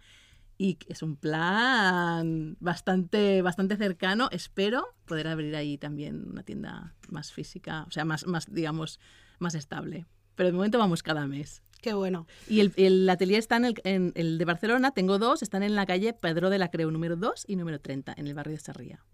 Y 0.57 0.79
es 0.87 1.03
un 1.03 1.15
plan 1.15 2.57
bastante, 2.59 3.41
bastante 3.41 3.77
cercano. 3.77 4.27
Espero 4.31 4.95
poder 5.05 5.27
abrir 5.27 5.55
ahí 5.55 5.77
también 5.77 6.27
una 6.27 6.43
tienda 6.43 6.95
más 7.09 7.31
física, 7.31 7.85
o 7.87 7.91
sea, 7.91 8.05
más, 8.05 8.25
más 8.25 8.51
digamos, 8.51 8.99
más 9.39 9.53
estable. 9.53 10.05
Pero 10.35 10.47
de 10.47 10.53
momento 10.53 10.79
vamos 10.79 11.03
cada 11.03 11.27
mes. 11.27 11.61
Qué 11.81 11.93
bueno. 11.93 12.25
Y 12.47 12.61
el, 12.61 12.73
el 12.75 13.07
atelier 13.09 13.39
está 13.39 13.57
en 13.57 13.65
el, 13.65 13.75
en 13.83 14.11
el 14.15 14.37
de 14.39 14.45
Barcelona, 14.45 14.91
tengo 14.91 15.19
dos, 15.19 15.43
están 15.43 15.61
en 15.61 15.75
la 15.75 15.85
calle 15.85 16.13
Pedro 16.13 16.49
de 16.49 16.57
la 16.57 16.71
Creu 16.71 16.89
número 16.89 17.15
2 17.15 17.45
y 17.47 17.55
número 17.55 17.79
30, 17.79 18.15
en 18.17 18.27
el 18.27 18.33
barrio 18.33 18.53
de 18.53 18.59
Sarria. 18.59 19.05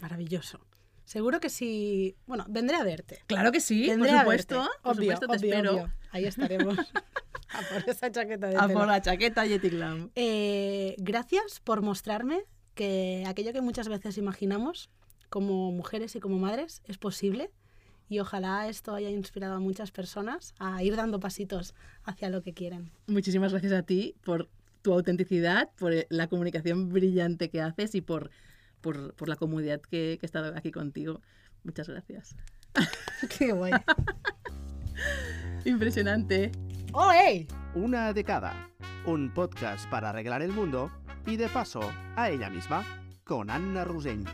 Maravilloso. 0.00 0.60
Seguro 1.04 1.40
que 1.40 1.50
sí. 1.50 2.16
Bueno, 2.26 2.44
vendré 2.48 2.76
a 2.76 2.82
verte. 2.84 3.20
Claro 3.26 3.52
que 3.52 3.60
sí, 3.60 3.88
Vendré 3.88 4.10
por 4.10 4.18
supuesto, 4.20 4.68
por 4.82 4.96
Obvio, 4.96 5.12
supuesto 5.16 5.26
te 5.26 5.36
obvio, 5.36 5.50
espero. 5.50 5.72
obvio. 5.72 5.92
Ahí 6.10 6.24
estaremos. 6.24 6.78
a 7.50 7.62
por 7.72 7.88
esa 7.88 8.10
chaqueta 8.10 8.48
de 8.48 8.56
A 8.56 8.66
pelo. 8.66 8.78
por 8.80 8.88
la 8.88 9.00
chaqueta 9.02 9.46
Yeti 9.46 9.68
Glam. 9.68 10.10
Eh, 10.14 10.94
gracias 10.98 11.60
por 11.60 11.82
mostrarme 11.82 12.42
que 12.74 13.24
aquello 13.26 13.52
que 13.52 13.60
muchas 13.60 13.88
veces 13.88 14.18
imaginamos 14.18 14.90
como 15.28 15.70
mujeres 15.72 16.16
y 16.16 16.20
como 16.20 16.38
madres 16.38 16.82
es 16.86 16.98
posible 16.98 17.50
y 18.08 18.18
ojalá 18.18 18.68
esto 18.68 18.94
haya 18.94 19.10
inspirado 19.10 19.54
a 19.54 19.60
muchas 19.60 19.90
personas 19.90 20.54
a 20.58 20.82
ir 20.82 20.96
dando 20.96 21.20
pasitos 21.20 21.74
hacia 22.04 22.28
lo 22.30 22.42
que 22.42 22.52
quieren. 22.52 22.90
Muchísimas 23.06 23.52
gracias 23.52 23.72
a 23.72 23.82
ti 23.82 24.14
por 24.24 24.48
tu 24.82 24.92
autenticidad, 24.92 25.70
por 25.78 25.92
la 26.08 26.26
comunicación 26.28 26.90
brillante 26.90 27.48
que 27.48 27.60
haces 27.62 27.94
y 27.94 28.00
por, 28.02 28.30
por, 28.84 29.14
por 29.14 29.30
la 29.30 29.36
comodidad 29.36 29.80
que, 29.80 30.18
que 30.20 30.20
he 30.22 30.26
estado 30.26 30.54
aquí 30.54 30.70
contigo. 30.70 31.22
Muchas 31.64 31.88
gracias. 31.88 32.36
Qué 33.38 33.52
guay. 33.52 33.72
Impresionante. 35.64 36.52
¡Oh, 36.92 37.10
hey! 37.10 37.48
Una 37.74 38.12
de 38.12 38.22
cada. 38.22 38.68
Un 39.06 39.32
podcast 39.32 39.88
para 39.88 40.10
arreglar 40.10 40.42
el 40.42 40.52
mundo 40.52 40.90
y 41.26 41.38
de 41.38 41.48
paso 41.48 41.80
a 42.14 42.28
ella 42.28 42.50
misma 42.50 42.84
con 43.24 43.48
Anna 43.48 43.84
Rusell. 43.84 44.24